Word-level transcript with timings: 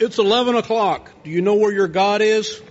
It's 0.00 0.18
11 0.18 0.54
o'clock. 0.54 1.10
Do 1.24 1.30
you 1.30 1.42
know 1.42 1.56
where 1.56 1.72
your 1.72 1.88
God 1.88 2.22
is? 2.22 2.62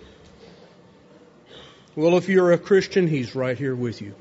Well, 1.93 2.15
if 2.15 2.29
you're 2.29 2.53
a 2.53 2.57
Christian, 2.57 3.05
He's 3.05 3.35
right 3.35 3.57
here 3.57 3.75
with 3.75 4.01
you. 4.01 4.15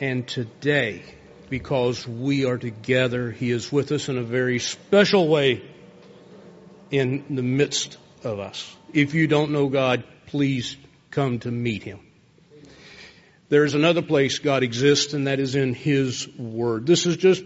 And 0.00 0.26
today, 0.26 1.02
because 1.50 2.08
we 2.08 2.46
are 2.46 2.56
together, 2.56 3.30
He 3.30 3.50
is 3.50 3.70
with 3.70 3.92
us 3.92 4.08
in 4.08 4.16
a 4.16 4.22
very 4.22 4.60
special 4.60 5.28
way 5.28 5.62
in 6.90 7.24
the 7.28 7.42
midst 7.42 7.98
of 8.24 8.38
us. 8.38 8.74
If 8.94 9.12
you 9.12 9.26
don't 9.26 9.50
know 9.50 9.68
God, 9.68 10.04
please 10.26 10.76
come 11.10 11.38
to 11.40 11.50
meet 11.50 11.82
Him. 11.82 12.00
There's 13.50 13.74
another 13.74 14.02
place 14.02 14.38
God 14.38 14.62
exists, 14.62 15.12
and 15.12 15.26
that 15.26 15.38
is 15.38 15.54
in 15.54 15.74
His 15.74 16.26
Word. 16.38 16.86
This 16.86 17.04
is 17.04 17.18
just 17.18 17.44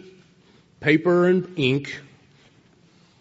paper 0.78 1.26
and 1.26 1.58
ink, 1.58 2.00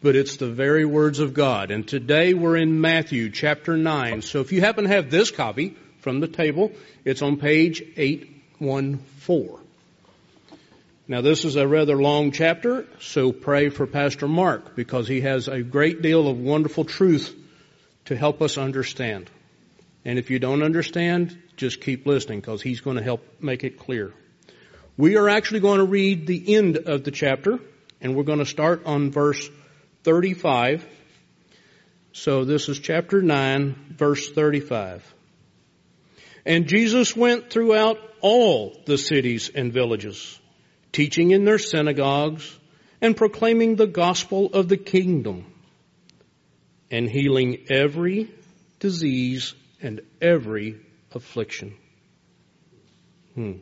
but 0.02 0.16
it's 0.16 0.38
the 0.38 0.50
very 0.50 0.86
words 0.86 1.20
of 1.20 1.34
God. 1.34 1.72
And 1.72 1.88
today 1.88 2.34
we're 2.34 2.58
in 2.58 2.80
Matthew 2.80 3.30
chapter 3.30 3.76
9. 3.76 4.22
So 4.22 4.40
if 4.40 4.52
you 4.52 4.62
happen 4.62 4.86
to 4.86 4.90
have 4.90 5.10
this 5.10 5.32
copy 5.32 5.76
from 6.00 6.20
the 6.20 6.28
table, 6.28 6.72
it's 7.04 7.22
on 7.22 7.38
page 7.38 7.82
814. 7.98 9.58
Now 11.08 11.22
this 11.22 11.44
is 11.44 11.56
a 11.56 11.68
rather 11.68 12.02
long 12.02 12.32
chapter, 12.32 12.86
so 13.02 13.32
pray 13.32 13.70
for 13.70 13.88
Pastor 13.88 14.28
Mark 14.28 14.76
because 14.76 15.08
he 15.08 15.22
has 15.22 15.48
a 15.48 15.64
great 15.64 16.02
deal 16.02 16.28
of 16.28 16.38
wonderful 16.40 16.86
truth 16.86 17.36
to 18.06 18.16
help 18.16 18.42
us 18.42 18.58
understand. 18.58 19.30
And 20.06 20.18
if 20.18 20.30
you 20.30 20.40
don't 20.40 20.64
understand, 20.64 21.38
just 21.58 21.82
keep 21.82 22.06
listening 22.06 22.40
because 22.40 22.62
he's 22.62 22.80
going 22.80 22.98
to 22.98 23.04
help 23.04 23.26
make 23.42 23.64
it 23.64 23.80
clear. 23.80 24.14
We 24.98 25.18
are 25.18 25.28
actually 25.28 25.62
going 25.62 25.80
to 25.80 25.86
read 25.86 26.28
the 26.28 26.56
end 26.56 26.78
of 26.78 27.04
the 27.04 27.12
chapter 27.12 27.60
and 28.00 28.16
we're 28.16 28.24
going 28.24 28.40
to 28.40 28.46
start 28.46 28.86
on 28.86 29.12
verse 29.12 29.50
35. 30.04 30.86
So 32.12 32.46
this 32.46 32.70
is 32.70 32.80
chapter 32.80 33.22
9, 33.22 33.96
verse 33.98 34.30
35. 34.30 35.14
And 36.46 36.68
Jesus 36.68 37.16
went 37.16 37.50
throughout 37.50 37.98
all 38.22 38.76
the 38.86 38.98
cities 38.98 39.52
and 39.54 39.72
villages, 39.72 40.40
teaching 40.92 41.32
in 41.32 41.46
their 41.46 41.60
synagogues 41.60 42.58
and 43.02 43.16
proclaiming 43.16 43.76
the 43.76 43.88
gospel 43.88 44.48
of 44.48 44.68
the 44.68 44.78
kingdom 44.78 45.46
and 46.92 47.10
healing 47.10 47.66
every 47.70 48.34
disease 48.80 49.54
and 49.82 50.02
every 50.22 50.80
affliction. 51.14 51.76
Hmm. 53.36 53.54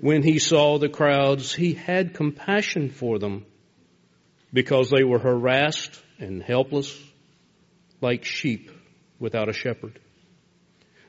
When 0.00 0.22
he 0.22 0.38
saw 0.38 0.78
the 0.78 0.88
crowds, 0.88 1.54
he 1.54 1.74
had 1.74 2.14
compassion 2.14 2.90
for 2.90 3.18
them 3.18 3.46
because 4.52 4.90
they 4.90 5.04
were 5.04 5.18
harassed 5.18 6.00
and 6.18 6.42
helpless 6.42 6.96
like 8.00 8.24
sheep 8.24 8.70
without 9.18 9.48
a 9.48 9.52
shepherd. 9.52 9.98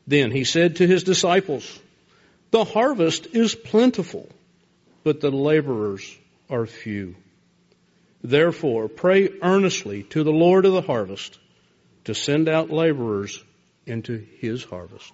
Then 0.05 0.31
he 0.31 0.43
said 0.43 0.77
to 0.77 0.87
his 0.87 1.03
disciples, 1.03 1.79
the 2.51 2.63
harvest 2.63 3.27
is 3.33 3.55
plentiful, 3.55 4.29
but 5.03 5.19
the 5.19 5.31
laborers 5.31 6.17
are 6.49 6.65
few. 6.65 7.15
Therefore, 8.21 8.87
pray 8.87 9.29
earnestly 9.41 10.03
to 10.03 10.23
the 10.23 10.31
Lord 10.31 10.65
of 10.65 10.73
the 10.73 10.81
harvest 10.81 11.37
to 12.05 12.15
send 12.15 12.47
out 12.47 12.71
laborers 12.71 13.43
into 13.85 14.25
his 14.39 14.63
harvest. 14.63 15.11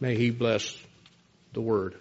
May 0.00 0.16
he 0.16 0.30
bless 0.30 0.76
the 1.52 1.60
word. 1.60 1.94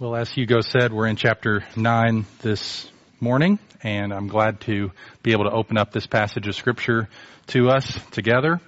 Well, 0.00 0.14
as 0.14 0.30
Hugo 0.30 0.60
said, 0.60 0.92
we're 0.92 1.08
in 1.08 1.16
chapter 1.16 1.64
9 1.74 2.24
this 2.40 2.88
morning, 3.18 3.58
and 3.82 4.12
I'm 4.12 4.28
glad 4.28 4.60
to 4.60 4.92
be 5.24 5.32
able 5.32 5.46
to 5.46 5.50
open 5.50 5.76
up 5.76 5.90
this 5.90 6.06
passage 6.06 6.46
of 6.46 6.54
scripture 6.54 7.08
to 7.48 7.70
us 7.70 7.98
together. 8.12 8.60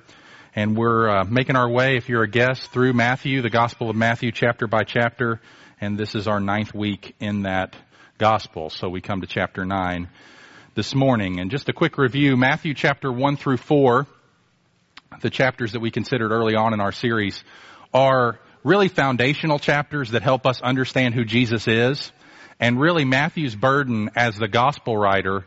And 0.56 0.76
we're 0.76 1.08
uh, 1.08 1.24
making 1.24 1.54
our 1.54 1.70
way, 1.70 1.94
if 1.96 2.08
you're 2.08 2.24
a 2.24 2.28
guest, 2.28 2.72
through 2.72 2.94
Matthew, 2.94 3.42
the 3.42 3.48
Gospel 3.48 3.90
of 3.90 3.94
Matthew, 3.94 4.32
chapter 4.32 4.66
by 4.66 4.82
chapter, 4.82 5.40
and 5.80 5.96
this 5.96 6.16
is 6.16 6.26
our 6.26 6.40
ninth 6.40 6.74
week 6.74 7.14
in 7.20 7.42
that 7.42 7.76
Gospel. 8.18 8.68
So 8.68 8.88
we 8.88 9.00
come 9.00 9.20
to 9.20 9.28
chapter 9.28 9.64
9 9.64 10.08
this 10.74 10.96
morning. 10.96 11.38
And 11.38 11.48
just 11.48 11.68
a 11.68 11.72
quick 11.72 11.96
review, 11.96 12.36
Matthew 12.36 12.74
chapter 12.74 13.12
1 13.12 13.36
through 13.36 13.58
4, 13.58 14.04
the 15.20 15.30
chapters 15.30 15.74
that 15.74 15.80
we 15.80 15.92
considered 15.92 16.32
early 16.32 16.56
on 16.56 16.74
in 16.74 16.80
our 16.80 16.90
series, 16.90 17.44
are 17.94 18.40
really 18.62 18.88
foundational 18.88 19.58
chapters 19.58 20.10
that 20.10 20.22
help 20.22 20.46
us 20.46 20.60
understand 20.60 21.14
who 21.14 21.24
Jesus 21.24 21.66
is. 21.68 22.12
And 22.58 22.80
really 22.80 23.04
Matthew's 23.04 23.54
burden 23.54 24.10
as 24.16 24.36
the 24.36 24.48
gospel 24.48 24.96
writer 24.96 25.46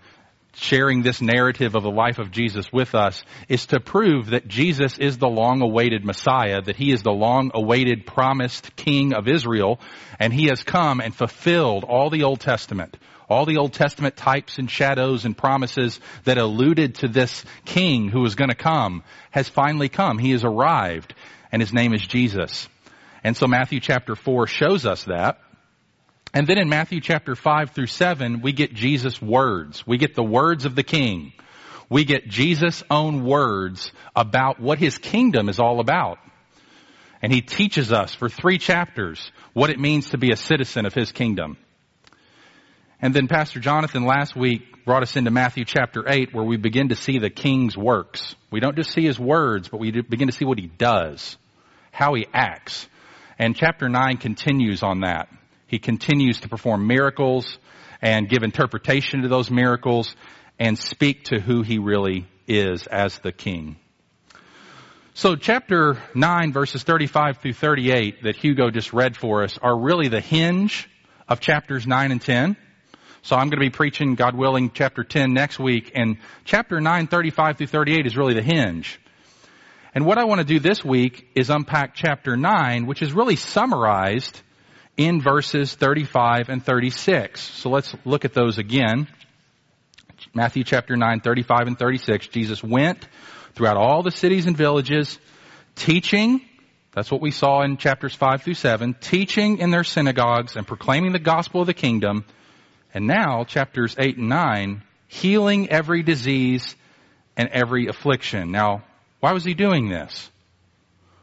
sharing 0.56 1.02
this 1.02 1.22
narrative 1.22 1.76
of 1.76 1.84
the 1.84 1.92
life 1.92 2.20
of 2.20 2.32
Jesus 2.32 2.72
with 2.72 2.96
us 2.96 3.24
is 3.50 3.66
to 3.68 3.80
prove 3.80 4.28
that 4.28 4.48
Jesus 4.48 4.98
is 4.98 5.18
the 5.18 5.28
long 5.28 5.62
awaited 5.62 6.06
Messiah, 6.06 6.62
that 6.62 6.76
he 6.76 6.92
is 6.92 7.02
the 7.02 7.12
long 7.12 7.52
awaited 7.54 8.06
promised 8.06 8.76
King 8.76 9.14
of 9.14 9.28
Israel, 9.28 9.80
and 10.20 10.32
he 10.32 10.46
has 10.48 10.64
come 10.64 11.02
and 11.02 11.16
fulfilled 11.16 11.84
all 11.84 12.10
the 12.10 12.24
Old 12.24 12.40
Testament. 12.40 12.98
All 13.30 13.46
the 13.46 13.58
Old 13.58 13.74
Testament 13.74 14.16
types 14.16 14.60
and 14.60 14.70
shadows 14.70 15.26
and 15.26 15.36
promises 15.36 16.00
that 16.26 16.38
alluded 16.38 16.96
to 16.96 17.08
this 17.08 17.44
King 17.66 18.10
who 18.10 18.22
was 18.22 18.36
going 18.36 18.50
to 18.50 18.56
come 18.56 19.04
has 19.32 19.50
finally 19.50 19.90
come. 19.90 20.20
He 20.20 20.32
has 20.32 20.44
arrived, 20.44 21.16
and 21.52 21.62
his 21.62 21.74
name 21.74 21.94
is 21.94 22.06
Jesus. 22.06 22.68
And 23.24 23.38
so 23.38 23.48
Matthew 23.48 23.80
chapter 23.80 24.16
4 24.16 24.48
shows 24.48 24.86
us 24.86 25.06
that. 25.06 25.40
And 26.34 26.48
then 26.48 26.58
in 26.58 26.68
Matthew 26.68 27.00
chapter 27.00 27.36
5 27.36 27.72
through 27.72 27.88
7, 27.88 28.42
we 28.42 28.54
get 28.54 28.74
Jesus' 28.74 29.22
words. 29.22 29.86
We 29.86 29.98
get 29.98 30.16
the 30.16 30.24
words 30.24 30.66
of 30.66 30.76
the 30.76 30.84
King. 30.84 31.34
We 31.90 32.06
get 32.06 32.28
Jesus' 32.28 32.84
own 32.90 33.24
words 33.24 33.92
about 34.16 34.60
what 34.60 34.80
his 34.80 34.98
kingdom 34.98 35.48
is 35.48 35.60
all 35.60 35.80
about. 35.80 36.18
And 37.22 37.32
he 37.32 37.42
teaches 37.42 37.94
us 37.94 38.14
for 38.14 38.30
three 38.30 38.58
chapters 38.58 39.32
what 39.54 39.70
it 39.70 39.80
means 39.80 40.10
to 40.10 40.18
be 40.18 40.32
a 40.32 40.36
citizen 40.36 40.86
of 40.86 40.94
his 40.94 41.12
kingdom. 41.12 41.58
And 43.02 43.14
then 43.14 43.28
Pastor 43.28 43.60
Jonathan 43.60 44.06
last 44.06 44.36
week 44.36 44.86
brought 44.86 45.04
us 45.04 45.16
into 45.16 45.30
Matthew 45.30 45.66
chapter 45.66 46.04
8 46.08 46.34
where 46.34 46.44
we 46.44 46.58
begin 46.58 46.90
to 46.90 46.96
see 46.96 47.20
the 47.20 47.30
King's 47.30 47.78
works. 47.78 48.36
We 48.52 48.60
don't 48.60 48.76
just 48.76 48.92
see 48.92 49.06
his 49.06 49.20
words, 49.20 49.70
but 49.70 49.80
we 49.80 49.92
begin 49.92 50.28
to 50.28 50.34
see 50.34 50.46
what 50.46 50.58
he 50.58 50.68
does, 50.68 51.38
how 51.92 52.14
he 52.16 52.26
acts, 52.34 52.88
and 53.38 53.56
chapter 53.56 53.90
9 53.90 54.18
continues 54.18 54.84
on 54.84 55.02
that. 55.02 55.30
He 55.68 55.80
continues 55.80 56.42
to 56.42 56.50
perform 56.50 56.88
miracles 56.88 57.58
and 58.02 58.30
give 58.30 58.44
interpretation 58.44 59.22
to 59.22 59.28
those 59.28 59.50
miracles 59.50 60.16
and 60.60 60.78
speak 60.78 61.26
to 61.26 61.40
who 61.40 61.64
he 61.64 61.80
really 61.80 62.28
is 62.48 62.86
as 62.88 63.18
the 63.20 63.32
king. 63.32 63.78
So 65.16 65.36
chapter 65.36 66.02
9 66.16 66.54
verses 66.54 66.84
35 66.84 67.38
through 67.38 67.54
38 67.54 68.24
that 68.24 68.36
Hugo 68.36 68.72
just 68.72 68.94
read 68.94 69.16
for 69.16 69.44
us 69.44 69.58
are 69.62 69.78
really 69.78 70.08
the 70.08 70.20
hinge 70.20 70.90
of 71.28 71.40
chapters 71.40 71.88
9 71.88 72.12
and 72.12 72.22
10. 72.22 72.58
So 73.22 73.36
I'm 73.36 73.48
going 73.50 73.60
to 73.60 73.66
be 73.66 73.70
preaching, 73.70 74.16
God 74.16 74.36
willing, 74.36 74.72
chapter 74.72 75.04
10 75.04 75.34
next 75.34 75.60
week 75.60 75.92
and 75.96 76.18
chapter 76.46 76.82
9, 76.82 77.08
35 77.08 77.58
through 77.58 77.68
38 77.68 78.06
is 78.06 78.18
really 78.18 78.34
the 78.34 78.42
hinge. 78.42 79.00
And 79.96 80.06
what 80.06 80.18
I 80.18 80.24
want 80.24 80.40
to 80.40 80.46
do 80.46 80.60
this 80.60 80.84
week 80.84 81.30
is 81.36 81.50
unpack 81.50 81.94
chapter 81.94 82.36
9, 82.36 82.88
which 82.88 83.02
is 83.02 83.14
really 83.14 83.36
summarized 83.36 84.42
in 84.98 85.22
verses 85.22 85.74
35 85.76 86.50
and 86.50 86.64
36. 86.66 87.42
So 87.42 87.70
let's 87.70 87.94
look 88.04 88.26
at 88.26 88.34
those 88.34 88.58
again. 88.58 89.08
Matthew 90.34 90.64
chapter 90.64 90.96
9, 90.96 91.20
35 91.20 91.68
and 91.68 91.78
36. 91.78 92.28
Jesus 92.28 92.64
went 92.64 93.08
throughout 93.54 93.78
all 93.78 94.02
the 94.02 94.12
cities 94.12 94.48
and 94.48 94.58
villages, 94.58 95.20
teaching, 95.76 96.42
that's 96.94 97.12
what 97.12 97.22
we 97.22 97.32
saw 97.32 97.64
in 97.64 97.78
chapters 97.78 98.14
5 98.14 98.44
through 98.44 98.54
7, 98.54 98.96
teaching 99.00 99.58
in 99.58 99.72
their 99.72 99.84
synagogues 99.84 100.56
and 100.56 100.68
proclaiming 100.68 101.12
the 101.12 101.20
gospel 101.20 101.62
of 101.62 101.68
the 101.68 101.74
kingdom. 101.74 102.24
And 102.94 103.08
now, 103.08 103.46
chapters 103.46 103.96
8 103.98 104.18
and 104.18 104.30
9, 104.30 104.84
healing 105.08 105.70
every 105.72 106.04
disease 106.04 106.76
and 107.36 107.50
every 107.50 107.88
affliction. 107.88 108.52
Now, 108.52 108.84
why 109.24 109.32
was 109.32 109.46
he 109.46 109.54
doing 109.54 109.88
this? 109.88 110.30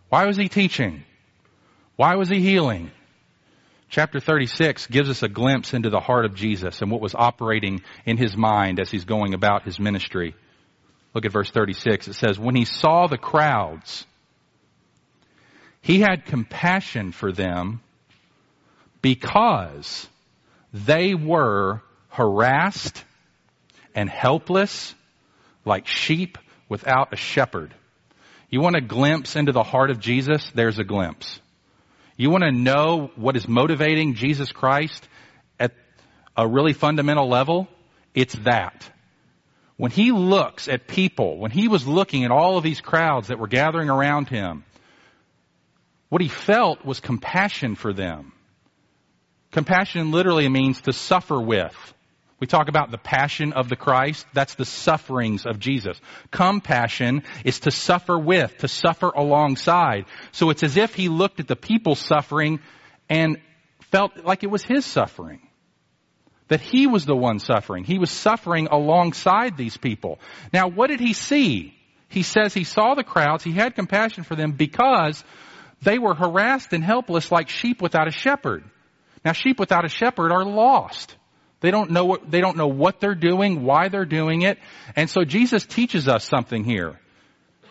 Why 0.08 0.24
was 0.24 0.38
he 0.38 0.48
teaching? 0.48 1.04
Why 1.96 2.14
was 2.14 2.30
he 2.30 2.40
healing? 2.40 2.92
Chapter 3.90 4.20
36 4.20 4.86
gives 4.86 5.10
us 5.10 5.22
a 5.22 5.28
glimpse 5.28 5.74
into 5.74 5.90
the 5.90 6.00
heart 6.00 6.24
of 6.24 6.34
Jesus 6.34 6.80
and 6.80 6.90
what 6.90 7.02
was 7.02 7.14
operating 7.14 7.82
in 8.06 8.16
his 8.16 8.34
mind 8.34 8.80
as 8.80 8.90
he's 8.90 9.04
going 9.04 9.34
about 9.34 9.64
his 9.64 9.78
ministry. 9.78 10.34
Look 11.12 11.26
at 11.26 11.32
verse 11.32 11.50
36. 11.50 12.08
It 12.08 12.14
says, 12.14 12.38
When 12.38 12.54
he 12.54 12.64
saw 12.64 13.06
the 13.06 13.18
crowds, 13.18 14.06
he 15.82 16.00
had 16.00 16.24
compassion 16.24 17.12
for 17.12 17.32
them 17.32 17.82
because 19.02 20.08
they 20.72 21.12
were 21.12 21.82
harassed 22.08 23.04
and 23.94 24.08
helpless 24.08 24.94
like 25.66 25.86
sheep 25.86 26.38
without 26.70 27.12
a 27.12 27.16
shepherd. 27.16 27.74
You 28.50 28.60
want 28.60 28.74
a 28.74 28.80
glimpse 28.80 29.36
into 29.36 29.52
the 29.52 29.62
heart 29.62 29.90
of 29.90 30.00
Jesus? 30.00 30.50
There's 30.54 30.80
a 30.80 30.84
glimpse. 30.84 31.40
You 32.16 32.30
want 32.30 32.42
to 32.42 32.50
know 32.50 33.12
what 33.14 33.36
is 33.36 33.46
motivating 33.46 34.14
Jesus 34.14 34.50
Christ 34.50 35.08
at 35.58 35.72
a 36.36 36.46
really 36.46 36.72
fundamental 36.72 37.28
level? 37.28 37.68
It's 38.12 38.34
that. 38.44 38.90
When 39.76 39.92
he 39.92 40.10
looks 40.10 40.68
at 40.68 40.88
people, 40.88 41.38
when 41.38 41.52
he 41.52 41.68
was 41.68 41.86
looking 41.86 42.24
at 42.24 42.32
all 42.32 42.58
of 42.58 42.64
these 42.64 42.80
crowds 42.80 43.28
that 43.28 43.38
were 43.38 43.46
gathering 43.46 43.88
around 43.88 44.28
him, 44.28 44.64
what 46.08 46.20
he 46.20 46.28
felt 46.28 46.84
was 46.84 46.98
compassion 46.98 47.76
for 47.76 47.92
them. 47.92 48.32
Compassion 49.52 50.10
literally 50.10 50.48
means 50.48 50.80
to 50.82 50.92
suffer 50.92 51.40
with. 51.40 51.94
We 52.40 52.46
talk 52.46 52.68
about 52.68 52.90
the 52.90 52.98
passion 52.98 53.52
of 53.52 53.68
the 53.68 53.76
Christ. 53.76 54.26
That's 54.32 54.54
the 54.54 54.64
sufferings 54.64 55.44
of 55.44 55.58
Jesus. 55.58 56.00
Compassion 56.30 57.22
is 57.44 57.60
to 57.60 57.70
suffer 57.70 58.18
with, 58.18 58.56
to 58.58 58.68
suffer 58.68 59.10
alongside. 59.14 60.06
So 60.32 60.48
it's 60.48 60.62
as 60.62 60.78
if 60.78 60.94
he 60.94 61.10
looked 61.10 61.38
at 61.40 61.48
the 61.48 61.56
people 61.56 61.94
suffering 61.94 62.60
and 63.10 63.38
felt 63.90 64.24
like 64.24 64.42
it 64.42 64.50
was 64.50 64.64
his 64.64 64.86
suffering. 64.86 65.40
That 66.48 66.62
he 66.62 66.86
was 66.86 67.04
the 67.04 67.14
one 67.14 67.38
suffering. 67.40 67.84
He 67.84 67.98
was 67.98 68.10
suffering 68.10 68.68
alongside 68.68 69.58
these 69.58 69.76
people. 69.76 70.18
Now 70.52 70.68
what 70.68 70.88
did 70.88 70.98
he 70.98 71.12
see? 71.12 71.76
He 72.08 72.22
says 72.22 72.54
he 72.54 72.64
saw 72.64 72.94
the 72.94 73.04
crowds, 73.04 73.44
he 73.44 73.52
had 73.52 73.76
compassion 73.76 74.24
for 74.24 74.34
them 74.34 74.52
because 74.52 75.22
they 75.82 75.98
were 75.98 76.14
harassed 76.14 76.72
and 76.72 76.82
helpless 76.82 77.30
like 77.30 77.50
sheep 77.50 77.82
without 77.82 78.08
a 78.08 78.10
shepherd. 78.10 78.64
Now 79.24 79.32
sheep 79.32 79.60
without 79.60 79.84
a 79.84 79.88
shepherd 79.88 80.32
are 80.32 80.44
lost. 80.44 81.14
They 81.60 81.70
don't 81.70 81.90
know 81.90 82.06
what, 82.06 82.30
they 82.30 82.40
don't 82.40 82.56
know 82.56 82.68
what 82.68 83.00
they're 83.00 83.14
doing, 83.14 83.62
why 83.64 83.88
they're 83.88 84.06
doing 84.06 84.42
it. 84.42 84.58
And 84.96 85.10
so 85.10 85.24
Jesus 85.24 85.64
teaches 85.64 86.08
us 86.08 86.24
something 86.24 86.64
here. 86.64 86.98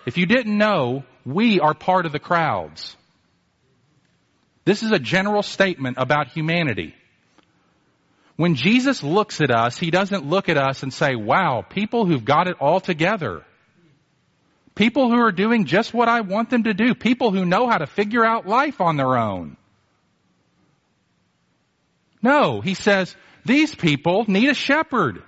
If 0.05 0.17
you 0.17 0.25
didn't 0.25 0.57
know, 0.57 1.03
we 1.25 1.59
are 1.59 1.73
part 1.73 2.05
of 2.05 2.11
the 2.11 2.19
crowds. 2.19 2.95
This 4.63 4.83
is 4.83 4.91
a 4.91 4.99
general 4.99 5.41
statement 5.41 5.97
about 5.99 6.27
humanity. 6.27 6.93
When 8.35 8.55
Jesus 8.55 9.03
looks 9.03 9.41
at 9.41 9.51
us, 9.51 9.77
He 9.77 9.91
doesn't 9.91 10.25
look 10.25 10.47
at 10.47 10.57
us 10.57 10.83
and 10.83 10.93
say, 10.93 11.15
wow, 11.15 11.63
people 11.67 12.05
who've 12.05 12.23
got 12.23 12.47
it 12.47 12.57
all 12.61 12.79
together. 12.79 13.43
People 14.75 15.09
who 15.09 15.19
are 15.19 15.31
doing 15.31 15.65
just 15.65 15.93
what 15.93 16.07
I 16.07 16.21
want 16.21 16.49
them 16.49 16.63
to 16.63 16.73
do. 16.73 16.95
People 16.95 17.31
who 17.31 17.43
know 17.43 17.67
how 17.67 17.79
to 17.79 17.87
figure 17.87 18.23
out 18.23 18.47
life 18.47 18.79
on 18.79 18.95
their 18.95 19.17
own. 19.17 19.57
No, 22.21 22.61
He 22.61 22.75
says, 22.75 23.15
these 23.45 23.73
people 23.73 24.25
need 24.27 24.49
a 24.49 24.53
shepherd. 24.53 25.23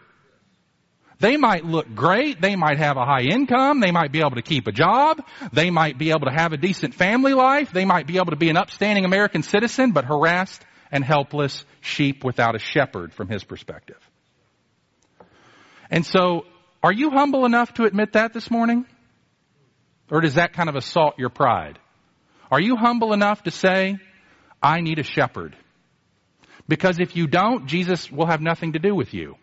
They 1.20 1.38
might 1.38 1.64
look 1.64 1.94
great. 1.94 2.42
They 2.42 2.56
might 2.56 2.80
have 2.80 2.98
a 2.98 3.06
high 3.06 3.22
income. 3.22 3.80
They 3.80 3.92
might 3.92 4.12
be 4.12 4.22
able 4.22 4.38
to 4.38 4.42
keep 4.42 4.66
a 4.66 4.72
job. 4.72 5.22
They 5.54 5.70
might 5.70 6.00
be 6.00 6.10
able 6.10 6.26
to 6.26 6.32
have 6.32 6.52
a 6.52 6.58
decent 6.58 6.96
family 6.96 7.36
life. 7.36 7.72
They 7.72 7.86
might 7.86 8.08
be 8.08 8.18
able 8.18 8.32
to 8.32 8.36
be 8.36 8.50
an 8.50 8.58
upstanding 8.58 9.06
American 9.06 9.44
citizen, 9.44 9.92
but 9.92 10.06
harassed 10.06 10.66
and 10.92 11.04
helpless 11.04 11.64
sheep 11.80 12.24
without 12.24 12.56
a 12.56 12.60
shepherd 12.60 13.14
from 13.14 13.30
his 13.30 13.44
perspective. 13.44 14.00
And 15.92 16.06
so, 16.06 16.46
are 16.82 16.92
you 16.92 17.12
humble 17.12 17.46
enough 17.46 17.74
to 17.76 17.84
admit 17.84 18.14
that 18.14 18.34
this 18.34 18.50
morning? 18.50 18.88
Or 20.10 20.22
does 20.22 20.36
that 20.36 20.54
kind 20.54 20.70
of 20.70 20.76
assault 20.76 21.20
your 21.20 21.30
pride? 21.30 21.78
Are 22.50 22.60
you 22.60 22.76
humble 22.76 23.14
enough 23.14 23.44
to 23.44 23.52
say, 23.52 23.98
I 24.62 24.82
need 24.82 24.98
a 24.98 25.04
shepherd? 25.04 25.56
Because 26.72 27.02
if 27.02 27.18
you 27.18 27.28
don't, 27.28 27.66
Jesus 27.66 28.10
will 28.10 28.28
have 28.28 28.40
nothing 28.40 28.72
to 28.72 28.80
do 28.80 28.96
with 28.96 29.14
you. 29.14 29.36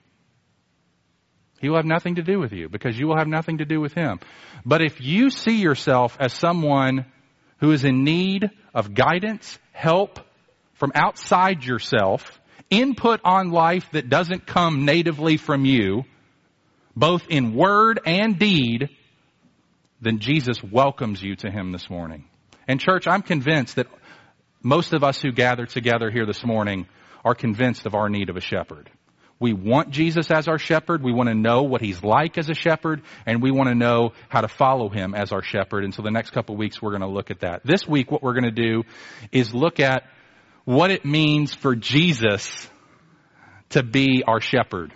He 1.61 1.69
will 1.69 1.77
have 1.77 1.85
nothing 1.85 2.15
to 2.15 2.23
do 2.23 2.39
with 2.39 2.55
you 2.55 2.71
because 2.71 2.99
you 2.99 3.07
will 3.07 3.19
have 3.19 3.29
nothing 3.29 3.59
to 3.59 3.67
do 3.67 3.83
with 3.83 3.93
him. 3.93 4.19
But 4.65 4.81
if 4.81 4.99
you 5.03 5.29
see 5.29 5.61
yourself 5.61 6.17
as 6.19 6.33
someone 6.33 7.05
who 7.59 7.71
is 7.73 7.85
in 7.85 8.03
need 8.03 8.49
of 8.73 8.95
guidance, 8.95 9.59
help 9.73 10.21
from 10.77 10.93
outside 10.95 11.65
yourself, 11.65 12.41
input 12.71 13.21
on 13.27 13.51
life 13.51 13.87
that 13.93 14.09
doesn't 14.09 14.47
come 14.47 14.87
natively 14.87 15.37
from 15.37 15.67
you, 15.67 16.05
both 16.97 17.29
in 17.29 17.55
word 17.55 18.01
and 18.07 18.39
deed, 18.39 18.89
then 20.01 20.19
Jesus 20.19 20.63
welcomes 20.63 21.23
you 21.23 21.37
to 21.37 21.51
him 21.51 21.73
this 21.73 21.91
morning. 21.91 22.25
And 22.67 22.81
church, 22.81 23.07
I'm 23.07 23.21
convinced 23.21 23.77
that 23.77 23.89
most 24.63 24.95
of 24.95 25.05
us 25.05 25.21
who 25.21 25.31
gather 25.31 25.67
together 25.67 26.11
here 26.11 26.25
this 26.25 26.43
morning 26.43 26.87
are 27.25 27.35
convinced 27.35 27.87
of 27.87 27.95
our 27.95 28.09
need 28.09 28.31
of 28.31 28.37
a 28.37 28.41
shepherd. 28.41 28.91
We 29.41 29.53
want 29.53 29.91
Jesus 29.91 30.31
as 30.31 30.49
our 30.49 30.59
shepherd. 30.59 31.03
We 31.03 31.13
want 31.13 31.29
to 31.29 31.35
know 31.35 31.63
what 31.63 31.81
he's 31.81 32.03
like 32.03 32.39
as 32.39 32.51
a 32.51 32.55
shepherd, 32.55 33.03
and 33.25 33.41
we 33.41 33.53
want 33.53 33.69
to 33.69 33.75
know 33.75 34.13
how 34.29 34.41
to 34.41 34.49
follow 34.49 34.89
him 34.89 35.15
as 35.15 35.31
our 35.31 35.43
shepherd. 35.43 35.85
And 35.85 35.95
so 35.95 36.03
the 36.03 36.11
next 36.11 36.31
couple 36.31 36.57
weeks 36.57 36.83
we're 36.83 36.91
going 36.91 37.03
to 37.03 37.09
look 37.09 37.31
at 37.31 37.41
that. 37.41 37.65
This 37.65 37.87
week 37.87 38.11
what 38.11 38.23
we're 38.23 38.35
going 38.35 38.53
to 38.53 38.63
do 38.63 38.83
is 39.31 39.55
look 39.55 39.79
at 39.79 40.05
what 40.65 40.91
it 40.91 41.05
means 41.05 41.55
for 41.55 41.77
Jesus 41.77 42.69
to 43.71 43.83
be 43.83 44.25
our 44.27 44.41
shepherd. 44.41 44.93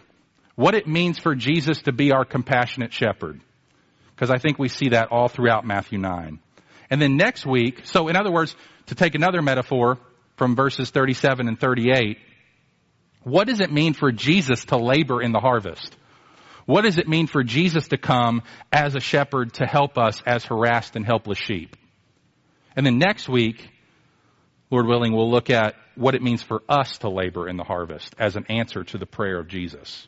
What 0.57 0.75
it 0.75 0.87
means 0.87 1.19
for 1.19 1.35
Jesus 1.35 1.83
to 1.83 1.93
be 1.93 2.13
our 2.13 2.25
compassionate 2.25 2.93
shepherd. 2.93 3.41
Because 4.15 4.31
I 4.31 4.39
think 4.39 4.59
we 4.59 4.69
see 4.69 4.91
that 4.91 5.09
all 5.11 5.29
throughout 5.29 5.65
Matthew 5.65 5.99
9. 5.99 6.41
And 6.91 7.01
then 7.01 7.17
next 7.17 7.47
week, 7.47 7.83
so 7.85 8.09
in 8.09 8.17
other 8.17 8.31
words, 8.31 8.55
to 8.87 8.95
take 8.95 9.15
another 9.15 9.41
metaphor, 9.41 9.99
from 10.37 10.57
verses 10.57 10.91
37 10.91 11.49
and 11.49 11.59
38, 11.59 12.19
what 13.23 13.47
does 13.47 13.61
it 13.61 13.73
mean 13.73 13.95
for 13.95 14.11
Jesus 14.13 14.65
to 14.67 14.77
labor 14.77 15.23
in 15.23 15.33
the 15.33 15.41
harvest? 15.41 15.97
What 16.67 16.83
does 16.83 16.99
it 16.99 17.09
mean 17.09 17.27
for 17.27 17.43
Jesus 17.43 17.89
to 17.89 17.99
come 17.99 18.43
as 18.73 18.95
a 18.95 19.01
shepherd 19.01 19.55
to 19.55 19.67
help 19.67 19.99
us 19.99 20.23
as 20.27 20.45
harassed 20.45 20.97
and 20.97 21.05
helpless 21.05 21.39
sheep? 21.39 21.77
And 22.77 22.87
then 22.87 22.99
next 22.99 23.29
week, 23.29 23.69
Lord 24.71 24.87
willing, 24.87 25.15
we'll 25.15 25.31
look 25.31 25.51
at 25.51 25.75
what 25.95 26.15
it 26.15 26.23
means 26.23 26.43
for 26.43 26.63
us 26.69 26.99
to 26.99 27.11
labor 27.11 27.49
in 27.49 27.57
the 27.57 27.65
harvest 27.65 28.15
as 28.19 28.37
an 28.37 28.47
answer 28.49 28.85
to 28.85 28.99
the 28.99 29.07
prayer 29.07 29.39
of 29.39 29.49
Jesus 29.49 30.07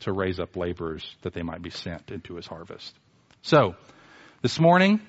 to 0.00 0.12
raise 0.12 0.38
up 0.38 0.56
laborers 0.56 1.04
that 1.22 1.32
they 1.32 1.42
might 1.42 1.62
be 1.62 1.70
sent 1.70 2.10
into 2.10 2.36
his 2.36 2.46
harvest. 2.46 2.94
So, 3.42 3.74
this 4.42 4.60
morning, 4.60 5.00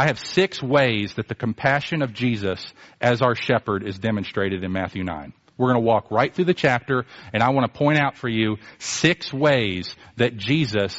I 0.00 0.06
have 0.06 0.18
six 0.18 0.62
ways 0.62 1.12
that 1.16 1.28
the 1.28 1.34
compassion 1.34 2.00
of 2.00 2.14
Jesus 2.14 2.72
as 3.02 3.20
our 3.20 3.34
shepherd 3.34 3.86
is 3.86 3.98
demonstrated 3.98 4.64
in 4.64 4.72
Matthew 4.72 5.04
9. 5.04 5.34
We're 5.58 5.66
going 5.66 5.82
to 5.82 5.86
walk 5.86 6.10
right 6.10 6.34
through 6.34 6.46
the 6.46 6.54
chapter, 6.54 7.04
and 7.34 7.42
I 7.42 7.50
want 7.50 7.70
to 7.70 7.78
point 7.78 7.98
out 7.98 8.16
for 8.16 8.26
you 8.26 8.56
six 8.78 9.30
ways 9.30 9.94
that 10.16 10.38
Jesus 10.38 10.96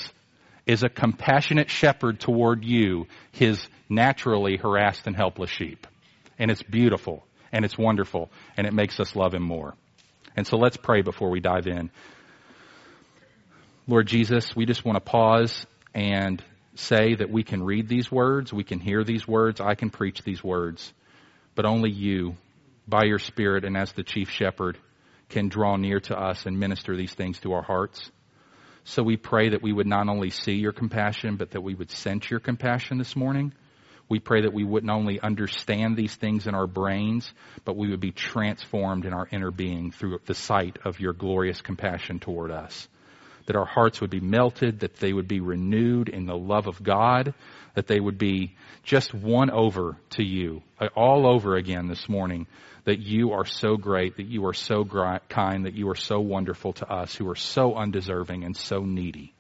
is 0.68 0.84
a 0.84 0.90
compassionate 0.90 1.72
shepherd 1.72 2.20
toward 2.20 2.64
you, 2.64 3.08
his 3.32 3.68
naturally 3.90 4.58
harassed 4.58 5.08
and 5.08 5.16
helpless 5.16 5.50
sheep. 5.50 5.88
And 6.38 6.52
it's 6.52 6.62
beautiful, 6.62 7.26
and 7.52 7.66
it's 7.66 7.80
wonderful, 7.80 8.30
and 8.56 8.68
it 8.68 8.74
makes 8.74 9.00
us 9.00 9.16
love 9.16 9.34
him 9.34 9.42
more. 9.42 9.74
And 10.36 10.46
so 10.46 10.58
let's 10.58 10.78
pray 10.78 11.02
before 11.02 11.32
we 11.32 11.40
dive 11.40 11.66
in. 11.66 11.90
Lord 13.88 14.06
Jesus, 14.06 14.56
we 14.56 14.68
just 14.68 14.86
want 14.86 14.98
to 14.98 15.12
pause 15.12 15.66
and 15.96 16.44
say 16.76 17.16
that 17.16 17.30
we 17.30 17.44
can 17.44 17.64
read 17.64 17.88
these 17.88 18.12
words, 18.12 18.54
we 18.54 18.64
can 18.64 18.80
hear 18.80 19.04
these 19.04 19.28
words, 19.28 19.60
I 19.60 19.76
can 19.76 19.90
preach 19.90 20.22
these 20.24 20.44
words, 20.44 20.94
but 21.56 21.66
only 21.66 21.92
you, 21.92 22.36
by 22.88 23.04
your 23.04 23.20
Spirit 23.20 23.66
and 23.66 23.76
as 23.76 23.92
the 23.94 24.04
chief 24.04 24.30
shepherd, 24.30 24.78
can 25.30 25.50
draw 25.50 25.76
near 25.76 26.00
to 26.02 26.18
us 26.18 26.46
and 26.46 26.60
minister 26.60 26.96
these 26.96 27.14
things 27.14 27.40
to 27.42 27.54
our 27.54 27.62
hearts. 27.62 28.10
So 28.84 29.04
we 29.04 29.18
pray 29.18 29.50
that 29.50 29.62
we 29.62 29.72
would 29.72 29.88
not 29.88 30.10
only 30.10 30.30
see 30.30 30.54
your 30.54 30.72
compassion, 30.72 31.36
but 31.38 31.52
that 31.52 31.62
we 31.62 31.76
would 31.76 31.92
sense 31.92 32.30
your 32.30 32.40
compassion 32.40 32.98
this 32.98 33.16
morning. 33.16 33.54
We 34.10 34.20
pray 34.20 34.42
that 34.42 34.54
we 34.54 34.64
wouldn't 34.64 34.92
only 34.92 35.20
understand 35.22 35.96
these 35.96 36.16
things 36.16 36.48
in 36.48 36.56
our 36.56 36.68
brains, 36.68 37.32
but 37.64 37.78
we 37.78 37.90
would 37.90 38.02
be 38.02 38.12
transformed 38.12 39.06
in 39.06 39.14
our 39.14 39.28
inner 39.32 39.52
being 39.52 39.92
through 39.92 40.20
the 40.26 40.34
sight 40.34 40.80
of 40.84 41.00
your 41.00 41.14
glorious 41.14 41.62
compassion 41.62 42.20
toward 42.20 42.52
us 42.52 42.90
that 43.46 43.56
our 43.56 43.66
hearts 43.66 44.02
would 44.02 44.10
be 44.10 44.20
melted, 44.20 44.82
that 44.82 44.98
they 44.98 45.14
would 45.14 45.28
be 45.28 45.40
renewed 45.40 46.10
in 46.10 46.26
the 46.26 46.36
love 46.36 46.68
of 46.68 46.82
God, 46.82 47.34
that 47.76 47.88
they 47.88 48.00
would 48.00 48.18
be 48.18 48.56
just 48.84 49.14
won 49.14 49.50
over 49.50 49.98
to 50.12 50.24
you 50.24 50.62
uh, 50.80 50.88
all 50.96 51.28
over 51.28 51.56
again 51.56 51.88
this 51.88 52.10
morning, 52.10 52.48
that 52.86 53.00
you 53.00 53.32
are 53.32 53.46
so 53.46 53.78
great, 53.78 54.18
that 54.18 54.28
you 54.28 54.46
are 54.46 54.54
so 54.54 54.84
kind, 55.30 55.66
that 55.66 55.76
you 55.76 55.90
are 55.90 55.96
so 55.96 56.20
wonderful 56.20 56.74
to 56.74 56.92
us 56.92 57.16
who 57.16 57.30
are 57.30 57.36
so 57.36 57.76
undeserving 57.76 58.44
and 58.44 58.58
so 58.58 58.80
needy. 58.80 59.34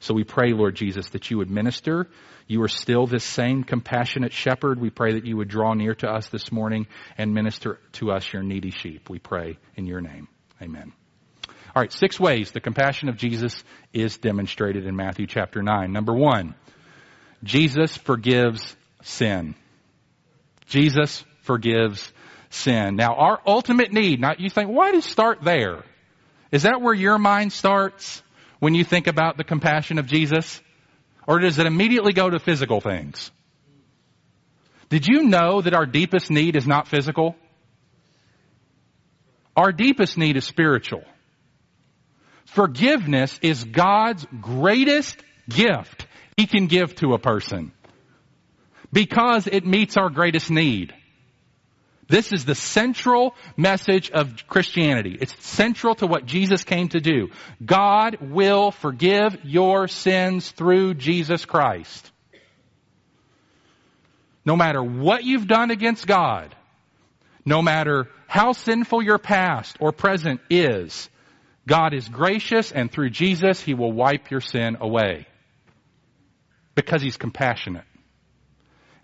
So 0.00 0.12
we 0.12 0.24
pray, 0.24 0.52
Lord 0.52 0.74
Jesus, 0.74 1.08
that 1.10 1.30
you 1.30 1.38
would 1.38 1.50
minister. 1.50 2.08
You 2.46 2.62
are 2.62 2.68
still 2.68 3.06
this 3.06 3.24
same 3.24 3.64
compassionate 3.64 4.34
shepherd. 4.34 4.78
We 4.78 4.90
pray 4.90 5.14
that 5.14 5.24
you 5.24 5.38
would 5.38 5.48
draw 5.48 5.72
near 5.72 5.94
to 5.96 6.08
us 6.08 6.28
this 6.28 6.52
morning 6.52 6.86
and 7.16 7.32
minister 7.32 7.78
to 7.92 8.10
us, 8.10 8.30
your 8.30 8.42
needy 8.42 8.70
sheep. 8.70 9.08
We 9.08 9.18
pray 9.18 9.56
in 9.76 9.86
your 9.86 10.02
name. 10.02 10.28
Amen. 10.60 10.92
All 11.74 11.82
right, 11.82 11.92
six 11.92 12.20
ways 12.20 12.52
the 12.52 12.60
compassion 12.60 13.08
of 13.08 13.16
Jesus 13.16 13.64
is 13.92 14.18
demonstrated 14.18 14.86
in 14.86 14.94
Matthew 14.94 15.26
chapter 15.26 15.60
9. 15.60 15.92
Number 15.92 16.14
one, 16.14 16.54
Jesus 17.42 17.96
forgives 17.96 18.76
sin. 19.02 19.56
Jesus 20.66 21.24
forgives 21.42 22.12
sin. 22.50 22.94
Now, 22.94 23.14
our 23.16 23.40
ultimate 23.44 23.92
need, 23.92 24.20
not 24.20 24.38
you 24.38 24.50
think, 24.50 24.70
why 24.70 24.92
does 24.92 25.04
start 25.04 25.42
there? 25.42 25.82
Is 26.52 26.62
that 26.62 26.80
where 26.80 26.94
your 26.94 27.18
mind 27.18 27.52
starts 27.52 28.22
when 28.60 28.76
you 28.76 28.84
think 28.84 29.08
about 29.08 29.36
the 29.36 29.44
compassion 29.44 29.98
of 29.98 30.06
Jesus? 30.06 30.62
Or 31.26 31.40
does 31.40 31.58
it 31.58 31.66
immediately 31.66 32.12
go 32.12 32.30
to 32.30 32.38
physical 32.38 32.80
things? 32.80 33.32
Did 34.90 35.08
you 35.08 35.24
know 35.24 35.60
that 35.60 35.74
our 35.74 35.86
deepest 35.86 36.30
need 36.30 36.54
is 36.54 36.68
not 36.68 36.86
physical? 36.86 37.34
Our 39.56 39.72
deepest 39.72 40.16
need 40.16 40.36
is 40.36 40.44
spiritual. 40.44 41.02
Forgiveness 42.46 43.38
is 43.42 43.64
God's 43.64 44.26
greatest 44.40 45.16
gift 45.48 46.06
he 46.36 46.46
can 46.46 46.66
give 46.66 46.94
to 46.96 47.14
a 47.14 47.18
person 47.18 47.72
because 48.92 49.46
it 49.46 49.66
meets 49.66 49.96
our 49.96 50.10
greatest 50.10 50.50
need. 50.50 50.94
This 52.08 52.32
is 52.32 52.44
the 52.44 52.54
central 52.54 53.34
message 53.56 54.10
of 54.10 54.46
Christianity. 54.46 55.16
It's 55.20 55.34
central 55.44 55.94
to 55.96 56.06
what 56.06 56.26
Jesus 56.26 56.62
came 56.62 56.88
to 56.88 57.00
do. 57.00 57.30
God 57.64 58.18
will 58.20 58.70
forgive 58.70 59.38
your 59.42 59.88
sins 59.88 60.50
through 60.50 60.94
Jesus 60.94 61.44
Christ. 61.46 62.10
No 64.44 64.56
matter 64.56 64.82
what 64.82 65.24
you've 65.24 65.48
done 65.48 65.70
against 65.70 66.06
God, 66.06 66.54
no 67.46 67.62
matter 67.62 68.08
how 68.26 68.52
sinful 68.52 69.02
your 69.02 69.18
past 69.18 69.78
or 69.80 69.92
present 69.92 70.40
is, 70.50 71.08
God 71.66 71.94
is 71.94 72.08
gracious 72.08 72.72
and 72.72 72.90
through 72.90 73.10
Jesus, 73.10 73.60
He 73.60 73.74
will 73.74 73.92
wipe 73.92 74.30
your 74.30 74.40
sin 74.40 74.76
away. 74.80 75.26
Because 76.74 77.02
He's 77.02 77.16
compassionate. 77.16 77.84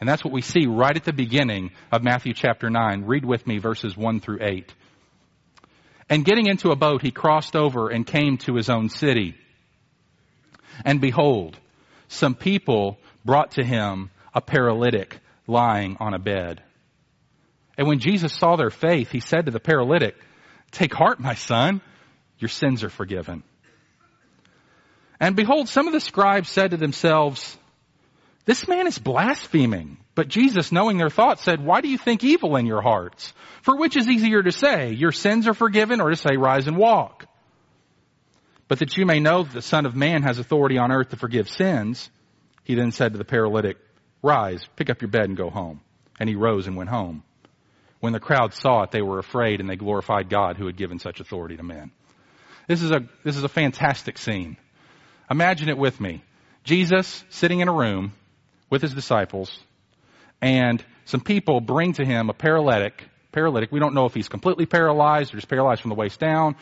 And 0.00 0.08
that's 0.08 0.24
what 0.24 0.32
we 0.32 0.40
see 0.42 0.66
right 0.66 0.96
at 0.96 1.04
the 1.04 1.12
beginning 1.12 1.72
of 1.92 2.02
Matthew 2.02 2.32
chapter 2.32 2.70
9. 2.70 3.04
Read 3.04 3.24
with 3.24 3.46
me 3.46 3.58
verses 3.58 3.96
1 3.96 4.20
through 4.20 4.38
8. 4.40 4.74
And 6.08 6.24
getting 6.24 6.46
into 6.46 6.70
a 6.70 6.76
boat, 6.76 7.02
he 7.02 7.10
crossed 7.10 7.54
over 7.54 7.88
and 7.88 8.06
came 8.06 8.38
to 8.38 8.56
his 8.56 8.70
own 8.70 8.88
city. 8.88 9.36
And 10.84 11.00
behold, 11.00 11.58
some 12.08 12.34
people 12.34 12.98
brought 13.24 13.52
to 13.52 13.64
him 13.64 14.10
a 14.34 14.40
paralytic 14.40 15.20
lying 15.46 15.98
on 16.00 16.14
a 16.14 16.18
bed. 16.18 16.62
And 17.76 17.86
when 17.86 17.98
Jesus 17.98 18.32
saw 18.32 18.56
their 18.56 18.70
faith, 18.70 19.10
he 19.10 19.20
said 19.20 19.46
to 19.46 19.52
the 19.52 19.60
paralytic, 19.60 20.16
Take 20.70 20.94
heart, 20.94 21.20
my 21.20 21.34
son, 21.34 21.82
your 22.40 22.48
sins 22.48 22.84
are 22.84 22.90
forgiven. 22.90 23.42
And 25.18 25.36
behold, 25.36 25.68
some 25.68 25.86
of 25.86 25.92
the 25.92 26.00
scribes 26.00 26.48
said 26.48 26.70
to 26.70 26.76
themselves, 26.76 27.56
this 28.50 28.66
man 28.66 28.86
is 28.86 28.98
blaspheming. 28.98 29.98
But 30.14 30.28
Jesus, 30.28 30.72
knowing 30.72 30.98
their 30.98 31.10
thoughts, 31.10 31.42
said, 31.42 31.64
Why 31.64 31.80
do 31.80 31.88
you 31.88 31.98
think 31.98 32.24
evil 32.24 32.56
in 32.56 32.66
your 32.66 32.82
hearts? 32.82 33.32
For 33.62 33.76
which 33.76 33.96
is 33.96 34.08
easier 34.08 34.42
to 34.42 34.52
say, 34.52 34.92
Your 34.92 35.12
sins 35.12 35.46
are 35.46 35.54
forgiven, 35.54 36.00
or 36.00 36.10
to 36.10 36.16
say, 36.16 36.36
Rise 36.36 36.66
and 36.66 36.76
walk? 36.76 37.26
But 38.66 38.80
that 38.80 38.96
you 38.96 39.06
may 39.06 39.20
know 39.20 39.42
that 39.42 39.52
the 39.52 39.62
Son 39.62 39.86
of 39.86 39.94
Man 39.94 40.22
has 40.22 40.38
authority 40.38 40.78
on 40.78 40.92
earth 40.92 41.10
to 41.10 41.16
forgive 41.16 41.48
sins, 41.48 42.10
he 42.64 42.74
then 42.74 42.92
said 42.92 43.12
to 43.12 43.18
the 43.18 43.24
paralytic, 43.24 43.76
Rise, 44.22 44.64
pick 44.76 44.90
up 44.90 45.00
your 45.00 45.10
bed 45.10 45.24
and 45.24 45.36
go 45.36 45.50
home. 45.50 45.80
And 46.18 46.28
he 46.28 46.36
rose 46.36 46.66
and 46.66 46.76
went 46.76 46.90
home. 46.90 47.22
When 48.00 48.12
the 48.12 48.20
crowd 48.20 48.52
saw 48.54 48.82
it, 48.82 48.90
they 48.90 49.02
were 49.02 49.18
afraid 49.18 49.60
and 49.60 49.68
they 49.68 49.76
glorified 49.76 50.28
God 50.28 50.56
who 50.56 50.66
had 50.66 50.76
given 50.76 50.98
such 50.98 51.20
authority 51.20 51.56
to 51.56 51.62
men. 51.62 51.90
This 52.70 52.82
is 52.82 52.92
a, 52.92 53.02
this 53.24 53.36
is 53.36 53.42
a 53.42 53.48
fantastic 53.48 54.16
scene. 54.16 54.56
Imagine 55.28 55.70
it 55.70 55.76
with 55.76 56.00
me. 56.00 56.22
Jesus 56.62 57.24
sitting 57.28 57.58
in 57.58 57.66
a 57.66 57.72
room 57.72 58.12
with 58.70 58.80
his 58.80 58.94
disciples, 58.94 59.50
and 60.40 60.80
some 61.04 61.20
people 61.20 61.60
bring 61.60 61.94
to 61.94 62.04
him 62.04 62.30
a 62.30 62.32
paralytic. 62.32 63.02
Paralytic. 63.32 63.72
We 63.72 63.80
don't 63.80 63.92
know 63.92 64.06
if 64.06 64.14
he's 64.14 64.28
completely 64.28 64.66
paralyzed 64.66 65.34
or 65.34 65.38
just 65.38 65.48
paralyzed 65.48 65.82
from 65.82 65.88
the 65.88 65.96
waist 65.96 66.20
down. 66.20 66.54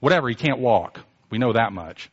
Whatever. 0.00 0.28
He 0.28 0.34
can't 0.34 0.58
walk. 0.58 0.98
We 1.30 1.38
know 1.38 1.52
that 1.52 1.72
much. 1.72 2.10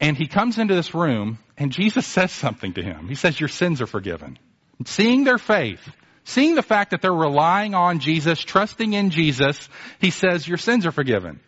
And 0.00 0.16
he 0.16 0.26
comes 0.26 0.56
into 0.56 0.74
this 0.74 0.94
room, 0.94 1.38
and 1.58 1.70
Jesus 1.70 2.06
says 2.16 2.32
something 2.32 2.72
to 2.72 2.82
him. 2.82 3.08
He 3.08 3.14
says, 3.14 3.38
"Your 3.38 3.50
sins 3.50 3.82
are 3.82 3.86
forgiven." 3.86 4.38
Seeing 4.86 5.24
their 5.24 5.36
faith, 5.36 5.86
seeing 6.24 6.54
the 6.54 6.62
fact 6.62 6.92
that 6.92 7.02
they're 7.02 7.12
relying 7.12 7.74
on 7.74 7.98
Jesus, 7.98 8.40
trusting 8.40 8.94
in 8.94 9.10
Jesus, 9.10 9.68
he 10.00 10.10
says, 10.10 10.48
"Your 10.48 10.56
sins 10.56 10.86
are 10.86 10.92
forgiven." 10.92 11.40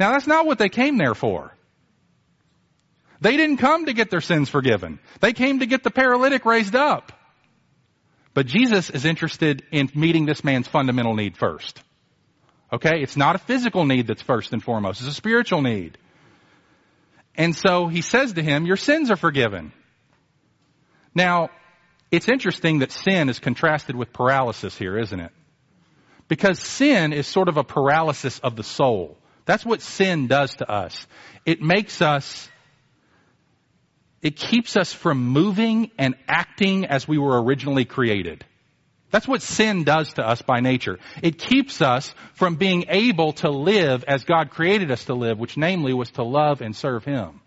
Now 0.00 0.12
that's 0.12 0.26
not 0.26 0.46
what 0.46 0.58
they 0.58 0.70
came 0.70 0.96
there 0.96 1.14
for. 1.14 1.54
They 3.20 3.36
didn't 3.36 3.58
come 3.58 3.84
to 3.84 3.92
get 3.92 4.10
their 4.10 4.22
sins 4.22 4.48
forgiven. 4.48 4.98
They 5.20 5.34
came 5.34 5.58
to 5.58 5.66
get 5.66 5.82
the 5.82 5.90
paralytic 5.90 6.46
raised 6.46 6.74
up. 6.74 7.12
But 8.32 8.46
Jesus 8.46 8.88
is 8.88 9.04
interested 9.04 9.62
in 9.70 9.90
meeting 9.94 10.24
this 10.24 10.42
man's 10.42 10.66
fundamental 10.66 11.14
need 11.14 11.36
first. 11.36 11.82
Okay? 12.72 13.02
It's 13.02 13.16
not 13.16 13.34
a 13.34 13.38
physical 13.38 13.84
need 13.84 14.06
that's 14.06 14.22
first 14.22 14.54
and 14.54 14.62
foremost. 14.62 15.00
It's 15.00 15.10
a 15.10 15.14
spiritual 15.14 15.60
need. 15.60 15.98
And 17.36 17.54
so 17.54 17.88
he 17.88 18.00
says 18.00 18.32
to 18.34 18.42
him, 18.42 18.64
your 18.64 18.78
sins 18.78 19.10
are 19.10 19.16
forgiven. 19.16 19.72
Now, 21.14 21.50
it's 22.10 22.28
interesting 22.28 22.78
that 22.78 22.90
sin 22.90 23.28
is 23.28 23.38
contrasted 23.38 23.96
with 23.96 24.14
paralysis 24.14 24.78
here, 24.78 24.98
isn't 24.98 25.20
it? 25.20 25.32
Because 26.26 26.58
sin 26.58 27.12
is 27.12 27.26
sort 27.26 27.48
of 27.48 27.58
a 27.58 27.64
paralysis 27.64 28.38
of 28.38 28.56
the 28.56 28.64
soul. 28.64 29.18
That's 29.44 29.64
what 29.64 29.82
sin 29.82 30.26
does 30.26 30.54
to 30.56 30.70
us. 30.70 31.06
It 31.44 31.60
makes 31.60 32.02
us 32.02 32.48
it 34.22 34.36
keeps 34.36 34.76
us 34.76 34.92
from 34.92 35.28
moving 35.28 35.90
and 35.98 36.14
acting 36.28 36.84
as 36.84 37.08
we 37.08 37.16
were 37.16 37.42
originally 37.42 37.86
created. 37.86 38.44
That's 39.10 39.26
what 39.26 39.42
sin 39.42 39.84
does 39.84 40.12
to 40.14 40.26
us 40.26 40.42
by 40.42 40.60
nature. 40.60 40.98
It 41.22 41.38
keeps 41.38 41.82
us 41.82 42.14
from 42.34 42.56
being 42.56 42.84
able 42.88 43.32
to 43.34 43.50
live 43.50 44.04
as 44.06 44.24
God 44.24 44.50
created 44.50 44.90
us 44.90 45.06
to 45.06 45.14
live, 45.14 45.38
which 45.38 45.56
namely 45.56 45.92
was 45.94 46.10
to 46.12 46.22
love 46.22 46.60
and 46.60 46.76
serve 46.76 47.04
Him. 47.04 47.40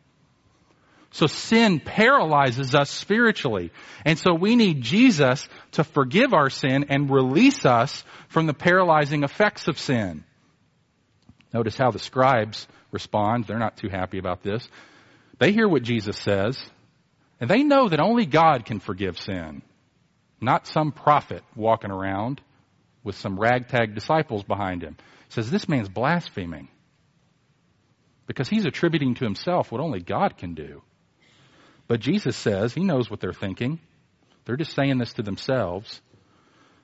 So 1.12 1.28
sin 1.28 1.80
paralyzes 1.80 2.74
us 2.74 2.90
spiritually. 2.90 3.72
And 4.04 4.18
so 4.18 4.34
we 4.34 4.56
need 4.56 4.82
Jesus 4.82 5.48
to 5.74 5.84
forgive 5.84 6.34
our 6.34 6.50
sin 6.50 6.88
and 6.90 7.10
release 7.10 7.66
us 7.66 8.04
from 8.30 8.48
the 8.48 8.54
paralyzing 8.54 9.24
effects 9.24 9.68
of 9.68 9.78
sin. 9.78 10.26
Notice 11.54 11.78
how 11.78 11.92
the 11.92 12.00
scribes 12.00 12.68
respond. 12.92 13.46
They're 13.46 13.60
not 13.60 13.78
too 13.78 13.90
happy 13.90 14.18
about 14.18 14.42
this. 14.44 14.68
They 15.40 15.52
hear 15.52 15.68
what 15.68 15.84
Jesus 15.84 16.18
says, 16.18 16.58
and 17.40 17.50
they 17.50 17.64
know 17.64 17.90
that 17.90 18.00
only 18.00 18.26
God 18.26 18.66
can 18.66 18.80
forgive 18.80 19.18
sin, 19.18 19.62
not 20.42 20.68
some 20.68 20.92
prophet 20.92 21.44
walking 21.56 21.92
around 21.92 22.42
with 23.04 23.16
some 23.16 23.40
ragtag 23.40 23.96
disciples 23.96 24.44
behind 24.44 24.84
him. 24.84 24.96
He 25.28 25.34
says, 25.34 25.52
This 25.52 25.68
man's 25.68 25.90
blaspheming 25.90 26.70
because 28.26 28.50
he's 28.50 28.66
attributing 28.66 29.16
to 29.16 29.26
himself 29.26 29.72
what 29.72 29.82
only 29.82 30.00
God 30.00 30.38
can 30.38 30.54
do. 30.54 30.82
But 31.88 32.00
Jesus 32.00 32.38
says 32.38 32.74
he 32.74 32.84
knows 32.84 33.10
what 33.10 33.20
they're 33.20 33.34
thinking. 33.34 33.80
They're 34.46 34.58
just 34.58 34.76
saying 34.76 34.98
this 34.98 35.14
to 35.14 35.24
themselves. 35.24 36.02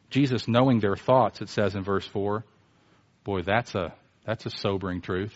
Jesus 0.09 0.47
knowing 0.47 0.79
their 0.79 0.95
thoughts, 0.95 1.41
it 1.41 1.49
says 1.49 1.75
in 1.75 1.83
verse 1.83 2.05
4. 2.07 2.43
Boy, 3.23 3.41
that's 3.43 3.75
a, 3.75 3.93
that's 4.25 4.45
a 4.45 4.49
sobering 4.49 5.01
truth. 5.01 5.33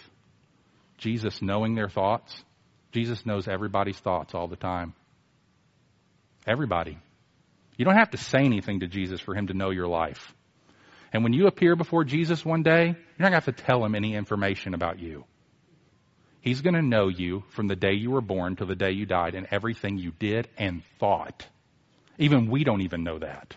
Jesus 0.97 1.41
knowing 1.41 1.75
their 1.75 1.89
thoughts. 1.89 2.43
Jesus 2.91 3.25
knows 3.25 3.47
everybody's 3.47 3.97
thoughts 3.97 4.35
all 4.35 4.47
the 4.47 4.55
time. 4.55 4.93
Everybody. 6.47 6.97
You 7.77 7.85
don't 7.85 7.97
have 7.97 8.11
to 8.11 8.17
say 8.17 8.39
anything 8.39 8.81
to 8.81 8.87
Jesus 8.87 9.19
for 9.19 9.35
him 9.35 9.47
to 9.47 9.53
know 9.53 9.71
your 9.71 9.87
life. 9.87 10.33
And 11.11 11.23
when 11.23 11.33
you 11.33 11.47
appear 11.47 11.75
before 11.75 12.03
Jesus 12.03 12.45
one 12.45 12.63
day, 12.63 12.85
you're 12.85 13.19
not 13.19 13.31
going 13.31 13.41
to 13.41 13.45
have 13.45 13.55
to 13.55 13.63
tell 13.63 13.83
him 13.83 13.95
any 13.95 14.15
information 14.15 14.73
about 14.73 14.99
you. 14.99 15.25
He's 16.41 16.61
going 16.61 16.75
to 16.75 16.81
know 16.81 17.07
you 17.07 17.43
from 17.51 17.67
the 17.67 17.75
day 17.75 17.93
you 17.93 18.11
were 18.11 18.21
born 18.21 18.57
to 18.57 18.65
the 18.65 18.75
day 18.75 18.91
you 18.91 19.05
died 19.05 19.33
and 19.33 19.47
everything 19.49 19.97
you 19.97 20.11
did 20.11 20.49
and 20.57 20.83
thought. 20.99 21.47
Even 22.17 22.49
we 22.49 22.63
don't 22.63 22.81
even 22.81 23.03
know 23.03 23.19
that. 23.19 23.55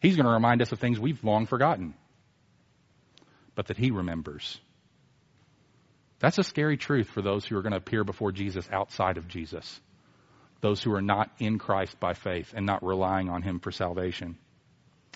He's 0.00 0.16
going 0.16 0.26
to 0.26 0.32
remind 0.32 0.60
us 0.60 0.72
of 0.72 0.78
things 0.78 1.00
we've 1.00 1.24
long 1.24 1.46
forgotten, 1.46 1.94
but 3.56 3.66
that 3.66 3.76
he 3.76 3.90
remembers. 3.90 4.60
That's 6.20 6.38
a 6.38 6.44
scary 6.44 6.76
truth 6.76 7.08
for 7.08 7.20
those 7.20 7.44
who 7.44 7.56
are 7.56 7.62
going 7.62 7.72
to 7.72 7.78
appear 7.78 8.04
before 8.04 8.30
Jesus 8.30 8.68
outside 8.72 9.16
of 9.16 9.26
Jesus. 9.26 9.80
Those 10.60 10.82
who 10.82 10.94
are 10.94 11.02
not 11.02 11.30
in 11.38 11.58
Christ 11.58 11.98
by 11.98 12.14
faith 12.14 12.54
and 12.56 12.64
not 12.64 12.84
relying 12.84 13.28
on 13.28 13.42
Him 13.42 13.58
for 13.58 13.70
salvation. 13.70 14.38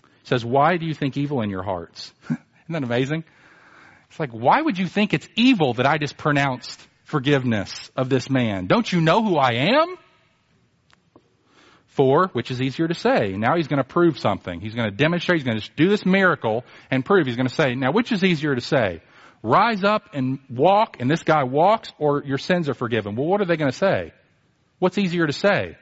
He 0.03 0.27
says, 0.27 0.45
Why 0.45 0.77
do 0.77 0.85
you 0.85 0.93
think 0.93 1.17
evil 1.17 1.41
in 1.41 1.49
your 1.49 1.63
hearts? 1.63 2.13
Isn't 2.25 2.41
that 2.69 2.83
amazing? 2.83 3.25
It's 4.11 4.19
like, 4.19 4.31
why 4.33 4.61
would 4.61 4.77
you 4.77 4.89
think 4.89 5.15
it's 5.15 5.29
evil 5.37 5.75
that 5.75 5.87
I 5.87 5.97
just 5.97 6.17
pronounced 6.17 6.85
forgiveness 7.05 7.91
of 7.97 8.09
this 8.09 8.29
man? 8.29 8.67
Don't 8.67 8.91
you 8.93 9.01
know 9.01 9.23
who 9.23 9.37
I 9.37 9.69
am? 9.71 9.97
For, 12.01 12.29
which 12.33 12.51
is 12.51 12.63
easier 12.63 12.89
to 12.89 12.95
say. 12.95 13.33
Now 13.37 13.57
he's 13.57 13.69
going 13.69 13.83
to 13.83 13.85
prove 13.85 14.19
something. 14.19 14.61
He's 14.61 14.75
going 14.75 14.91
to 14.91 14.97
demonstrate, 14.97 15.41
he's 15.41 15.47
going 15.47 15.61
to 15.61 15.71
do 15.77 15.89
this 15.89 16.07
miracle 16.07 16.65
and 16.91 17.05
prove. 17.05 17.27
He's 17.27 17.37
going 17.37 17.49
to 17.49 17.55
say, 17.55 17.75
now 17.75 17.93
which 17.93 18.11
is 18.11 18.25
easier 18.25 18.55
to 18.55 18.61
say? 18.61 19.01
rise 19.43 19.85
up 19.85 20.11
and 20.13 20.39
walk, 20.49 20.97
and 21.01 21.11
this 21.11 21.23
guy 21.23 21.45
walks, 21.45 21.93
or 21.99 22.23
your 22.25 22.39
sins 22.39 22.69
are 22.69 22.75
forgiven. 22.75 23.17
Well, 23.17 23.27
what 23.27 23.41
are 23.41 23.47
they 23.47 23.57
going 23.57 23.71
to 23.71 23.77
say? 23.77 24.13
What's 24.79 24.99
easier 24.99 25.27
to 25.27 25.33
say? 25.33 25.77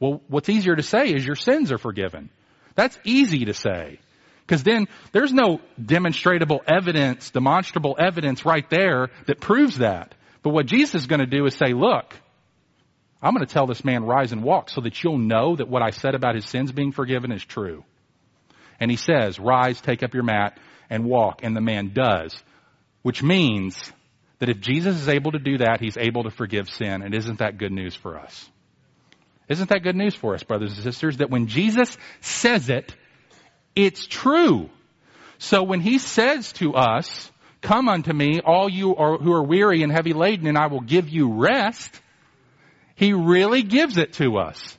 Well, 0.00 0.22
what's 0.28 0.48
easier 0.48 0.76
to 0.76 0.82
say 0.82 1.12
is 1.12 1.24
your 1.24 1.36
sins 1.36 1.72
are 1.72 1.78
forgiven. 1.78 2.30
That's 2.74 2.98
easy 3.04 3.46
to 3.46 3.54
say. 3.54 3.98
Because 4.46 4.62
then 4.62 4.88
there's 5.12 5.32
no 5.32 5.60
demonstrable 5.84 6.62
evidence, 6.66 7.30
demonstrable 7.30 7.96
evidence 7.98 8.44
right 8.44 8.68
there 8.70 9.08
that 9.26 9.40
proves 9.40 9.78
that. 9.78 10.14
But 10.42 10.50
what 10.50 10.66
Jesus 10.66 11.02
is 11.02 11.06
going 11.06 11.20
to 11.20 11.26
do 11.26 11.44
is 11.46 11.54
say, 11.54 11.74
look, 11.74 12.14
I'm 13.22 13.34
going 13.34 13.44
to 13.44 13.52
tell 13.52 13.66
this 13.66 13.84
man 13.84 14.04
rise 14.04 14.32
and 14.32 14.42
walk 14.42 14.70
so 14.70 14.80
that 14.82 15.02
you'll 15.02 15.18
know 15.18 15.56
that 15.56 15.68
what 15.68 15.82
I 15.82 15.90
said 15.90 16.14
about 16.14 16.36
his 16.36 16.46
sins 16.46 16.70
being 16.70 16.92
forgiven 16.92 17.32
is 17.32 17.44
true. 17.44 17.84
And 18.78 18.90
he 18.90 18.96
says, 18.96 19.40
rise, 19.40 19.80
take 19.80 20.02
up 20.02 20.14
your 20.14 20.22
mat, 20.22 20.58
and 20.88 21.04
walk. 21.04 21.40
And 21.42 21.56
the 21.56 21.60
man 21.60 21.92
does. 21.92 22.40
Which 23.02 23.22
means 23.22 23.92
that 24.38 24.48
if 24.48 24.60
Jesus 24.60 24.96
is 24.96 25.08
able 25.08 25.32
to 25.32 25.40
do 25.40 25.58
that, 25.58 25.80
he's 25.80 25.96
able 25.96 26.22
to 26.24 26.30
forgive 26.30 26.68
sin. 26.68 27.02
And 27.02 27.12
isn't 27.14 27.40
that 27.40 27.58
good 27.58 27.72
news 27.72 27.94
for 27.94 28.18
us? 28.18 28.48
Isn't 29.48 29.70
that 29.70 29.82
good 29.82 29.96
news 29.96 30.14
for 30.14 30.34
us, 30.34 30.42
brothers 30.42 30.74
and 30.74 30.84
sisters? 30.84 31.16
That 31.16 31.30
when 31.30 31.48
Jesus 31.48 31.96
says 32.20 32.68
it, 32.68 32.94
it's 33.74 34.06
true. 34.06 34.68
So 35.38 35.62
when 35.62 35.80
he 35.80 35.98
says 35.98 36.52
to 36.54 36.74
us, 36.74 37.30
come 37.62 37.88
unto 37.88 38.12
me, 38.12 38.40
all 38.44 38.68
you 38.68 38.94
are, 38.96 39.16
who 39.16 39.32
are 39.32 39.42
weary 39.42 39.82
and 39.82 39.90
heavy 39.90 40.12
laden, 40.12 40.46
and 40.46 40.58
I 40.58 40.66
will 40.66 40.80
give 40.80 41.08
you 41.08 41.32
rest, 41.32 42.00
he 42.98 43.12
really 43.12 43.62
gives 43.62 43.96
it 43.96 44.14
to 44.14 44.38
us. 44.38 44.76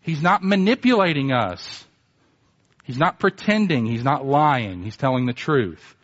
He's 0.00 0.22
not 0.22 0.42
manipulating 0.42 1.32
us. 1.32 1.84
He's 2.84 2.96
not 2.96 3.18
pretending. 3.18 3.84
He's 3.84 4.02
not 4.02 4.24
lying. 4.24 4.82
He's 4.82 4.96
telling 4.96 5.26
the 5.26 5.34
truth. 5.34 5.94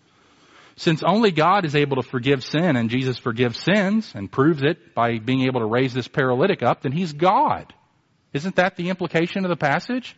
Since 0.76 1.02
only 1.02 1.30
God 1.30 1.64
is 1.64 1.74
able 1.74 1.96
to 2.02 2.06
forgive 2.06 2.44
sin 2.44 2.76
and 2.76 2.90
Jesus 2.90 3.16
forgives 3.16 3.62
sins 3.64 4.12
and 4.14 4.30
proves 4.30 4.62
it 4.62 4.94
by 4.94 5.18
being 5.18 5.44
able 5.44 5.60
to 5.60 5.66
raise 5.66 5.94
this 5.94 6.06
paralytic 6.06 6.62
up, 6.62 6.82
then 6.82 6.92
he's 6.92 7.14
God. 7.14 7.72
Isn't 8.34 8.56
that 8.56 8.76
the 8.76 8.90
implication 8.90 9.46
of 9.46 9.48
the 9.48 9.56
passage? 9.56 10.14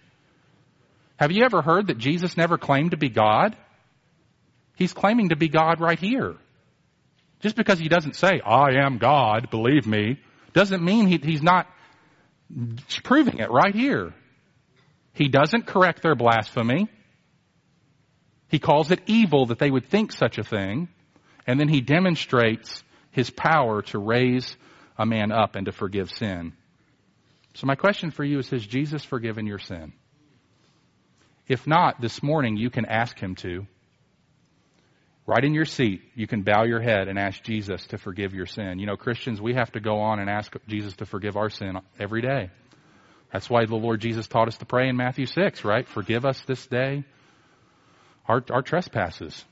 Have 1.14 1.30
you 1.30 1.44
ever 1.44 1.62
heard 1.62 1.86
that 1.86 1.98
Jesus 1.98 2.36
never 2.36 2.58
claimed 2.58 2.90
to 2.90 2.96
be 2.96 3.08
God? 3.08 3.56
He's 4.74 4.92
claiming 4.92 5.28
to 5.28 5.36
be 5.36 5.46
God 5.46 5.80
right 5.80 5.98
here. 5.98 6.34
Just 7.42 7.56
because 7.56 7.78
he 7.78 7.88
doesn't 7.88 8.16
say, 8.16 8.40
I 8.44 8.84
am 8.84 8.98
God, 8.98 9.50
believe 9.50 9.86
me, 9.86 10.20
doesn't 10.52 10.82
mean 10.82 11.08
he, 11.08 11.18
he's 11.18 11.42
not 11.42 11.66
proving 13.02 13.38
it 13.38 13.50
right 13.50 13.74
here. 13.74 14.14
He 15.12 15.28
doesn't 15.28 15.66
correct 15.66 16.02
their 16.02 16.14
blasphemy. 16.14 16.88
He 18.48 18.58
calls 18.58 18.90
it 18.90 19.00
evil 19.06 19.46
that 19.46 19.58
they 19.58 19.70
would 19.70 19.88
think 19.88 20.12
such 20.12 20.38
a 20.38 20.44
thing. 20.44 20.88
And 21.46 21.58
then 21.58 21.68
he 21.68 21.80
demonstrates 21.80 22.84
his 23.10 23.28
power 23.30 23.82
to 23.82 23.98
raise 23.98 24.56
a 24.96 25.04
man 25.04 25.32
up 25.32 25.56
and 25.56 25.66
to 25.66 25.72
forgive 25.72 26.10
sin. 26.10 26.52
So 27.54 27.66
my 27.66 27.74
question 27.74 28.10
for 28.10 28.24
you 28.24 28.38
is, 28.38 28.48
has 28.50 28.64
Jesus 28.64 29.04
forgiven 29.04 29.46
your 29.46 29.58
sin? 29.58 29.92
If 31.48 31.66
not, 31.66 32.00
this 32.00 32.22
morning 32.22 32.56
you 32.56 32.70
can 32.70 32.86
ask 32.86 33.18
him 33.18 33.34
to. 33.36 33.66
Right 35.24 35.44
in 35.44 35.54
your 35.54 35.64
seat, 35.64 36.02
you 36.16 36.26
can 36.26 36.42
bow 36.42 36.64
your 36.64 36.80
head 36.80 37.06
and 37.06 37.18
ask 37.18 37.42
Jesus 37.44 37.86
to 37.88 37.98
forgive 37.98 38.34
your 38.34 38.46
sin. 38.46 38.80
You 38.80 38.86
know, 38.86 38.96
Christians, 38.96 39.40
we 39.40 39.54
have 39.54 39.70
to 39.72 39.80
go 39.80 40.00
on 40.00 40.18
and 40.18 40.28
ask 40.28 40.52
Jesus 40.66 40.96
to 40.96 41.06
forgive 41.06 41.36
our 41.36 41.48
sin 41.48 41.78
every 41.98 42.22
day. 42.22 42.50
That's 43.32 43.48
why 43.48 43.64
the 43.64 43.76
Lord 43.76 44.00
Jesus 44.00 44.26
taught 44.26 44.48
us 44.48 44.58
to 44.58 44.66
pray 44.66 44.88
in 44.88 44.96
Matthew 44.96 45.26
6, 45.26 45.64
right? 45.64 45.86
Forgive 45.88 46.24
us 46.24 46.42
this 46.46 46.66
day 46.66 47.04
our, 48.26 48.42
our 48.50 48.62
trespasses. 48.62 49.44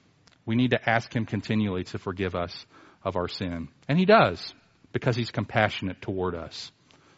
We 0.44 0.56
need 0.56 0.70
to 0.70 0.90
ask 0.90 1.14
Him 1.14 1.26
continually 1.26 1.84
to 1.84 1.98
forgive 1.98 2.34
us 2.34 2.66
of 3.04 3.16
our 3.16 3.28
sin. 3.28 3.68
And 3.88 3.98
He 3.98 4.04
does, 4.04 4.54
because 4.92 5.16
He's 5.16 5.30
compassionate 5.30 6.02
toward 6.02 6.34
us. 6.34 6.70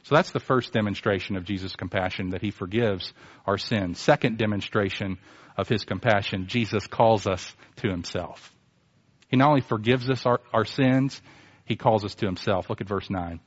So 0.04 0.14
that's 0.14 0.32
the 0.32 0.40
first 0.40 0.72
demonstration 0.72 1.36
of 1.36 1.44
Jesus' 1.44 1.76
compassion, 1.76 2.30
that 2.30 2.42
He 2.42 2.50
forgives 2.50 3.12
our 3.46 3.58
sin. 3.58 3.94
Second 3.94 4.38
demonstration 4.38 5.18
of 5.56 5.68
His 5.68 5.84
compassion, 5.84 6.46
Jesus 6.46 6.86
calls 6.86 7.26
us 7.26 7.54
to 7.76 7.88
Himself. 7.88 8.52
He 9.28 9.36
not 9.36 9.48
only 9.48 9.60
forgives 9.60 10.10
us 10.10 10.26
our, 10.26 10.40
our 10.52 10.64
sins, 10.64 11.20
He 11.64 11.76
calls 11.76 12.04
us 12.04 12.14
to 12.16 12.26
Himself. 12.26 12.68
Look 12.68 12.80
at 12.80 12.88
verse 12.88 13.08
9. 13.10 13.40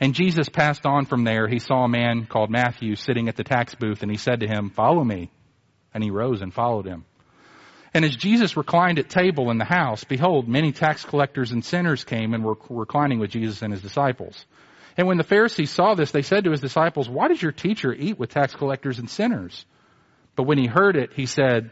And 0.00 0.14
Jesus 0.14 0.48
passed 0.48 0.86
on 0.86 1.04
from 1.04 1.24
there. 1.24 1.46
He 1.46 1.58
saw 1.58 1.84
a 1.84 1.88
man 1.88 2.24
called 2.24 2.50
Matthew 2.50 2.96
sitting 2.96 3.28
at 3.28 3.36
the 3.36 3.44
tax 3.44 3.74
booth, 3.74 4.02
and 4.02 4.10
he 4.10 4.16
said 4.16 4.40
to 4.40 4.48
him, 4.48 4.70
Follow 4.70 5.04
me. 5.04 5.30
And 5.92 6.02
he 6.02 6.10
rose 6.10 6.40
and 6.40 6.54
followed 6.54 6.86
him. 6.86 7.04
And 7.92 8.04
as 8.04 8.16
Jesus 8.16 8.56
reclined 8.56 8.98
at 8.98 9.10
table 9.10 9.50
in 9.50 9.58
the 9.58 9.64
house, 9.64 10.04
behold, 10.04 10.48
many 10.48 10.72
tax 10.72 11.04
collectors 11.04 11.50
and 11.50 11.64
sinners 11.64 12.04
came 12.04 12.32
and 12.32 12.44
were 12.44 12.56
reclining 12.70 13.18
with 13.18 13.30
Jesus 13.30 13.62
and 13.62 13.72
his 13.72 13.82
disciples. 13.82 14.46
And 14.96 15.06
when 15.06 15.18
the 15.18 15.24
Pharisees 15.24 15.70
saw 15.70 15.94
this, 15.94 16.12
they 16.12 16.22
said 16.22 16.44
to 16.44 16.50
his 16.50 16.60
disciples, 16.60 17.08
Why 17.08 17.28
does 17.28 17.42
your 17.42 17.52
teacher 17.52 17.92
eat 17.92 18.18
with 18.18 18.30
tax 18.30 18.54
collectors 18.54 18.98
and 18.98 19.10
sinners? 19.10 19.66
But 20.40 20.46
when 20.46 20.56
he 20.56 20.66
heard 20.66 20.96
it, 20.96 21.12
he 21.12 21.26
said, 21.26 21.70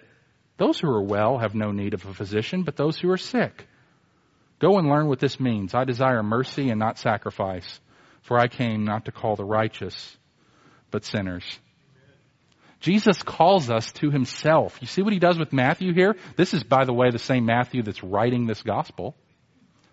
Those 0.59 0.79
who 0.79 0.91
are 0.91 1.03
well 1.03 1.39
have 1.39 1.55
no 1.55 1.73
need 1.73 1.95
of 1.95 2.05
a 2.05 2.13
physician, 2.13 2.65
but 2.65 2.77
those 2.77 2.99
who 2.99 3.11
are 3.11 3.17
sick. 3.17 3.67
Go 4.59 4.77
and 4.77 4.91
learn 4.91 5.09
what 5.09 5.21
this 5.21 5.41
means. 5.41 5.75
I 5.75 5.85
desire 5.85 6.23
mercy 6.23 6.69
and 6.69 6.79
not 6.79 6.99
sacrifice, 6.99 7.81
for 8.21 8.39
I 8.39 8.47
came 8.47 8.85
not 8.85 9.07
to 9.07 9.11
call 9.11 9.37
the 9.37 9.45
righteous, 9.47 10.19
but 10.91 11.07
sinners. 11.07 11.59
Jesus 12.81 13.23
calls 13.23 13.71
us 13.71 13.91
to 13.93 14.11
himself. 14.11 14.77
You 14.83 14.87
see 14.87 15.01
what 15.01 15.15
he 15.15 15.19
does 15.19 15.39
with 15.39 15.55
Matthew 15.55 15.95
here? 15.95 16.17
This 16.37 16.53
is, 16.53 16.63
by 16.63 16.85
the 16.85 16.93
way, 16.93 17.09
the 17.11 17.19
same 17.19 17.47
Matthew 17.47 17.83
that's 17.83 18.05
writing 18.05 18.47
this 18.47 18.61
gospel. 18.61 19.17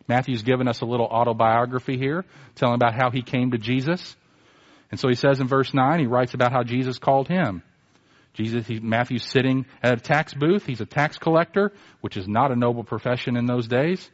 Matthew's 0.10 0.44
given 0.44 0.68
us 0.68 0.82
a 0.82 0.86
little 0.86 1.08
autobiography 1.08 1.98
here, 1.98 2.26
telling 2.56 2.76
about 2.76 2.94
how 2.94 3.10
he 3.10 3.22
came 3.22 3.52
to 3.52 3.58
Jesus. 3.58 4.18
And 4.92 5.00
so 5.00 5.08
he 5.08 5.16
says 5.16 5.40
in 5.40 5.48
verse 5.48 5.74
9, 5.74 6.02
he 6.02 6.08
writes 6.08 6.34
about 6.34 6.52
how 6.52 6.64
Jesus 6.64 7.00
called 7.00 7.30
him. 7.30 7.64
Jesus, 8.36 8.68
he, 8.68 8.80
Matthew's 8.80 9.24
sitting 9.24 9.66
at 9.82 9.98
a 9.98 10.02
tax 10.02 10.34
booth. 10.34 10.66
He's 10.66 10.82
a 10.82 10.86
tax 10.86 11.18
collector, 11.18 11.74
which 12.02 12.18
is 12.18 12.28
not 12.28 12.52
a 12.52 12.56
noble 12.56 12.84
profession 12.84 13.38
in 13.38 13.46
those 13.46 13.68
days. 13.68 14.10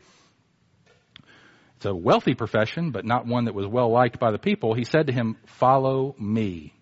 It's 1.77 1.85
a 1.87 1.95
wealthy 1.95 2.35
profession, 2.35 2.91
but 2.91 3.05
not 3.05 3.25
one 3.25 3.45
that 3.45 3.55
was 3.55 3.65
well 3.67 3.91
liked 3.91 4.19
by 4.19 4.31
the 4.31 4.37
people. 4.37 4.75
He 4.75 4.83
said 4.83 5.07
to 5.07 5.13
him, 5.13 5.37
follow 5.45 6.15
me. 6.19 6.73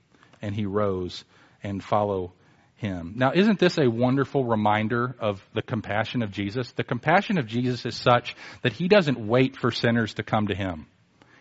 And 0.41 0.53
he 0.53 0.65
rose 0.65 1.23
and 1.63 1.83
follow 1.83 2.33
him. 2.75 3.13
Now, 3.15 3.31
isn't 3.33 3.59
this 3.59 3.77
a 3.77 3.89
wonderful 3.89 4.45
reminder 4.45 5.15
of 5.19 5.41
the 5.53 5.61
compassion 5.61 6.21
of 6.21 6.31
Jesus? 6.31 6.71
The 6.73 6.83
compassion 6.83 7.37
of 7.37 7.45
Jesus 7.45 7.85
is 7.85 7.95
such 7.95 8.35
that 8.61 8.73
he 8.73 8.87
doesn't 8.87 9.19
wait 9.19 9.57
for 9.57 9.71
sinners 9.71 10.13
to 10.15 10.23
come 10.23 10.47
to 10.47 10.55
him. 10.55 10.87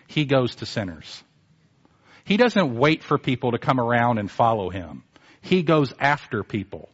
He 0.07 0.25
goes 0.25 0.57
to 0.57 0.67
sinners. 0.67 1.23
He 2.25 2.37
doesn't 2.37 2.77
wait 2.77 3.03
for 3.03 3.19
people 3.19 3.53
to 3.53 3.59
come 3.59 3.81
around 3.81 4.19
and 4.19 4.31
follow 4.31 4.69
him. 4.71 5.05
He 5.49 5.63
goes 5.63 5.93
after 5.99 6.43
people 6.43 6.91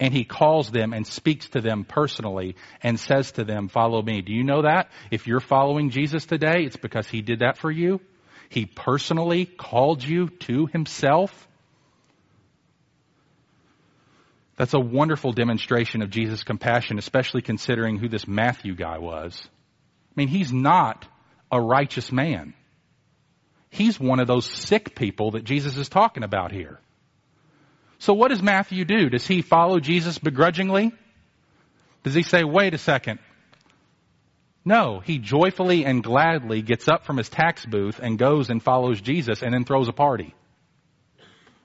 and 0.00 0.14
he 0.14 0.24
calls 0.24 0.70
them 0.70 0.92
and 0.92 1.06
speaks 1.06 1.48
to 1.50 1.60
them 1.60 1.84
personally 1.84 2.56
and 2.82 2.98
says 2.98 3.32
to 3.32 3.44
them, 3.44 3.68
follow 3.68 4.00
me. 4.00 4.22
Do 4.22 4.32
you 4.32 4.44
know 4.44 4.62
that? 4.62 4.90
If 5.10 5.26
you're 5.26 5.40
following 5.40 5.90
Jesus 5.90 6.24
today, 6.24 6.64
it's 6.64 6.76
because 6.76 7.08
he 7.08 7.22
did 7.22 7.40
that 7.40 7.58
for 7.58 7.70
you. 7.70 8.00
He 8.48 8.66
personally 8.66 9.44
called 9.46 10.02
you 10.04 10.28
to 10.28 10.66
himself 10.66 11.48
That's 14.58 14.74
a 14.74 14.80
wonderful 14.80 15.32
demonstration 15.32 16.02
of 16.02 16.10
Jesus' 16.10 16.42
compassion, 16.42 16.98
especially 16.98 17.42
considering 17.42 17.96
who 17.96 18.08
this 18.08 18.26
Matthew 18.26 18.74
guy 18.74 18.98
was. 18.98 19.40
I 19.44 20.12
mean, 20.16 20.26
he's 20.26 20.52
not 20.52 21.06
a 21.50 21.60
righteous 21.60 22.10
man. 22.10 22.54
He's 23.70 24.00
one 24.00 24.18
of 24.18 24.26
those 24.26 24.46
sick 24.46 24.96
people 24.96 25.32
that 25.32 25.44
Jesus 25.44 25.76
is 25.76 25.88
talking 25.88 26.24
about 26.24 26.50
here. 26.50 26.80
So 27.98 28.14
what 28.14 28.28
does 28.28 28.42
Matthew 28.42 28.84
do? 28.84 29.10
Does 29.10 29.26
he 29.26 29.42
follow 29.42 29.80
Jesus 29.80 30.18
begrudgingly? 30.18 30.92
Does 32.04 32.14
he 32.14 32.22
say, 32.22 32.44
wait 32.44 32.74
a 32.74 32.78
second? 32.78 33.18
No, 34.64 35.00
he 35.00 35.18
joyfully 35.18 35.84
and 35.84 36.02
gladly 36.02 36.62
gets 36.62 36.88
up 36.88 37.06
from 37.06 37.16
his 37.16 37.28
tax 37.28 37.64
booth 37.64 38.00
and 38.00 38.18
goes 38.18 38.50
and 38.50 38.62
follows 38.62 39.00
Jesus 39.00 39.42
and 39.42 39.52
then 39.52 39.64
throws 39.64 39.88
a 39.88 39.92
party 39.92 40.34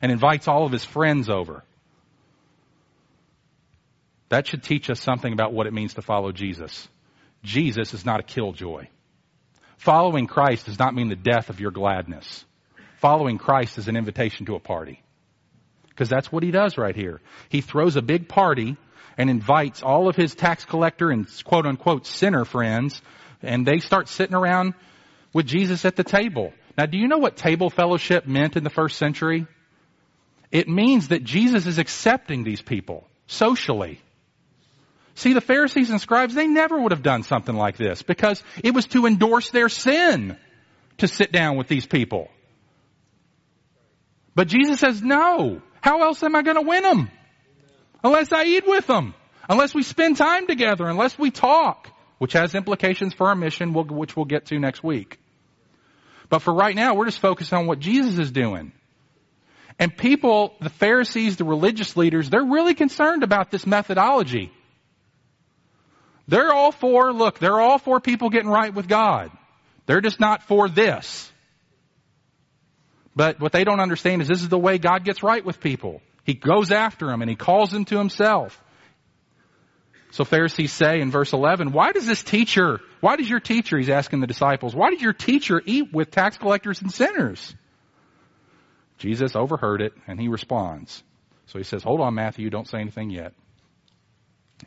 and 0.02 0.12
invites 0.12 0.48
all 0.48 0.66
of 0.66 0.72
his 0.72 0.84
friends 0.86 1.30
over. 1.30 1.64
That 4.30 4.48
should 4.48 4.64
teach 4.64 4.90
us 4.90 5.00
something 5.00 5.32
about 5.32 5.54
what 5.54 5.68
it 5.68 5.74
means 5.74 5.94
to 5.96 6.02
follow 6.02 6.32
Jesus. 6.32 6.88
Jesus 7.44 7.94
is 7.94 8.06
not 8.06 8.20
a 8.20 8.24
killjoy. 8.24 8.88
Following 9.78 10.26
Christ 10.26 10.66
does 10.66 10.80
not 10.80 10.96
mean 10.96 11.10
the 11.10 11.16
death 11.16 11.50
of 11.50 11.60
your 11.60 11.72
gladness. 11.72 12.46
Following 13.02 13.38
Christ 13.38 13.78
is 13.78 13.88
an 13.90 13.98
invitation 13.98 14.46
to 14.46 14.56
a 14.56 14.60
party. 14.60 15.03
Because 15.94 16.10
that's 16.10 16.32
what 16.32 16.44
he 16.44 16.52
does 16.52 16.78
right 16.78 16.96
here. 16.96 17.22
He 17.50 17.62
throws 17.62 17.96
a 17.96 18.02
big 18.02 18.28
party 18.28 18.78
and 19.18 19.30
invites 19.30 19.84
all 19.84 20.10
of 20.10 20.16
his 20.16 20.34
tax 20.34 20.66
collector 20.66 21.12
and 21.12 21.28
quote 21.44 21.66
unquote 21.66 22.08
sinner 22.08 22.46
friends, 22.46 23.02
and 23.42 23.66
they 23.66 23.80
start 23.80 24.10
sitting 24.10 24.36
around 24.36 24.74
with 25.34 25.46
Jesus 25.46 25.86
at 25.86 25.96
the 25.96 26.04
table. 26.04 26.54
Now, 26.78 26.88
do 26.88 26.98
you 26.98 27.08
know 27.08 27.20
what 27.20 27.38
table 27.38 27.70
fellowship 27.70 28.26
meant 28.26 28.56
in 28.56 28.64
the 28.64 28.70
first 28.70 28.98
century? 28.98 29.46
It 30.52 30.68
means 30.68 31.10
that 31.10 31.24
Jesus 31.24 31.68
is 31.68 31.78
accepting 31.78 32.44
these 32.44 32.62
people 32.62 33.08
socially. 33.28 34.00
See, 35.16 35.34
the 35.34 35.42
Pharisees 35.42 35.92
and 35.92 36.02
scribes, 36.02 36.34
they 36.34 36.48
never 36.48 36.80
would 36.80 36.92
have 36.92 37.04
done 37.04 37.24
something 37.24 37.56
like 37.56 37.78
this 37.78 38.02
because 38.02 38.42
it 38.64 38.74
was 38.74 38.86
to 38.88 39.06
endorse 39.06 39.52
their 39.52 39.70
sin 39.70 40.38
to 40.98 41.08
sit 41.08 41.32
down 41.32 41.58
with 41.58 41.68
these 41.68 41.86
people. 41.86 42.30
But 44.36 44.48
Jesus 44.48 44.80
says, 44.80 45.02
no. 45.02 45.62
How 45.84 46.02
else 46.04 46.24
am 46.24 46.34
I 46.34 46.44
going 46.44 46.56
to 46.56 46.62
win 46.62 46.82
them? 46.82 47.12
Unless 48.06 48.32
I 48.32 48.46
eat 48.46 48.66
with 48.66 48.88
them. 48.88 49.14
Unless 49.50 49.76
we 49.76 49.84
spend 49.84 50.16
time 50.16 50.48
together. 50.48 50.88
Unless 50.88 51.20
we 51.20 51.30
talk. 51.30 51.90
Which 52.20 52.32
has 52.32 52.56
implications 52.56 53.14
for 53.14 53.28
our 53.28 53.36
mission, 53.36 53.74
which 53.74 54.16
we'll 54.16 54.24
get 54.24 54.46
to 54.46 54.60
next 54.60 54.82
week. 54.82 55.20
But 56.30 56.40
for 56.40 56.54
right 56.54 56.74
now, 56.74 56.94
we're 56.94 57.08
just 57.08 57.20
focused 57.20 57.52
on 57.52 57.68
what 57.68 57.80
Jesus 57.80 58.18
is 58.18 58.32
doing. 58.32 58.72
And 59.78 59.96
people, 59.98 60.56
the 60.62 60.70
Pharisees, 60.70 61.36
the 61.36 61.44
religious 61.44 61.98
leaders, 61.98 62.30
they're 62.30 62.46
really 62.46 62.76
concerned 62.76 63.24
about 63.24 63.52
this 63.52 63.68
methodology. 63.68 64.54
They're 66.30 66.54
all 66.54 66.72
for, 66.72 67.12
look, 67.12 67.40
they're 67.40 67.60
all 67.60 67.78
for 67.78 68.00
people 68.00 68.30
getting 68.30 68.50
right 68.50 68.74
with 68.74 68.88
God. 68.88 69.32
They're 69.86 70.00
just 70.00 70.22
not 70.22 70.44
for 70.44 70.70
this. 70.70 71.30
But 73.16 73.40
what 73.40 73.52
they 73.52 73.64
don't 73.64 73.80
understand 73.80 74.22
is 74.22 74.28
this 74.28 74.42
is 74.42 74.50
the 74.50 74.58
way 74.58 74.78
God 74.78 75.04
gets 75.04 75.24
right 75.24 75.44
with 75.44 75.60
people. 75.60 76.02
He 76.24 76.34
goes 76.34 76.72
after 76.72 77.08
them 77.08 77.22
and 77.22 77.30
he 77.30 77.36
calls 77.36 77.72
them 77.72 77.86
to 77.86 77.98
himself. 77.98 78.60
So 80.12 80.24
Pharisees 80.26 80.72
say 80.72 81.02
in 81.02 81.12
verse 81.12 81.34
11, 81.34 81.72
why 81.72 81.92
does 81.92 82.06
this 82.06 82.22
teacher, 82.24 82.80
why 83.02 83.16
does 83.16 83.30
your 83.30 83.40
teacher, 83.40 83.78
he's 83.78 83.90
asking 83.90 84.20
the 84.20 84.28
disciples, 84.28 84.76
why 84.76 84.92
did 84.92 85.02
your 85.02 85.14
teacher 85.14 85.62
eat 85.66 85.92
with 85.92 86.12
tax 86.12 86.38
collectors 86.38 86.82
and 86.82 86.92
sinners? 86.92 87.56
Jesus 89.00 89.36
overheard 89.36 89.82
it 89.82 89.94
and 90.08 90.20
he 90.20 90.28
responds. 90.28 91.04
So 91.48 91.58
he 91.58 91.64
says, 91.64 91.84
hold 91.84 92.00
on 92.00 92.14
Matthew, 92.14 92.50
don't 92.50 92.68
say 92.68 92.80
anything 92.80 93.10
yet. 93.10 93.34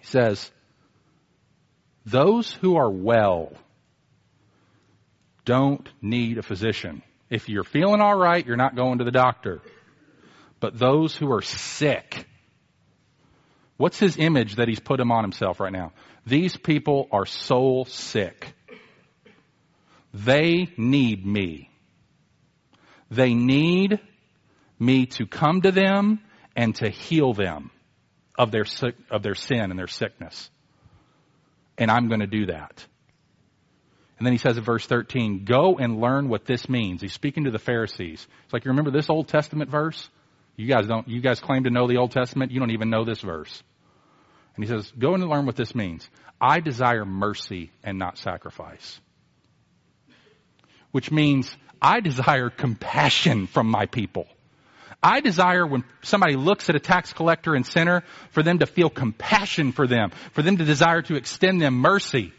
He 0.01 0.07
says, 0.07 0.51
those 2.05 2.53
who 2.53 2.77
are 2.77 2.91
well 2.91 3.53
don't 5.45 5.89
need 6.03 6.39
a 6.39 6.43
physician. 6.43 7.03
If 7.29 7.49
you're 7.49 7.65
feeling 7.65 8.01
all 8.01 8.17
right, 8.17 8.47
you're 8.47 8.57
not 8.57 8.77
going 8.77 8.99
to 8.99 9.05
the 9.05 9.11
doctor. 9.11 9.61
But 10.61 10.79
those 10.79 11.17
who 11.17 11.33
are 11.33 11.43
sick, 11.43 12.27
what's 13.77 13.99
his 13.99 14.17
image 14.17 14.57
that 14.57 14.69
he's 14.69 14.81
put 14.81 15.01
him 15.01 15.11
on 15.11 15.25
himself 15.25 15.61
right 15.61 15.73
now? 15.73 15.93
These 16.25 16.57
people 16.57 17.09
are 17.12 17.27
soul 17.27 17.85
sick. 17.85 18.55
They 20.15 20.69
need 20.77 21.27
me. 21.27 21.71
They 23.11 23.35
need 23.35 24.01
me 24.79 25.07
to 25.07 25.27
come 25.27 25.62
to 25.62 25.73
them 25.73 26.21
and 26.55 26.75
to 26.77 26.89
heal 26.89 27.35
them 27.35 27.71
of 28.39 28.51
their, 28.51 28.65
of 29.11 29.23
their 29.23 29.35
sin 29.35 29.71
and 29.71 29.79
their 29.79 29.87
sickness. 29.87 30.51
And 31.79 31.91
I'm 31.91 32.09
going 32.09 32.21
to 32.21 32.27
do 32.27 32.47
that. 32.47 32.85
And 34.19 34.27
then 34.27 34.33
he 34.33 34.39
says 34.39 34.57
in 34.57 34.65
verse 34.65 34.87
13, 34.87 35.45
go 35.45 35.77
and 35.79 36.01
learn 36.01 36.29
what 36.29 36.47
this 36.47 36.69
means. 36.69 37.03
He's 37.03 37.13
speaking 37.13 37.45
to 37.45 37.51
the 37.51 37.59
Pharisees. 37.59 38.27
It's 38.45 38.53
like, 38.53 38.65
you 38.65 38.71
remember 38.71 38.91
this 38.91 39.11
Old 39.11 39.29
Testament 39.29 39.71
verse? 39.71 40.09
You 40.57 40.67
guys 40.67 40.87
don't, 40.87 41.07
you 41.07 41.21
guys 41.21 41.39
claim 41.39 41.65
to 41.65 41.71
know 41.71 41.87
the 41.87 41.99
Old 41.99 42.13
Testament. 42.13 42.51
You 42.51 42.61
don't 42.61 42.71
even 42.71 42.89
know 42.89 43.05
this 43.05 43.21
verse. 43.21 43.63
And 44.55 44.65
he 44.65 44.71
says, 44.71 44.91
go 44.99 45.13
and 45.13 45.29
learn 45.29 45.45
what 45.45 45.57
this 45.57 45.75
means. 45.75 46.09
I 46.41 46.61
desire 46.61 47.05
mercy 47.05 47.71
and 47.85 47.99
not 47.99 48.17
sacrifice. 48.17 48.99
Which 50.93 51.11
means 51.11 51.55
I 51.83 52.01
desire 52.01 52.49
compassion 52.49 53.47
from 53.47 53.67
my 53.67 53.85
people. 53.85 54.27
I 55.03 55.21
desire 55.21 55.67
when 55.67 55.85
somebody 56.03 56.37
looks 56.37 56.71
at 56.71 56.75
a 56.75 56.81
tax 56.81 57.13
collector 57.13 57.55
and 57.55 57.67
sinner 57.67 58.03
for 58.31 58.43
them 58.43 58.61
to 58.61 58.67
feel 58.67 58.89
compassion 58.89 59.73
for 59.73 59.87
them, 59.87 60.11
for 60.33 60.41
them 60.41 60.57
to 60.57 60.65
desire 60.65 61.03
to 61.03 61.17
extend 61.17 61.61
them 61.61 61.75
mercy 61.75 62.33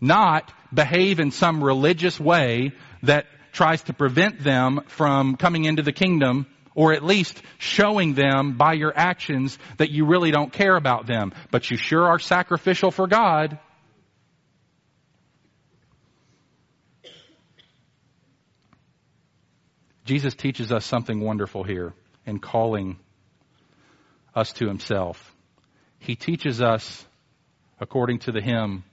not 0.00 0.52
behave 0.76 1.18
in 1.18 1.32
some 1.32 1.64
religious 1.64 2.20
way 2.20 2.72
that 3.02 3.26
tries 3.52 3.82
to 3.84 3.92
prevent 3.92 4.44
them 4.44 4.82
from 4.86 5.36
coming 5.36 5.64
into 5.64 5.82
the 5.82 5.92
kingdom 5.92 6.46
or 6.76 6.92
at 6.92 7.02
least 7.02 7.42
showing 7.58 8.12
them 8.14 8.58
by 8.58 8.74
your 8.74 8.92
actions 8.94 9.58
that 9.78 9.90
you 9.90 10.04
really 10.04 10.30
don't 10.30 10.52
care 10.52 10.76
about 10.76 11.06
them, 11.06 11.32
but 11.50 11.70
you 11.70 11.76
sure 11.78 12.06
are 12.06 12.18
sacrificial 12.18 12.90
for 12.90 13.06
God. 13.06 13.58
Jesus 20.04 20.34
teaches 20.34 20.70
us 20.70 20.84
something 20.84 21.18
wonderful 21.18 21.64
here 21.64 21.94
in 22.26 22.38
calling 22.38 22.98
us 24.34 24.52
to 24.52 24.68
himself. 24.68 25.34
He 25.98 26.14
teaches 26.14 26.60
us, 26.60 27.04
according 27.80 28.20
to 28.20 28.32
the 28.32 28.42
hymn, 28.42 28.84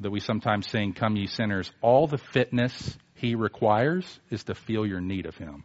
that 0.00 0.10
we 0.10 0.20
sometimes 0.20 0.68
sing, 0.68 0.92
Come 0.92 1.16
ye 1.16 1.26
sinners, 1.26 1.70
all 1.80 2.06
the 2.06 2.18
fitness 2.18 2.96
he 3.14 3.34
requires 3.34 4.18
is 4.30 4.44
to 4.44 4.54
feel 4.54 4.86
your 4.86 5.00
need 5.00 5.26
of 5.26 5.36
him. 5.36 5.64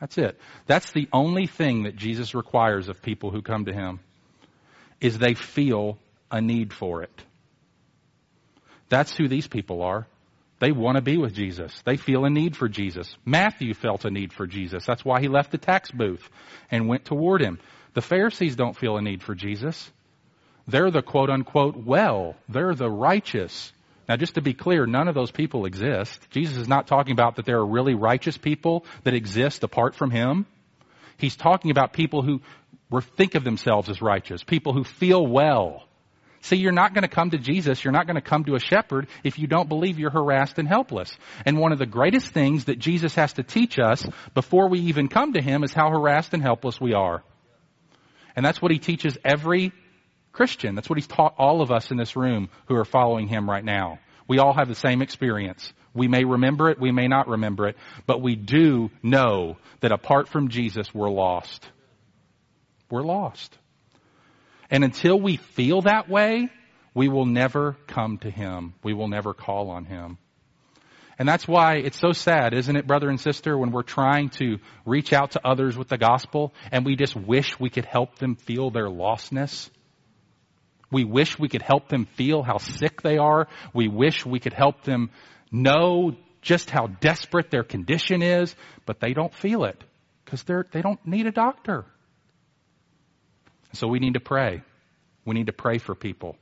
That's 0.00 0.18
it. 0.18 0.38
That's 0.66 0.90
the 0.92 1.08
only 1.12 1.46
thing 1.46 1.84
that 1.84 1.96
Jesus 1.96 2.34
requires 2.34 2.88
of 2.88 3.02
people 3.02 3.30
who 3.30 3.40
come 3.40 3.66
to 3.66 3.72
him 3.72 4.00
is 5.00 5.18
they 5.18 5.34
feel 5.34 5.98
a 6.30 6.40
need 6.40 6.72
for 6.72 7.02
it. 7.02 7.24
That's 8.88 9.16
who 9.16 9.28
these 9.28 9.46
people 9.46 9.82
are. 9.82 10.06
They 10.58 10.70
want 10.70 10.96
to 10.96 11.02
be 11.02 11.18
with 11.18 11.34
Jesus. 11.34 11.72
They 11.84 11.96
feel 11.96 12.24
a 12.24 12.30
need 12.30 12.56
for 12.56 12.68
Jesus. 12.68 13.16
Matthew 13.24 13.74
felt 13.74 14.04
a 14.04 14.10
need 14.10 14.32
for 14.32 14.46
Jesus. 14.46 14.84
That's 14.86 15.04
why 15.04 15.20
he 15.20 15.28
left 15.28 15.50
the 15.50 15.58
tax 15.58 15.90
booth 15.90 16.28
and 16.70 16.88
went 16.88 17.04
toward 17.04 17.40
him. 17.40 17.58
The 17.94 18.02
Pharisees 18.02 18.54
don't 18.54 18.76
feel 18.76 18.96
a 18.96 19.02
need 19.02 19.22
for 19.22 19.34
Jesus. 19.34 19.90
They're 20.66 20.90
the 20.90 21.02
quote 21.02 21.30
unquote 21.30 21.76
well. 21.76 22.36
They're 22.48 22.74
the 22.74 22.90
righteous. 22.90 23.72
Now, 24.08 24.16
just 24.16 24.34
to 24.34 24.42
be 24.42 24.54
clear, 24.54 24.86
none 24.86 25.08
of 25.08 25.14
those 25.14 25.30
people 25.30 25.64
exist. 25.64 26.18
Jesus 26.30 26.56
is 26.56 26.68
not 26.68 26.86
talking 26.86 27.12
about 27.12 27.36
that 27.36 27.46
there 27.46 27.58
are 27.58 27.66
really 27.66 27.94
righteous 27.94 28.36
people 28.36 28.84
that 29.04 29.14
exist 29.14 29.62
apart 29.62 29.94
from 29.94 30.10
Him. 30.10 30.46
He's 31.18 31.36
talking 31.36 31.70
about 31.70 31.92
people 31.92 32.22
who 32.22 32.40
think 33.16 33.34
of 33.34 33.44
themselves 33.44 33.88
as 33.88 34.02
righteous, 34.02 34.42
people 34.42 34.72
who 34.72 34.84
feel 34.84 35.24
well. 35.26 35.84
See, 36.42 36.56
you're 36.56 36.72
not 36.72 36.92
going 36.92 37.02
to 37.02 37.08
come 37.08 37.30
to 37.30 37.38
Jesus, 37.38 37.84
you're 37.84 37.92
not 37.92 38.06
going 38.06 38.16
to 38.16 38.20
come 38.20 38.44
to 38.44 38.56
a 38.56 38.60
shepherd 38.60 39.06
if 39.22 39.38
you 39.38 39.46
don't 39.46 39.68
believe 39.68 40.00
you're 40.00 40.10
harassed 40.10 40.58
and 40.58 40.66
helpless. 40.66 41.16
And 41.46 41.56
one 41.56 41.70
of 41.70 41.78
the 41.78 41.86
greatest 41.86 42.30
things 42.30 42.64
that 42.64 42.80
Jesus 42.80 43.14
has 43.14 43.34
to 43.34 43.44
teach 43.44 43.78
us 43.78 44.04
before 44.34 44.68
we 44.68 44.80
even 44.80 45.08
come 45.08 45.34
to 45.34 45.40
Him 45.40 45.62
is 45.62 45.72
how 45.72 45.88
harassed 45.90 46.34
and 46.34 46.42
helpless 46.42 46.80
we 46.80 46.94
are. 46.94 47.22
And 48.34 48.44
that's 48.44 48.60
what 48.60 48.72
He 48.72 48.80
teaches 48.80 49.16
every 49.24 49.72
Christian. 50.32 50.74
That's 50.74 50.88
what 50.88 50.98
he's 50.98 51.06
taught 51.06 51.34
all 51.38 51.60
of 51.60 51.70
us 51.70 51.90
in 51.90 51.96
this 51.96 52.16
room 52.16 52.48
who 52.66 52.76
are 52.76 52.84
following 52.84 53.28
him 53.28 53.48
right 53.48 53.64
now. 53.64 53.98
We 54.28 54.38
all 54.38 54.54
have 54.54 54.68
the 54.68 54.74
same 54.74 55.02
experience. 55.02 55.72
We 55.94 56.08
may 56.08 56.24
remember 56.24 56.70
it, 56.70 56.80
we 56.80 56.90
may 56.90 57.06
not 57.06 57.28
remember 57.28 57.68
it, 57.68 57.76
but 58.06 58.22
we 58.22 58.34
do 58.34 58.90
know 59.02 59.58
that 59.80 59.92
apart 59.92 60.28
from 60.28 60.48
Jesus, 60.48 60.94
we're 60.94 61.10
lost. 61.10 61.68
We're 62.90 63.02
lost. 63.02 63.56
And 64.70 64.84
until 64.84 65.20
we 65.20 65.36
feel 65.36 65.82
that 65.82 66.08
way, 66.08 66.48
we 66.94 67.08
will 67.08 67.26
never 67.26 67.76
come 67.86 68.18
to 68.18 68.30
him. 68.30 68.74
We 68.82 68.94
will 68.94 69.08
never 69.08 69.34
call 69.34 69.68
on 69.68 69.84
him. 69.84 70.18
And 71.18 71.28
that's 71.28 71.46
why 71.46 71.76
it's 71.76 71.98
so 71.98 72.12
sad, 72.12 72.54
isn't 72.54 72.74
it, 72.74 72.86
brother 72.86 73.08
and 73.08 73.20
sister, 73.20 73.56
when 73.56 73.70
we're 73.70 73.82
trying 73.82 74.30
to 74.30 74.58
reach 74.86 75.12
out 75.12 75.32
to 75.32 75.46
others 75.46 75.76
with 75.76 75.88
the 75.88 75.98
gospel 75.98 76.54
and 76.70 76.86
we 76.86 76.96
just 76.96 77.14
wish 77.14 77.60
we 77.60 77.70
could 77.70 77.84
help 77.84 78.18
them 78.18 78.34
feel 78.34 78.70
their 78.70 78.88
lostness? 78.88 79.68
We 80.92 81.04
wish 81.04 81.38
we 81.38 81.48
could 81.48 81.62
help 81.62 81.88
them 81.88 82.04
feel 82.04 82.42
how 82.42 82.58
sick 82.58 83.02
they 83.02 83.16
are. 83.16 83.48
We 83.72 83.88
wish 83.88 84.24
we 84.24 84.38
could 84.38 84.52
help 84.52 84.84
them 84.84 85.10
know 85.50 86.14
just 86.42 86.70
how 86.70 86.86
desperate 86.86 87.50
their 87.50 87.64
condition 87.64 88.22
is, 88.22 88.54
but 88.84 89.00
they 89.00 89.14
don't 89.14 89.34
feel 89.34 89.64
it 89.64 89.82
because 90.24 90.42
they 90.44 90.82
don't 90.82 91.04
need 91.06 91.26
a 91.26 91.32
doctor. 91.32 91.86
So 93.72 93.88
we 93.88 93.98
need 93.98 94.14
to 94.14 94.20
pray. 94.20 94.62
We 95.24 95.34
need 95.34 95.46
to 95.46 95.52
pray 95.52 95.78
for 95.78 95.94
people 95.94 96.36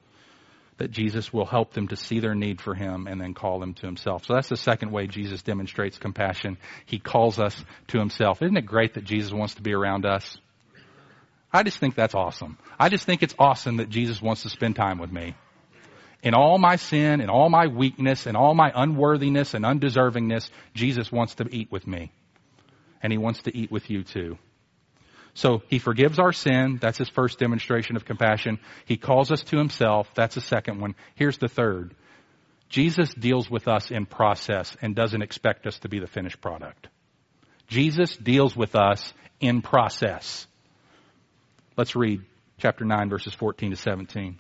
that 0.79 0.91
Jesus 0.91 1.31
will 1.31 1.45
help 1.45 1.75
them 1.75 1.89
to 1.89 1.97
see 1.97 2.21
their 2.21 2.35
need 2.35 2.59
for 2.61 2.75
Him 2.75 3.07
and 3.07 3.21
then 3.21 3.35
call 3.35 3.61
them 3.61 3.75
to 3.75 3.87
Himself. 3.87 4.25
So 4.25 4.33
that's 4.33 4.49
the 4.49 4.57
second 4.57 4.91
way 4.91 5.07
Jesus 5.07 5.43
demonstrates 5.43 5.99
compassion. 5.99 6.57
He 6.87 6.99
calls 6.99 7.39
us 7.39 7.63
to 7.89 7.99
Himself. 7.99 8.41
Isn't 8.41 8.57
it 8.57 8.65
great 8.65 8.95
that 8.95 9.05
Jesus 9.05 9.31
wants 9.31 9.57
to 9.57 9.63
be 9.63 9.75
around 9.75 10.07
us? 10.07 10.39
I 11.53 11.63
just 11.63 11.79
think 11.79 11.95
that's 11.95 12.15
awesome. 12.15 12.59
I 12.79 12.89
just 12.89 13.05
think 13.05 13.23
it's 13.23 13.35
awesome 13.39 13.79
that 13.79 13.89
Jesus 13.89 14.23
wants 14.23 14.43
to 14.43 14.51
spend 14.51 14.77
time 14.77 14.99
with 14.99 15.11
me. 15.11 15.35
In 16.23 16.35
all 16.35 16.59
my 16.59 16.77
sin, 16.77 17.21
in 17.21 17.31
all 17.31 17.49
my 17.49 17.67
weakness, 17.67 18.27
in 18.27 18.37
all 18.37 18.55
my 18.55 18.71
unworthiness 18.75 19.55
and 19.55 19.65
undeservingness, 19.65 20.51
Jesus 20.75 21.11
wants 21.11 21.37
to 21.37 21.49
eat 21.51 21.73
with 21.73 21.87
me. 21.87 22.13
And 23.03 23.13
He 23.13 23.19
wants 23.19 23.43
to 23.43 23.57
eat 23.57 23.71
with 23.71 23.91
you 23.91 24.05
too. 24.05 24.39
So 25.35 25.63
He 25.69 25.79
forgives 25.79 26.19
our 26.19 26.33
sin. 26.33 26.79
That's 26.81 26.99
His 26.99 27.09
first 27.09 27.39
demonstration 27.39 27.97
of 27.97 28.05
compassion. 28.05 28.59
He 28.85 28.97
calls 28.97 29.33
us 29.33 29.43
to 29.45 29.57
Himself. 29.57 30.11
That's 30.15 30.35
the 30.35 30.41
second 30.43 30.81
one. 30.81 30.95
Here's 31.15 31.39
the 31.39 31.49
third. 31.49 31.95
Jesus 32.69 33.13
deals 33.15 33.51
with 33.51 33.67
us 33.67 33.91
in 33.91 34.07
process 34.07 34.77
and 34.81 34.95
doesn't 34.95 35.23
expect 35.23 35.67
us 35.67 35.79
to 35.81 35.89
be 35.89 35.99
the 35.99 36.07
finished 36.07 36.41
product. 36.41 36.87
Jesus 37.67 38.17
deals 38.17 38.55
with 38.55 38.77
us 38.77 39.13
in 39.41 39.63
process. 39.63 40.47
Let's 41.77 41.97
read 41.97 42.23
chapter 42.59 42.85
9, 42.85 43.09
verses 43.11 43.35
14 43.35 43.71
to 43.71 43.77
17. 43.77 44.39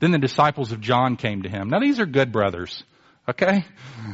Then 0.00 0.10
the 0.10 0.18
disciples 0.18 0.72
of 0.72 0.80
John 0.80 1.16
came 1.16 1.42
to 1.42 1.48
him. 1.48 1.68
Now 1.68 1.80
these 1.80 2.00
are 2.00 2.06
good 2.06 2.32
brothers. 2.32 2.82
Okay? 3.28 3.64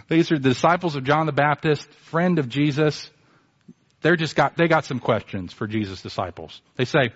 These 0.08 0.32
are 0.32 0.38
the 0.38 0.48
disciples 0.48 0.96
of 0.96 1.04
John 1.04 1.26
the 1.26 1.32
Baptist, 1.32 1.88
friend 2.10 2.38
of 2.38 2.48
Jesus. 2.48 3.08
They're 4.00 4.16
just 4.16 4.34
got, 4.34 4.56
they 4.56 4.66
got 4.66 4.84
some 4.84 4.98
questions 4.98 5.52
for 5.52 5.66
Jesus' 5.66 6.02
disciples. 6.02 6.60
They 6.76 6.84
say, 6.84 7.12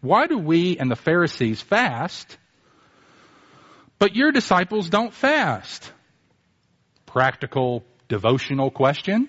why 0.00 0.26
do 0.26 0.38
we 0.38 0.78
and 0.78 0.90
the 0.90 0.96
Pharisees 0.96 1.60
fast, 1.60 2.38
but 3.98 4.14
your 4.14 4.32
disciples 4.32 4.88
don't 4.88 5.12
fast? 5.12 5.92
Practical, 7.06 7.84
devotional 8.08 8.70
question. 8.70 9.28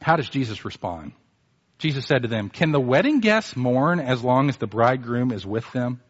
how 0.00 0.16
does 0.16 0.28
Jesus 0.28 0.64
respond? 0.64 1.12
Jesus 1.78 2.06
said 2.06 2.22
to 2.22 2.28
them, 2.28 2.48
Can 2.48 2.72
the 2.72 2.80
wedding 2.80 3.20
guests 3.20 3.54
mourn 3.54 4.00
as 4.00 4.24
long 4.24 4.48
as 4.48 4.56
the 4.56 4.66
bridegroom 4.66 5.30
is 5.30 5.44
with 5.44 5.70
them? 5.72 6.00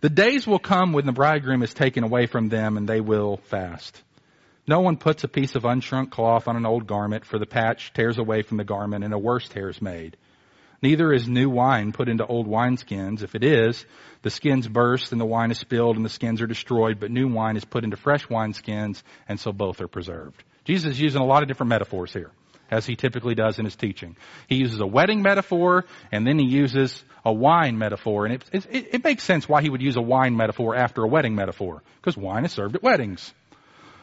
The 0.00 0.10
days 0.10 0.46
will 0.46 0.58
come 0.58 0.92
when 0.92 1.06
the 1.06 1.12
bridegroom 1.12 1.62
is 1.62 1.72
taken 1.72 2.04
away 2.04 2.26
from 2.26 2.48
them 2.48 2.76
and 2.76 2.88
they 2.88 3.00
will 3.00 3.38
fast. 3.44 4.02
No 4.66 4.80
one 4.80 4.96
puts 4.96 5.24
a 5.24 5.28
piece 5.28 5.54
of 5.54 5.62
unshrunk 5.62 6.10
cloth 6.10 6.46
on 6.46 6.56
an 6.56 6.66
old 6.66 6.86
garment, 6.86 7.24
for 7.24 7.38
the 7.38 7.46
patch 7.46 7.92
tears 7.94 8.18
away 8.18 8.42
from 8.42 8.58
the 8.58 8.64
garment 8.64 9.04
and 9.04 9.14
a 9.14 9.18
worse 9.18 9.48
tear 9.48 9.68
is 9.68 9.80
made. 9.80 10.16
Neither 10.82 11.12
is 11.12 11.28
new 11.28 11.48
wine 11.48 11.92
put 11.92 12.08
into 12.08 12.26
old 12.26 12.48
wineskins. 12.48 13.22
If 13.22 13.34
it 13.34 13.44
is, 13.44 13.86
the 14.22 14.30
skins 14.30 14.68
burst 14.68 15.12
and 15.12 15.20
the 15.20 15.24
wine 15.24 15.52
is 15.52 15.58
spilled 15.58 15.96
and 15.96 16.04
the 16.04 16.10
skins 16.10 16.42
are 16.42 16.46
destroyed, 16.46 17.00
but 17.00 17.10
new 17.10 17.28
wine 17.28 17.56
is 17.56 17.64
put 17.64 17.84
into 17.84 17.96
fresh 17.96 18.26
wineskins 18.26 19.02
and 19.28 19.38
so 19.38 19.52
both 19.52 19.80
are 19.80 19.88
preserved. 19.88 20.42
Jesus 20.64 20.92
is 20.92 21.00
using 21.00 21.22
a 21.22 21.26
lot 21.26 21.42
of 21.42 21.48
different 21.48 21.70
metaphors 21.70 22.12
here 22.12 22.30
as 22.72 22.86
he 22.86 22.96
typically 22.96 23.34
does 23.34 23.58
in 23.58 23.66
his 23.66 23.76
teaching. 23.76 24.16
He 24.48 24.56
uses 24.56 24.80
a 24.80 24.86
wedding 24.86 25.20
metaphor, 25.22 25.84
and 26.10 26.26
then 26.26 26.38
he 26.38 26.46
uses 26.46 27.04
a 27.24 27.32
wine 27.32 27.76
metaphor. 27.76 28.24
And 28.24 28.34
it, 28.34 28.66
it, 28.70 28.94
it 28.94 29.04
makes 29.04 29.22
sense 29.22 29.46
why 29.46 29.60
he 29.60 29.68
would 29.68 29.82
use 29.82 29.96
a 29.96 30.02
wine 30.02 30.36
metaphor 30.36 30.74
after 30.74 31.04
a 31.04 31.06
wedding 31.06 31.34
metaphor, 31.34 31.82
because 31.96 32.16
wine 32.16 32.46
is 32.46 32.52
served 32.52 32.74
at 32.74 32.82
weddings. 32.82 33.32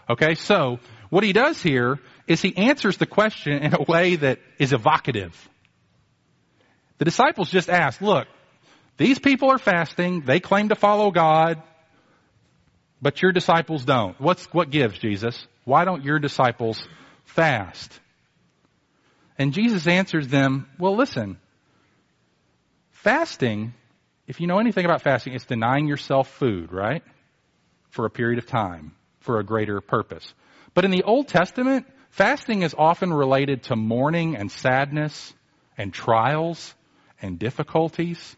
Okay, 0.08 0.36
so 0.36 0.79
what 1.10 1.23
he 1.23 1.34
does 1.34 1.62
here 1.62 1.99
is 2.27 2.41
he 2.41 2.55
answers 2.55 2.97
the 2.97 3.08
question 3.08 3.53
in 3.53 3.73
a 3.73 3.84
way 3.88 4.15
that 4.17 4.39
is 4.60 4.71
evocative. 4.71 5.49
The 6.99 7.05
disciples 7.05 7.49
just 7.49 7.69
ask, 7.69 7.99
look, 8.01 8.27
these 8.97 9.17
people 9.17 9.49
are 9.49 9.58
fasting, 9.58 10.21
they 10.25 10.39
claim 10.39 10.69
to 10.69 10.75
follow 10.75 11.10
God, 11.10 11.63
but 13.01 13.21
your 13.21 13.32
disciples 13.32 13.84
don't. 13.84 14.19
What's, 14.21 14.45
what 14.53 14.69
gives, 14.69 14.99
Jesus? 14.99 15.47
Why 15.63 15.86
don't 15.86 16.03
your 16.03 16.19
disciples 16.19 16.86
fast? 17.23 17.99
And 19.39 19.54
Jesus 19.54 19.88
answers 19.88 20.28
them, 20.28 20.67
well, 20.78 20.97
listen, 20.97 21.39
fasting, 22.91 23.73
if 24.28 24.41
you 24.41 24.47
know 24.47 24.60
anything 24.60 24.84
about 24.84 25.02
fasting, 25.02 25.34
it's 25.34 25.45
denying 25.45 25.88
yourself 25.88 26.28
food, 26.28 26.73
right? 26.73 27.02
For 27.89 28.06
a 28.06 28.10
period 28.10 28.38
of 28.38 28.47
time, 28.47 28.91
for 29.21 29.39
a 29.39 29.45
greater 29.45 29.80
purpose. 29.80 30.34
But 30.73 30.84
in 30.84 30.91
the 30.91 31.04
Old 31.04 31.30
Testament, 31.30 31.88
fasting 32.10 32.63
is 32.63 32.75
often 32.78 33.13
related 33.13 33.63
to 33.63 33.78
mourning 33.78 34.36
and 34.36 34.52
sadness 34.52 35.34
and 35.78 35.93
trials 35.93 36.75
and 37.21 37.39
difficulties. 37.39 38.36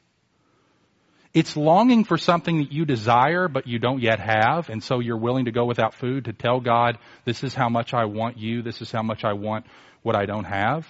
It's 1.33 1.55
longing 1.55 2.03
for 2.03 2.17
something 2.17 2.57
that 2.57 2.71
you 2.73 2.85
desire 2.85 3.47
but 3.47 3.65
you 3.65 3.79
don't 3.79 4.01
yet 4.01 4.19
have, 4.19 4.69
and 4.69 4.83
so 4.83 4.99
you're 4.99 5.17
willing 5.17 5.45
to 5.45 5.51
go 5.51 5.65
without 5.65 5.93
food 5.93 6.25
to 6.25 6.33
tell 6.33 6.59
God, 6.59 6.97
this 7.23 7.43
is 7.43 7.53
how 7.53 7.69
much 7.69 7.93
I 7.93 8.05
want 8.05 8.37
you, 8.37 8.61
this 8.61 8.81
is 8.81 8.91
how 8.91 9.01
much 9.01 9.23
I 9.23 9.33
want 9.33 9.65
what 10.03 10.15
I 10.15 10.25
don't 10.25 10.43
have. 10.43 10.85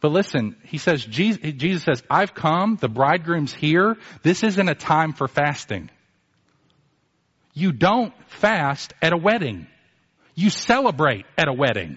But 0.00 0.12
listen, 0.12 0.56
he 0.64 0.78
says, 0.78 1.04
Jesus, 1.04 1.82
says, 1.82 2.02
I've 2.08 2.34
come, 2.34 2.76
the 2.80 2.88
bridegroom's 2.88 3.52
here, 3.52 3.96
this 4.22 4.44
isn't 4.44 4.68
a 4.68 4.74
time 4.74 5.12
for 5.12 5.26
fasting. 5.26 5.90
You 7.52 7.72
don't 7.72 8.12
fast 8.28 8.92
at 9.00 9.12
a 9.12 9.16
wedding. 9.16 9.66
You 10.34 10.50
celebrate 10.50 11.24
at 11.38 11.48
a 11.48 11.52
wedding. 11.52 11.96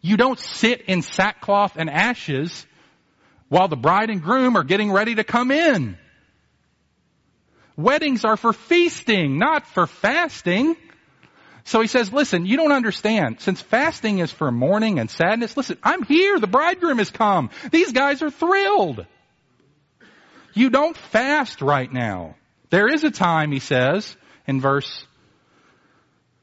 You 0.00 0.16
don't 0.16 0.38
sit 0.38 0.82
in 0.82 1.02
sackcloth 1.02 1.76
and 1.76 1.90
ashes 1.90 2.66
while 3.48 3.68
the 3.68 3.76
bride 3.76 4.10
and 4.10 4.22
groom 4.22 4.56
are 4.56 4.64
getting 4.64 4.92
ready 4.92 5.14
to 5.14 5.24
come 5.24 5.50
in. 5.50 5.96
Weddings 7.76 8.24
are 8.24 8.36
for 8.36 8.52
feasting, 8.52 9.38
not 9.38 9.66
for 9.66 9.86
fasting. 9.86 10.76
So 11.64 11.80
he 11.80 11.86
says, 11.86 12.12
listen, 12.12 12.46
you 12.46 12.56
don't 12.56 12.72
understand. 12.72 13.40
Since 13.40 13.60
fasting 13.60 14.18
is 14.18 14.32
for 14.32 14.50
mourning 14.50 14.98
and 14.98 15.10
sadness, 15.10 15.56
listen, 15.56 15.78
I'm 15.82 16.02
here. 16.02 16.38
The 16.38 16.46
bridegroom 16.46 16.98
has 16.98 17.10
come. 17.10 17.50
These 17.70 17.92
guys 17.92 18.22
are 18.22 18.30
thrilled. 18.30 19.06
You 20.54 20.70
don't 20.70 20.96
fast 20.96 21.62
right 21.62 21.92
now. 21.92 22.36
There 22.70 22.92
is 22.92 23.04
a 23.04 23.10
time, 23.10 23.52
he 23.52 23.60
says, 23.60 24.16
in 24.46 24.60
verse, 24.60 25.06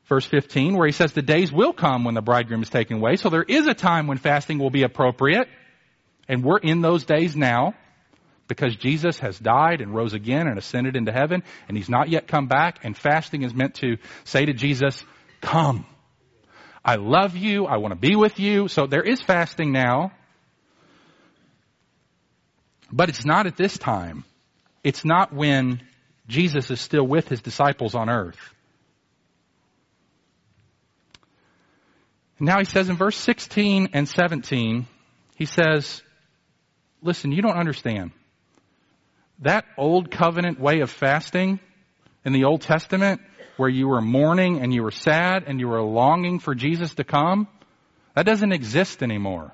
verse 0.05 0.25
15, 0.25 0.77
where 0.77 0.87
he 0.87 0.93
says 0.93 1.11
the 1.11 1.21
days 1.21 1.51
will 1.51 1.73
come 1.73 2.03
when 2.03 2.15
the 2.15 2.21
bridegroom 2.21 2.63
is 2.63 2.69
taken 2.69 2.97
away. 2.97 3.17
So 3.17 3.29
there 3.29 3.43
is 3.43 3.67
a 3.67 3.73
time 3.73 4.07
when 4.07 4.17
fasting 4.17 4.57
will 4.57 4.69
be 4.69 4.83
appropriate. 4.83 5.49
And 6.27 6.43
we're 6.43 6.57
in 6.57 6.81
those 6.81 7.05
days 7.05 7.35
now 7.35 7.75
because 8.47 8.75
Jesus 8.75 9.19
has 9.19 9.37
died 9.39 9.81
and 9.81 9.93
rose 9.93 10.13
again 10.13 10.47
and 10.47 10.57
ascended 10.57 10.95
into 10.95 11.11
heaven 11.11 11.43
and 11.67 11.77
he's 11.77 11.89
not 11.89 12.09
yet 12.09 12.27
come 12.27 12.47
back 12.47 12.79
and 12.83 12.97
fasting 12.97 13.43
is 13.43 13.53
meant 13.53 13.75
to 13.75 13.97
say 14.23 14.45
to 14.45 14.53
Jesus, 14.53 15.03
come. 15.41 15.85
I 16.83 16.95
love 16.95 17.35
you. 17.35 17.65
I 17.65 17.77
want 17.77 17.93
to 17.93 17.99
be 17.99 18.15
with 18.15 18.39
you. 18.39 18.67
So 18.67 18.85
there 18.85 19.01
is 19.01 19.21
fasting 19.21 19.71
now. 19.71 20.11
But 22.91 23.09
it's 23.09 23.25
not 23.25 23.47
at 23.47 23.57
this 23.57 23.77
time. 23.77 24.23
It's 24.83 25.03
not 25.03 25.33
when 25.33 25.81
Jesus 26.27 26.69
is 26.69 26.79
still 26.79 27.05
with 27.05 27.27
his 27.27 27.41
disciples 27.41 27.95
on 27.95 28.09
earth. 28.09 28.37
Now 32.39 32.59
he 32.59 32.65
says 32.65 32.89
in 32.89 32.97
verse 32.97 33.15
16 33.17 33.89
and 33.93 34.07
17, 34.07 34.85
he 35.37 35.45
says, 35.45 36.03
listen, 37.01 37.31
you 37.31 37.41
don't 37.41 37.57
understand. 37.57 38.11
That 39.39 39.65
old 39.77 40.11
covenant 40.11 40.59
way 40.59 40.79
of 40.79 40.89
fasting 40.89 41.59
in 42.23 42.33
the 42.33 42.45
Old 42.45 42.61
Testament, 42.61 43.21
where 43.57 43.69
you 43.69 43.87
were 43.87 44.01
mourning 44.01 44.61
and 44.61 44.73
you 44.73 44.83
were 44.83 44.91
sad 44.91 45.43
and 45.47 45.59
you 45.59 45.67
were 45.67 45.81
longing 45.81 46.39
for 46.39 46.55
Jesus 46.55 46.95
to 46.95 47.03
come, 47.03 47.47
that 48.15 48.25
doesn't 48.25 48.51
exist 48.51 49.03
anymore. 49.03 49.53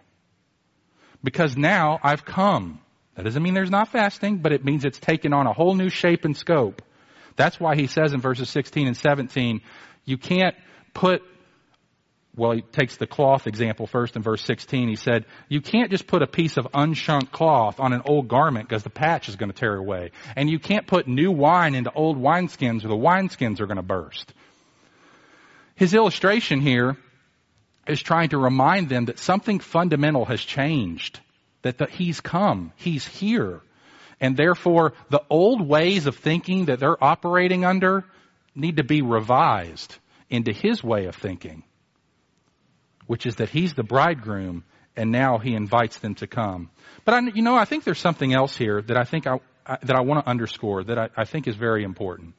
Because 1.24 1.58
now 1.58 2.00
I've 2.02 2.26
come. 2.26 2.80
That 3.16 3.26
doesn't 3.26 3.44
mean 3.44 3.54
there's 3.54 3.70
not 3.70 3.90
fasting, 3.90 4.38
but 4.38 4.54
it 4.54 4.64
means 4.64 4.86
it's 4.86 5.00
taken 5.00 5.34
on 5.34 5.48
a 5.48 5.54
whole 5.54 5.76
new 5.76 5.90
shape 5.90 6.26
and 6.26 6.36
scope. 6.36 6.82
That's 7.36 7.60
why 7.60 7.76
he 7.76 7.88
says 7.88 8.14
in 8.14 8.22
verses 8.22 8.50
16 8.50 8.88
and 8.88 8.98
17, 8.98 9.62
you 10.06 10.18
can't 10.18 10.56
put 10.94 11.22
well, 12.36 12.52
he 12.52 12.62
takes 12.62 12.96
the 12.96 13.08
cloth 13.08 13.46
example 13.46 13.88
first 13.88 14.16
in 14.16 14.22
verse 14.22 14.44
16. 14.46 14.88
He 14.88 14.96
said, 14.96 15.26
you 15.50 15.60
can't 15.60 15.92
just 15.92 16.08
put 16.08 16.22
a 16.22 16.28
piece 16.28 16.56
of 16.56 16.66
unshrunk 16.74 17.32
cloth 17.32 17.80
on 17.80 17.92
an 17.92 18.04
old 18.06 18.30
garment 18.30 18.70
because 18.70 18.84
the 18.84 18.90
patch 18.90 19.28
is 19.28 19.36
going 19.36 19.52
to 19.52 19.58
tear 19.58 19.76
away. 19.76 20.12
And 20.36 20.50
you 20.50 20.58
can't 20.58 20.88
put 20.88 21.08
new 21.08 21.32
wine 21.32 21.76
into 21.76 21.92
old 21.92 22.18
wineskins 22.18 22.86
or 22.86 22.88
the 22.88 22.96
wineskins 22.96 23.60
are 23.60 23.66
going 23.66 23.78
to 23.78 23.84
burst. 23.84 24.34
His 25.76 25.94
illustration 25.94 26.62
here 26.62 26.96
is 27.86 28.02
trying 28.02 28.30
to 28.30 28.38
remind 28.38 28.88
them 28.88 29.06
that 29.06 29.20
something 29.20 29.60
fundamental 29.60 30.24
has 30.26 30.40
changed. 30.40 31.20
That 31.64 31.78
the, 31.80 31.88
he's 31.88 32.22
come. 32.22 32.72
He's 32.78 33.06
here. 33.06 33.60
And 34.22 34.38
therefore, 34.38 34.94
the 35.10 35.24
old 35.30 35.68
ways 35.68 36.06
of 36.06 36.16
thinking 36.16 36.66
that 36.66 36.80
they're 36.80 37.04
operating 37.04 37.66
under 37.66 38.06
need 38.56 38.78
to 38.78 38.84
be 38.84 39.02
revised 39.02 39.98
into 40.30 40.54
his 40.54 40.82
way 40.82 41.06
of 41.06 41.16
thinking 41.16 41.64
which 43.12 43.26
is 43.26 43.36
that 43.36 43.50
he's 43.50 43.74
the 43.74 43.84
bridegroom 43.84 44.64
and 44.96 45.12
now 45.12 45.38
he 45.38 45.54
invites 45.54 45.98
them 46.00 46.16
to 46.16 46.28
come. 46.28 46.70
But 47.04 47.14
I, 47.14 47.20
you 47.36 47.42
know, 47.42 47.58
I 47.58 47.66
think 47.66 47.84
there's 47.84 48.00
something 48.00 48.34
else 48.34 48.56
here 48.56 48.82
that 48.82 48.96
I 48.96 49.04
think 49.04 49.28
I, 49.28 49.42
I 49.66 49.80
that 49.84 49.98
I 49.98 50.02
want 50.02 50.24
to 50.24 50.30
underscore 50.30 50.86
that 50.86 50.98
I, 50.98 51.10
I 51.18 51.26
think 51.26 51.46
is 51.46 51.58
very 51.58 51.84
important. 51.84 52.36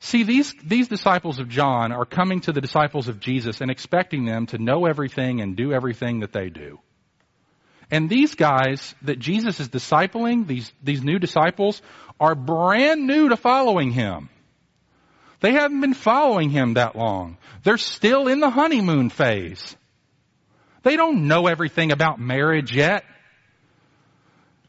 See, 0.00 0.22
these, 0.22 0.54
these 0.64 0.88
disciples 0.88 1.38
of 1.38 1.50
John 1.50 1.92
are 1.92 2.06
coming 2.06 2.40
to 2.46 2.52
the 2.52 2.62
disciples 2.62 3.08
of 3.08 3.20
Jesus 3.20 3.60
and 3.60 3.70
expecting 3.70 4.24
them 4.24 4.46
to 4.46 4.56
know 4.56 4.86
everything 4.86 5.42
and 5.42 5.54
do 5.54 5.70
everything 5.74 6.20
that 6.20 6.32
they 6.32 6.48
do. 6.48 6.80
And 7.90 8.08
these 8.08 8.34
guys 8.34 8.94
that 9.02 9.18
Jesus 9.18 9.60
is 9.60 9.68
discipling, 9.68 10.46
these, 10.46 10.72
these 10.82 11.04
new 11.04 11.18
disciples, 11.18 11.82
are 12.18 12.34
brand 12.34 13.06
new 13.06 13.28
to 13.28 13.36
following 13.36 13.90
him. 13.90 14.30
They 15.42 15.52
haven't 15.52 15.80
been 15.80 15.94
following 15.94 16.50
him 16.50 16.74
that 16.74 16.96
long. 16.96 17.36
They're 17.64 17.76
still 17.76 18.28
in 18.28 18.38
the 18.38 18.48
honeymoon 18.48 19.10
phase. 19.10 19.76
They 20.84 20.96
don't 20.96 21.26
know 21.26 21.48
everything 21.48 21.90
about 21.90 22.20
marriage 22.20 22.74
yet. 22.74 23.04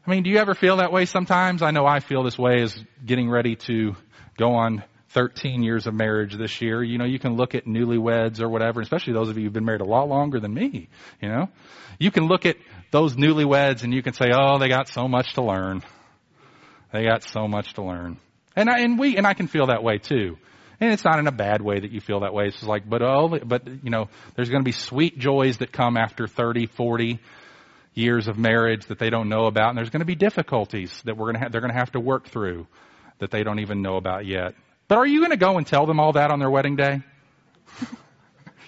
I 0.06 0.10
mean, 0.10 0.24
do 0.24 0.30
you 0.30 0.38
ever 0.38 0.54
feel 0.54 0.78
that 0.78 0.92
way 0.92 1.06
sometimes? 1.06 1.62
I 1.62 1.70
know 1.70 1.86
I 1.86 2.00
feel 2.00 2.24
this 2.24 2.36
way 2.36 2.60
as 2.60 2.76
getting 3.04 3.30
ready 3.30 3.54
to 3.68 3.94
go 4.36 4.56
on 4.56 4.82
13 5.10 5.62
years 5.62 5.86
of 5.86 5.94
marriage 5.94 6.36
this 6.36 6.60
year. 6.60 6.82
You 6.82 6.98
know, 6.98 7.04
you 7.04 7.20
can 7.20 7.36
look 7.36 7.54
at 7.54 7.66
newlyweds 7.66 8.40
or 8.40 8.48
whatever, 8.48 8.80
especially 8.80 9.12
those 9.12 9.28
of 9.28 9.38
you 9.38 9.44
who've 9.44 9.52
been 9.52 9.64
married 9.64 9.80
a 9.80 9.86
lot 9.86 10.08
longer 10.08 10.40
than 10.40 10.52
me, 10.52 10.88
you 11.22 11.28
know. 11.28 11.48
You 12.00 12.10
can 12.10 12.26
look 12.26 12.46
at 12.46 12.56
those 12.90 13.14
newlyweds 13.14 13.84
and 13.84 13.94
you 13.94 14.02
can 14.02 14.12
say, 14.12 14.26
oh, 14.34 14.58
they 14.58 14.68
got 14.68 14.88
so 14.88 15.06
much 15.06 15.34
to 15.34 15.42
learn. 15.42 15.82
They 16.92 17.04
got 17.04 17.22
so 17.22 17.46
much 17.46 17.74
to 17.74 17.82
learn. 17.82 18.18
And 18.56 18.68
I, 18.68 18.80
and 18.80 18.98
we, 18.98 19.16
and 19.16 19.26
I 19.26 19.34
can 19.34 19.46
feel 19.46 19.66
that 19.66 19.84
way 19.84 19.98
too. 19.98 20.36
And 20.80 20.92
it's 20.92 21.04
not 21.04 21.18
in 21.18 21.26
a 21.26 21.32
bad 21.32 21.62
way 21.62 21.80
that 21.80 21.90
you 21.90 22.00
feel 22.00 22.20
that 22.20 22.34
way. 22.34 22.46
It's 22.46 22.56
just 22.56 22.68
like, 22.68 22.88
but 22.88 23.02
oh, 23.02 23.38
but 23.44 23.66
you 23.66 23.90
know, 23.90 24.08
there's 24.34 24.50
going 24.50 24.62
to 24.62 24.64
be 24.64 24.72
sweet 24.72 25.18
joys 25.18 25.58
that 25.58 25.72
come 25.72 25.96
after 25.96 26.26
30, 26.26 26.66
40 26.66 27.20
years 27.94 28.26
of 28.26 28.36
marriage 28.36 28.86
that 28.86 28.98
they 28.98 29.10
don't 29.10 29.28
know 29.28 29.46
about, 29.46 29.70
and 29.70 29.78
there's 29.78 29.90
going 29.90 30.00
to 30.00 30.06
be 30.06 30.16
difficulties 30.16 30.92
that 31.04 31.16
we're 31.16 31.26
going 31.26 31.34
to 31.34 31.40
have, 31.40 31.52
they're 31.52 31.60
going 31.60 31.72
to 31.72 31.78
have 31.78 31.92
to 31.92 32.00
work 32.00 32.28
through 32.28 32.66
that 33.18 33.30
they 33.30 33.44
don't 33.44 33.60
even 33.60 33.82
know 33.82 33.96
about 33.96 34.26
yet. 34.26 34.54
But 34.88 34.98
are 34.98 35.06
you 35.06 35.20
going 35.20 35.30
to 35.30 35.36
go 35.36 35.56
and 35.56 35.66
tell 35.66 35.86
them 35.86 36.00
all 36.00 36.12
that 36.12 36.30
on 36.30 36.40
their 36.40 36.50
wedding 36.50 36.76
day? 36.76 37.02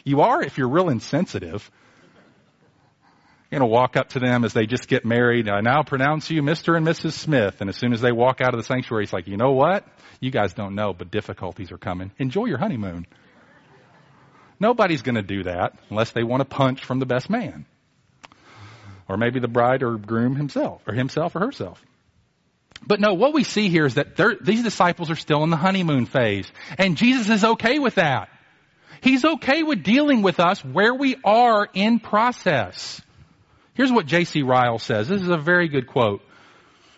You 0.06 0.20
are 0.20 0.40
if 0.40 0.56
you're 0.56 0.68
real 0.68 0.88
insensitive. 0.88 1.68
Going 3.50 3.60
to 3.60 3.66
walk 3.66 3.96
up 3.96 4.08
to 4.10 4.18
them 4.18 4.44
as 4.44 4.52
they 4.52 4.66
just 4.66 4.88
get 4.88 5.04
married. 5.04 5.48
I 5.48 5.60
now 5.60 5.82
pronounce 5.82 6.30
you 6.30 6.42
Mr. 6.42 6.76
and 6.76 6.86
Mrs. 6.86 7.12
Smith. 7.12 7.60
And 7.60 7.70
as 7.70 7.76
soon 7.76 7.92
as 7.92 8.00
they 8.00 8.10
walk 8.12 8.40
out 8.40 8.52
of 8.52 8.58
the 8.58 8.64
sanctuary, 8.64 9.04
it's 9.04 9.12
like, 9.12 9.28
you 9.28 9.36
know 9.36 9.52
what? 9.52 9.86
You 10.20 10.30
guys 10.30 10.52
don't 10.52 10.74
know, 10.74 10.92
but 10.92 11.10
difficulties 11.10 11.70
are 11.70 11.78
coming. 11.78 12.10
Enjoy 12.18 12.46
your 12.46 12.58
honeymoon. 12.58 13.06
Nobody's 14.58 15.02
going 15.02 15.14
to 15.14 15.22
do 15.22 15.44
that 15.44 15.78
unless 15.90 16.10
they 16.10 16.24
want 16.24 16.42
a 16.42 16.44
punch 16.44 16.84
from 16.84 16.98
the 16.98 17.06
best 17.06 17.30
man. 17.30 17.66
Or 19.08 19.16
maybe 19.16 19.38
the 19.38 19.48
bride 19.48 19.84
or 19.84 19.96
groom 19.96 20.34
himself, 20.34 20.82
or 20.88 20.92
himself 20.92 21.36
or 21.36 21.40
herself. 21.40 21.80
But 22.84 23.00
no, 23.00 23.14
what 23.14 23.32
we 23.32 23.44
see 23.44 23.68
here 23.68 23.86
is 23.86 23.94
that 23.94 24.16
these 24.42 24.64
disciples 24.64 25.10
are 25.10 25.16
still 25.16 25.44
in 25.44 25.50
the 25.50 25.56
honeymoon 25.56 26.06
phase. 26.06 26.50
And 26.78 26.96
Jesus 26.96 27.30
is 27.30 27.44
okay 27.44 27.78
with 27.78 27.94
that. 27.94 28.28
He's 29.02 29.24
okay 29.24 29.62
with 29.62 29.84
dealing 29.84 30.22
with 30.22 30.40
us 30.40 30.64
where 30.64 30.94
we 30.94 31.16
are 31.24 31.68
in 31.72 32.00
process. 32.00 33.00
Here's 33.76 33.92
what 33.92 34.06
J.C. 34.06 34.40
Ryle 34.42 34.78
says. 34.78 35.06
This 35.06 35.20
is 35.20 35.28
a 35.28 35.36
very 35.36 35.68
good 35.68 35.86
quote 35.86 36.22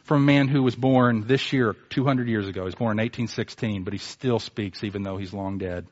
from 0.05 0.23
a 0.23 0.27
man 0.27 0.47
who 0.47 0.63
was 0.63 0.77
born 0.77 1.27
this 1.27 1.53
year, 1.53 1.75
200 1.91 2.29
years 2.29 2.47
ago. 2.47 2.61
He 2.61 2.67
was 2.67 2.77
born 2.77 2.99
in 2.99 3.03
1816, 3.03 3.83
but 3.83 3.93
he 3.93 3.99
still 3.99 4.39
speaks 4.39 4.85
even 4.85 5.03
though 5.03 5.17
he's 5.17 5.35
long 5.35 5.59
dead. 5.59 5.87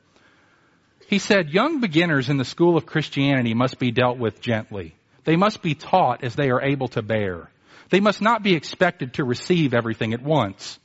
He 1.07 1.19
said, 1.19 1.49
young 1.49 1.81
beginners 1.81 2.29
in 2.29 2.37
the 2.37 2.45
school 2.45 2.77
of 2.77 2.85
Christianity 2.85 3.53
must 3.53 3.79
be 3.79 3.91
dealt 3.91 4.17
with 4.17 4.39
gently. 4.39 4.95
They 5.25 5.35
must 5.35 5.61
be 5.61 5.75
taught 5.75 6.23
as 6.23 6.35
they 6.35 6.49
are 6.51 6.61
able 6.61 6.87
to 6.89 7.01
bear. 7.01 7.49
They 7.89 7.99
must 7.99 8.21
not 8.21 8.41
be 8.41 8.55
expected 8.55 9.15
to 9.15 9.25
receive 9.25 9.73
everything 9.73 10.13
at 10.13 10.23
once. 10.23 10.79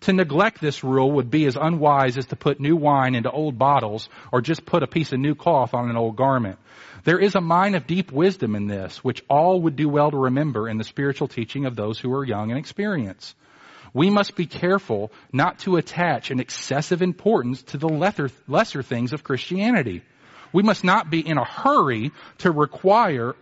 To 0.00 0.12
neglect 0.12 0.60
this 0.60 0.82
rule 0.82 1.12
would 1.12 1.30
be 1.30 1.46
as 1.46 1.56
unwise 1.56 2.18
as 2.18 2.26
to 2.26 2.36
put 2.36 2.60
new 2.60 2.76
wine 2.76 3.14
into 3.14 3.30
old 3.30 3.56
bottles 3.56 4.08
or 4.32 4.40
just 4.40 4.66
put 4.66 4.82
a 4.82 4.88
piece 4.88 5.12
of 5.12 5.20
new 5.20 5.34
cloth 5.36 5.74
on 5.74 5.88
an 5.88 5.96
old 5.96 6.16
garment. 6.16 6.58
There 7.04 7.18
is 7.18 7.34
a 7.34 7.40
mine 7.40 7.74
of 7.74 7.86
deep 7.86 8.10
wisdom 8.10 8.54
in 8.56 8.66
this, 8.66 9.04
which 9.04 9.22
all 9.28 9.60
would 9.62 9.76
do 9.76 9.88
well 9.88 10.10
to 10.10 10.16
remember 10.16 10.68
in 10.68 10.78
the 10.78 10.84
spiritual 10.84 11.28
teaching 11.28 11.66
of 11.66 11.76
those 11.76 11.98
who 11.98 12.12
are 12.14 12.24
young 12.24 12.50
and 12.50 12.58
experienced. 12.58 13.36
We 13.92 14.10
must 14.10 14.34
be 14.34 14.46
careful 14.46 15.12
not 15.32 15.60
to 15.60 15.76
attach 15.76 16.30
an 16.30 16.40
excessive 16.40 17.02
importance 17.02 17.62
to 17.64 17.78
the 17.78 17.88
lesser, 17.88 18.82
things 18.82 19.12
of 19.12 19.22
Christianity. 19.22 20.02
We 20.52 20.62
must 20.62 20.82
not 20.82 21.10
be 21.10 21.20
in 21.20 21.36
a 21.36 21.44
hurry 21.44 22.10
to 22.38 22.50
require 22.50 23.36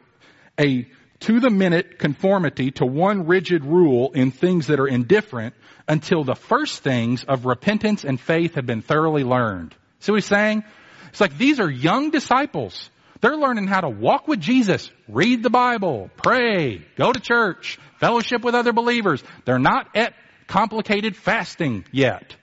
a 0.60 0.86
to 1.20 1.38
the 1.38 1.50
minute 1.50 2.00
conformity 2.00 2.72
to 2.72 2.84
one 2.84 3.26
rigid 3.26 3.64
rule 3.64 4.10
in 4.12 4.32
things 4.32 4.66
that 4.66 4.80
are 4.80 4.88
indifferent 4.88 5.54
until 5.86 6.24
the 6.24 6.34
first 6.34 6.82
things 6.82 7.22
of 7.22 7.46
repentance 7.46 8.04
and 8.04 8.20
faith 8.20 8.56
have 8.56 8.66
been 8.66 8.82
thoroughly 8.82 9.22
learned. 9.22 9.72
See 10.00 10.10
what 10.10 10.18
he's 10.18 10.26
saying? 10.26 10.64
It's 11.10 11.20
like 11.20 11.38
these 11.38 11.60
are 11.60 11.70
young 11.70 12.10
disciples. 12.10 12.90
They're 13.22 13.36
learning 13.36 13.68
how 13.68 13.80
to 13.80 13.88
walk 13.88 14.26
with 14.26 14.40
Jesus, 14.40 14.90
read 15.08 15.44
the 15.44 15.50
Bible, 15.50 16.10
pray, 16.16 16.84
go 16.96 17.12
to 17.12 17.20
church, 17.20 17.78
fellowship 18.00 18.42
with 18.42 18.56
other 18.56 18.72
believers. 18.72 19.22
They're 19.44 19.60
not 19.60 19.86
at 19.94 20.14
complicated 20.48 21.16
fasting 21.16 21.84
yet. 21.92 22.34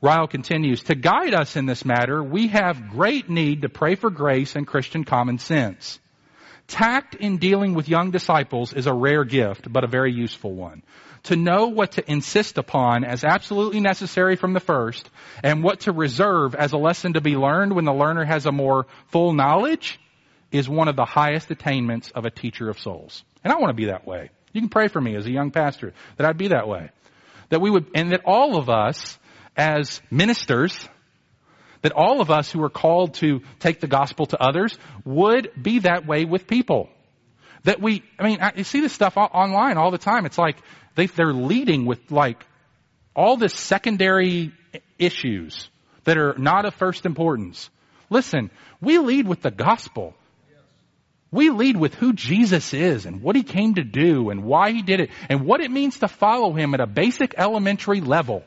Ryle 0.00 0.28
continues, 0.28 0.84
to 0.84 0.94
guide 0.94 1.34
us 1.34 1.56
in 1.56 1.66
this 1.66 1.84
matter, 1.84 2.22
we 2.22 2.48
have 2.48 2.88
great 2.88 3.28
need 3.28 3.62
to 3.62 3.68
pray 3.68 3.96
for 3.96 4.10
grace 4.10 4.54
and 4.54 4.64
Christian 4.64 5.02
common 5.02 5.38
sense. 5.38 5.98
Tact 6.68 7.16
in 7.16 7.38
dealing 7.38 7.74
with 7.74 7.88
young 7.88 8.12
disciples 8.12 8.72
is 8.72 8.86
a 8.86 8.94
rare 8.94 9.24
gift, 9.24 9.70
but 9.70 9.82
a 9.82 9.88
very 9.88 10.12
useful 10.12 10.54
one. 10.54 10.84
To 11.24 11.36
know 11.36 11.68
what 11.68 11.92
to 11.92 12.10
insist 12.10 12.56
upon 12.56 13.04
as 13.04 13.24
absolutely 13.24 13.80
necessary 13.80 14.36
from 14.36 14.54
the 14.54 14.60
first, 14.60 15.10
and 15.42 15.62
what 15.62 15.80
to 15.80 15.92
reserve 15.92 16.54
as 16.54 16.72
a 16.72 16.78
lesson 16.78 17.12
to 17.12 17.20
be 17.20 17.36
learned 17.36 17.74
when 17.74 17.84
the 17.84 17.92
learner 17.92 18.24
has 18.24 18.46
a 18.46 18.52
more 18.52 18.86
full 19.08 19.34
knowledge, 19.34 20.00
is 20.50 20.68
one 20.68 20.88
of 20.88 20.96
the 20.96 21.04
highest 21.04 21.50
attainments 21.50 22.10
of 22.10 22.24
a 22.24 22.30
teacher 22.30 22.68
of 22.68 22.78
souls. 22.78 23.22
And 23.44 23.52
I 23.52 23.56
want 23.56 23.70
to 23.70 23.74
be 23.74 23.86
that 23.86 24.06
way. 24.06 24.30
You 24.52 24.60
can 24.60 24.70
pray 24.70 24.88
for 24.88 25.00
me 25.00 25.14
as 25.14 25.26
a 25.26 25.30
young 25.30 25.50
pastor 25.50 25.92
that 26.16 26.26
I'd 26.26 26.38
be 26.38 26.48
that 26.48 26.66
way. 26.66 26.90
That 27.50 27.60
we 27.60 27.70
would, 27.70 27.86
and 27.94 28.12
that 28.12 28.22
all 28.24 28.56
of 28.56 28.68
us 28.68 29.18
as 29.56 30.00
ministers, 30.10 30.88
that 31.82 31.92
all 31.92 32.20
of 32.20 32.30
us 32.30 32.50
who 32.50 32.62
are 32.62 32.70
called 32.70 33.14
to 33.14 33.40
take 33.58 33.80
the 33.80 33.86
gospel 33.86 34.26
to 34.26 34.42
others 34.42 34.76
would 35.04 35.50
be 35.60 35.80
that 35.80 36.06
way 36.06 36.24
with 36.24 36.46
people. 36.46 36.88
That 37.64 37.80
we, 37.80 38.02
I 38.18 38.24
mean, 38.24 38.38
I, 38.40 38.52
you 38.56 38.64
see 38.64 38.80
this 38.80 38.92
stuff 38.92 39.16
online 39.16 39.76
all 39.76 39.90
the 39.90 39.98
time. 39.98 40.24
It's 40.26 40.38
like 40.38 40.56
they, 40.94 41.06
they're 41.06 41.32
leading 41.32 41.86
with 41.86 42.10
like 42.10 42.44
all 43.14 43.36
this 43.36 43.54
secondary 43.54 44.52
issues 44.98 45.68
that 46.04 46.18
are 46.18 46.34
not 46.38 46.64
of 46.64 46.74
first 46.74 47.06
importance. 47.06 47.70
Listen, 48.08 48.50
we 48.80 48.98
lead 48.98 49.26
with 49.26 49.42
the 49.42 49.50
gospel. 49.50 50.14
We 51.32 51.50
lead 51.50 51.76
with 51.76 51.94
who 51.94 52.12
Jesus 52.12 52.74
is 52.74 53.06
and 53.06 53.22
what 53.22 53.36
he 53.36 53.44
came 53.44 53.76
to 53.76 53.84
do 53.84 54.30
and 54.30 54.42
why 54.42 54.72
he 54.72 54.82
did 54.82 55.00
it 55.00 55.10
and 55.28 55.46
what 55.46 55.60
it 55.60 55.70
means 55.70 56.00
to 56.00 56.08
follow 56.08 56.52
him 56.52 56.74
at 56.74 56.80
a 56.80 56.86
basic 56.86 57.34
elementary 57.36 58.00
level. 58.00 58.42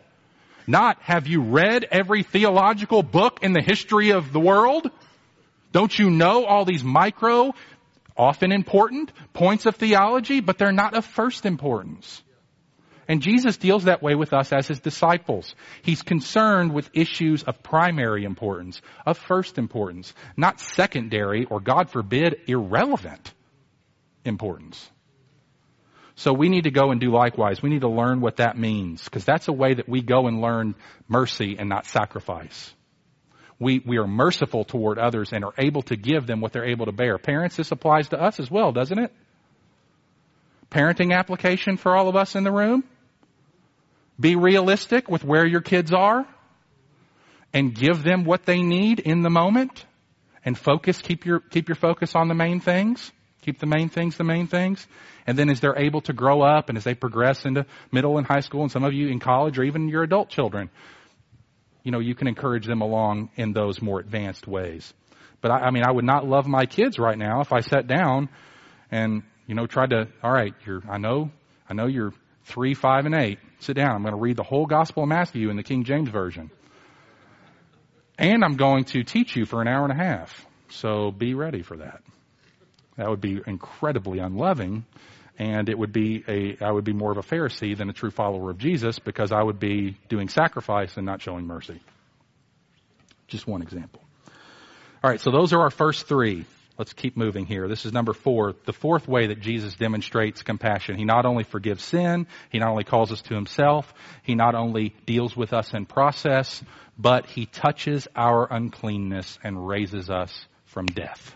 Not 0.68 1.02
have 1.02 1.28
you 1.28 1.42
read 1.42 1.86
every 1.92 2.24
theological 2.24 3.04
book 3.04 3.40
in 3.42 3.54
the 3.54 3.62
history 3.62 4.12
of 4.12 4.34
the 4.34 4.40
world? 4.40 4.90
Don't 5.72 5.98
you 5.98 6.10
know 6.10 6.46
all 6.46 6.66
these 6.66 6.84
micro, 6.84 7.54
often 8.18 8.52
important 8.52 9.12
points 9.34 9.66
of 9.66 9.76
theology, 9.76 10.40
but 10.42 10.58
they're 10.58 10.72
not 10.72 10.94
of 10.94 11.06
first 11.06 11.46
importance. 11.46 12.22
And 13.08 13.22
Jesus 13.22 13.58
deals 13.58 13.86
that 13.86 14.02
way 14.02 14.16
with 14.16 14.34
us 14.34 14.54
as 14.54 14.68
his 14.68 14.80
disciples. 14.80 15.56
He's 15.82 16.02
concerned 16.02 16.74
with 16.74 16.90
issues 16.94 17.44
of 17.44 17.62
primary 17.62 18.24
importance, 18.24 18.82
of 19.06 19.18
first 19.18 19.58
importance, 19.58 20.14
not 20.38 20.60
secondary 20.60 21.46
or 21.46 21.60
God 21.60 21.90
forbid 21.90 22.38
irrelevant 22.48 23.34
importance. 24.26 24.90
So 26.16 26.32
we 26.32 26.50
need 26.50 26.66
to 26.66 26.72
go 26.72 26.92
and 26.92 27.02
do 27.02 27.12
likewise. 27.12 27.62
We 27.62 27.70
need 27.70 27.82
to 27.82 27.90
learn 27.90 28.22
what 28.22 28.38
that 28.38 28.58
means 28.58 29.04
because 29.04 29.26
that's 29.26 29.48
a 29.48 29.54
way 29.54 29.74
that 29.74 29.90
we 29.90 30.02
go 30.02 30.28
and 30.28 30.42
learn 30.42 30.76
mercy 31.08 31.58
and 31.58 31.68
not 31.68 31.88
sacrifice. 31.88 32.74
We, 33.60 33.82
we 33.86 33.98
are 33.98 34.08
merciful 34.08 34.64
toward 34.64 35.00
others 35.00 35.32
and 35.32 35.44
are 35.44 35.54
able 35.58 35.82
to 35.84 35.96
give 35.96 36.28
them 36.28 36.42
what 36.42 36.54
they're 36.54 36.70
able 36.70 36.86
to 36.86 36.92
bear. 36.92 37.18
Parents, 37.18 37.56
this 37.56 37.72
applies 37.72 38.10
to 38.10 38.22
us 38.22 38.40
as 38.40 38.52
well, 38.52 38.72
doesn't 38.72 39.00
it? 39.00 39.12
Parenting 40.70 41.14
application 41.14 41.78
for 41.78 41.96
all 41.96 42.10
of 42.10 42.16
us 42.16 42.36
in 42.36 42.44
the 42.44 42.52
room. 42.52 42.84
Be 44.20 44.36
realistic 44.36 45.10
with 45.10 45.24
where 45.24 45.46
your 45.46 45.62
kids 45.62 45.92
are 45.92 46.26
and 47.54 47.74
give 47.74 48.04
them 48.04 48.24
what 48.24 48.46
they 48.46 48.62
need 48.62 49.00
in 49.00 49.22
the 49.22 49.30
moment 49.30 49.86
and 50.46 50.58
focus, 50.58 51.02
keep 51.02 51.26
your, 51.26 51.40
keep 51.40 51.70
your 51.70 51.76
focus 51.76 52.16
on 52.16 52.28
the 52.28 52.34
main 52.34 52.60
things. 52.60 53.12
Keep 53.44 53.60
the 53.60 53.66
main 53.66 53.90
things 53.90 54.16
the 54.16 54.24
main 54.24 54.48
things. 54.48 54.86
And 55.28 55.38
then 55.38 55.50
as 55.50 55.60
they're 55.60 55.78
able 55.78 56.02
to 56.02 56.14
grow 56.14 56.42
up 56.42 56.70
and 56.70 56.78
as 56.78 56.86
they 56.86 56.96
progress 56.96 57.46
into 57.46 57.66
middle 57.92 58.18
and 58.18 58.26
high 58.26 58.40
school 58.40 58.62
and 58.62 58.72
some 58.72 58.84
of 58.84 58.94
you 58.94 59.10
in 59.10 59.20
college 59.20 59.60
or 59.60 59.64
even 59.64 59.90
your 59.90 60.04
adult 60.04 60.30
children, 60.30 60.70
you 61.84 61.92
know, 61.92 62.00
you 62.00 62.16
can 62.16 62.28
encourage 62.28 62.66
them 62.66 62.82
along 62.82 63.30
in 63.36 63.52
those 63.52 63.82
more 63.82 64.00
advanced 64.00 64.48
ways. 64.48 64.94
But 65.42 65.52
I, 65.52 65.66
I 65.66 65.72
mean, 65.72 65.84
I 65.86 65.92
would 65.92 66.06
not 66.06 66.26
love 66.26 66.48
my 66.48 66.66
kids 66.66 66.98
right 66.98 67.18
now 67.18 67.42
if 67.42 67.52
I 67.52 67.60
sat 67.60 67.86
down 67.86 68.30
and, 68.90 69.24
you 69.46 69.56
know, 69.56 69.68
tried 69.68 69.90
to, 69.90 70.08
all 70.24 70.32
right, 70.32 70.54
you're, 70.66 70.82
I 70.90 70.98
know, 70.98 71.30
I 71.70 71.74
know 71.74 71.88
you're 71.88 72.14
three, 72.46 72.74
five, 72.74 73.06
and 73.06 73.14
eight. 73.14 73.40
Sit 73.64 73.78
down. 73.78 73.96
I'm 73.96 74.02
going 74.02 74.14
to 74.14 74.20
read 74.20 74.36
the 74.36 74.44
whole 74.44 74.66
Gospel 74.66 75.04
of 75.04 75.10
Matthew 75.10 75.50
in 75.50 75.56
the 75.56 75.64
King 75.64 75.86
James 75.86 76.10
Version. 76.10 76.52
And 78.18 78.44
I'm 78.44 78.58
going 78.58 78.84
to 78.86 79.04
teach 79.04 79.38
you 79.38 79.46
for 79.46 79.62
an 79.62 79.70
hour 79.70 79.84
and 79.84 79.92
a 79.94 80.04
half. 80.04 80.46
So 80.68 81.12
be 81.12 81.34
ready 81.34 81.62
for 81.62 81.78
that. 81.78 82.02
That 82.98 83.10
would 83.10 83.22
be 83.22 83.40
incredibly 83.48 84.20
unloving, 84.20 84.86
and 85.40 85.70
it 85.70 85.80
would 85.80 85.94
be 85.94 86.26
a 86.28 86.58
I 86.64 86.72
would 86.72 86.84
be 86.84 86.92
more 86.92 87.12
of 87.12 87.18
a 87.18 87.22
Pharisee 87.22 87.76
than 87.76 87.90
a 87.90 87.94
true 87.94 88.12
follower 88.12 88.52
of 88.52 88.58
Jesus 88.58 89.00
because 89.00 89.32
I 89.32 89.42
would 89.42 89.60
be 89.60 89.98
doing 90.10 90.28
sacrifice 90.28 90.98
and 90.98 91.06
not 91.06 91.22
showing 91.22 91.48
mercy. 91.48 91.80
Just 93.28 93.48
one 93.48 93.62
example. 93.62 94.02
All 95.02 95.10
right, 95.10 95.22
so 95.22 95.32
those 95.32 95.54
are 95.54 95.62
our 95.62 95.72
first 95.72 96.08
three. 96.08 96.46
Let's 96.78 96.94
keep 96.94 97.16
moving 97.16 97.46
here. 97.46 97.68
This 97.68 97.86
is 97.86 97.94
number 97.94 98.14
four, 98.14 98.56
the 98.66 98.74
fourth 98.74 99.08
way 99.08 99.28
that 99.28 99.40
Jesus 99.40 99.76
demonstrates 99.76 100.42
compassion. 100.42 100.98
He 100.98 101.06
not 101.06 101.26
only 101.26 101.44
forgives 101.44 101.84
sin, 101.84 102.26
he 102.50 102.58
not 102.58 102.70
only 102.70 102.84
calls 102.84 103.12
us 103.12 103.22
to 103.24 103.36
himself, 103.36 103.94
he 104.24 104.34
not 104.34 104.56
only 104.56 104.96
deals 105.06 105.38
with 105.38 105.54
us 105.54 105.74
in 105.74 105.86
process, 105.86 106.64
but 106.98 107.28
he 107.28 107.46
touches 107.46 108.08
our 108.16 108.48
uncleanness 108.52 109.38
and 109.44 109.68
raises 109.68 110.10
us 110.10 110.48
from 110.66 110.88
death. 110.88 111.36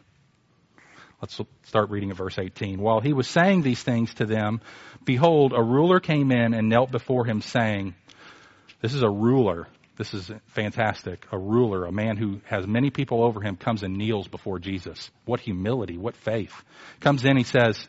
Let's 1.22 1.40
start 1.64 1.92
reading 1.92 2.10
at 2.10 2.18
verse 2.18 2.40
18. 2.40 2.80
While 2.80 3.00
he 3.00 3.14
was 3.14 3.28
saying 3.28 3.62
these 3.62 3.82
things 3.82 4.14
to 4.16 4.26
them, 4.26 4.62
behold, 5.06 5.54
a 5.56 5.62
ruler 5.62 6.00
came 6.00 6.32
in 6.32 6.56
and 6.56 6.70
knelt 6.70 6.92
before 6.92 7.26
him 7.26 7.42
saying, 7.42 7.94
this 8.82 8.94
is 8.94 9.02
a 9.02 9.10
ruler. 9.10 9.68
This 9.98 10.14
is 10.14 10.32
fantastic. 10.48 11.26
A 11.32 11.38
ruler, 11.38 11.86
a 11.86 11.92
man 11.92 12.18
who 12.18 12.42
has 12.46 12.68
many 12.68 12.92
people 12.92 13.24
over 13.24 13.42
him, 13.42 13.56
comes 13.56 13.82
and 13.82 13.98
kneels 13.98 14.28
before 14.28 14.60
Jesus. 14.60 15.10
What 15.26 15.40
humility, 15.40 15.98
what 15.98 16.16
faith. 16.16 16.54
Comes 17.00 17.26
in, 17.26 17.36
he 17.36 17.44
says, 17.44 17.88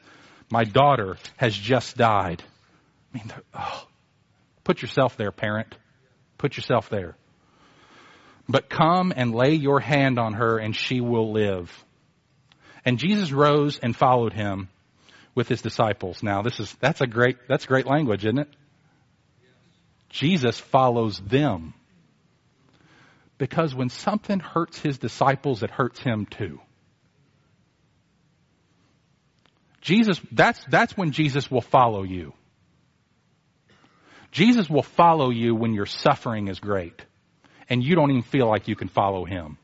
My 0.50 0.64
daughter 0.64 1.18
has 1.36 1.54
just 1.54 1.96
died. 1.96 2.42
I 3.14 3.18
mean, 3.18 3.32
oh, 3.54 3.86
put 4.64 4.80
yourself 4.80 5.16
there, 5.16 5.32
parent. 5.32 5.74
Put 6.38 6.56
yourself 6.56 6.88
there. 6.88 7.16
but 8.48 8.70
come 8.70 9.12
and 9.14 9.34
lay 9.34 9.54
your 9.54 9.80
hand 9.80 10.18
on 10.18 10.34
her 10.34 10.58
and 10.58 10.74
she 10.74 11.00
will 11.00 11.32
live. 11.32 11.70
And 12.84 12.98
Jesus 12.98 13.30
rose 13.32 13.78
and 13.78 13.94
followed 13.94 14.32
him 14.32 14.68
with 15.34 15.48
his 15.48 15.60
disciples. 15.60 16.22
Now 16.22 16.42
this 16.42 16.58
is, 16.58 16.74
that's 16.80 17.00
a 17.02 17.06
great, 17.06 17.36
that's 17.48 17.66
great 17.66 17.86
language, 17.86 18.24
isn't 18.24 18.38
it? 18.38 18.48
Jesus 20.08 20.58
follows 20.58 21.20
them. 21.20 21.74
Because 23.38 23.74
when 23.74 23.88
something 23.88 24.40
hurts 24.40 24.78
his 24.80 24.98
disciples, 24.98 25.62
it 25.62 25.70
hurts 25.70 26.00
him 26.00 26.26
too. 26.26 26.60
Jesus, 29.80 30.20
that's, 30.32 30.60
that's 30.68 30.96
when 30.96 31.12
Jesus 31.12 31.50
will 31.50 31.60
follow 31.60 32.02
you. 32.02 32.34
Jesus 34.32 34.68
will 34.68 34.82
follow 34.82 35.30
you 35.30 35.54
when 35.54 35.72
your 35.72 35.86
suffering 35.86 36.48
is 36.48 36.60
great 36.60 37.00
and 37.68 37.82
you 37.82 37.94
don't 37.94 38.10
even 38.10 38.22
feel 38.22 38.48
like 38.48 38.68
you 38.68 38.76
can 38.76 38.88
follow 38.88 39.24
him. 39.24 39.56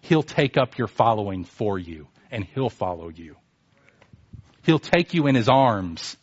He'll 0.00 0.22
take 0.22 0.56
up 0.56 0.78
your 0.78 0.86
following 0.86 1.44
for 1.44 1.78
you 1.78 2.06
and 2.30 2.44
he'll 2.44 2.70
follow 2.70 3.08
you. 3.08 3.36
He'll 4.62 4.78
take 4.78 5.12
you 5.12 5.26
in 5.26 5.34
his 5.34 5.48
arms 5.48 6.16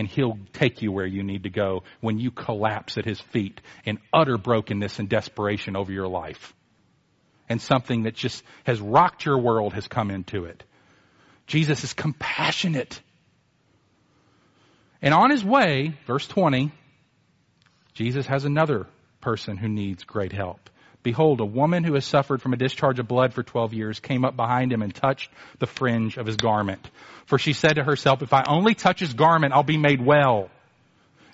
and 0.00 0.08
he'll 0.08 0.38
take 0.54 0.80
you 0.80 0.90
where 0.90 1.04
you 1.04 1.22
need 1.22 1.42
to 1.42 1.50
go 1.50 1.82
when 2.00 2.18
you 2.18 2.30
collapse 2.30 2.96
at 2.96 3.04
his 3.04 3.20
feet 3.20 3.60
in 3.84 3.98
utter 4.14 4.38
brokenness 4.38 4.98
and 4.98 5.10
desperation 5.10 5.76
over 5.76 5.92
your 5.92 6.08
life. 6.08 6.54
And 7.50 7.60
something 7.60 8.04
that 8.04 8.14
just 8.14 8.42
has 8.64 8.80
rocked 8.80 9.26
your 9.26 9.36
world 9.36 9.74
has 9.74 9.88
come 9.88 10.10
into 10.10 10.46
it. 10.46 10.64
Jesus 11.46 11.84
is 11.84 11.92
compassionate. 11.92 12.98
And 15.02 15.12
on 15.12 15.28
his 15.28 15.44
way, 15.44 15.92
verse 16.06 16.26
20, 16.26 16.72
Jesus 17.92 18.26
has 18.26 18.46
another 18.46 18.86
person 19.20 19.58
who 19.58 19.68
needs 19.68 20.04
great 20.04 20.32
help. 20.32 20.69
Behold, 21.02 21.40
a 21.40 21.46
woman 21.46 21.82
who 21.82 21.94
has 21.94 22.04
suffered 22.04 22.42
from 22.42 22.52
a 22.52 22.58
discharge 22.58 22.98
of 22.98 23.08
blood 23.08 23.32
for 23.32 23.42
12 23.42 23.72
years 23.72 24.00
came 24.00 24.24
up 24.24 24.36
behind 24.36 24.72
him 24.72 24.82
and 24.82 24.94
touched 24.94 25.30
the 25.58 25.66
fringe 25.66 26.18
of 26.18 26.26
his 26.26 26.36
garment. 26.36 26.90
For 27.24 27.38
she 27.38 27.54
said 27.54 27.74
to 27.74 27.84
herself, 27.84 28.22
if 28.22 28.32
I 28.34 28.44
only 28.46 28.74
touch 28.74 29.00
his 29.00 29.14
garment, 29.14 29.54
I'll 29.54 29.62
be 29.62 29.78
made 29.78 30.04
well. 30.04 30.50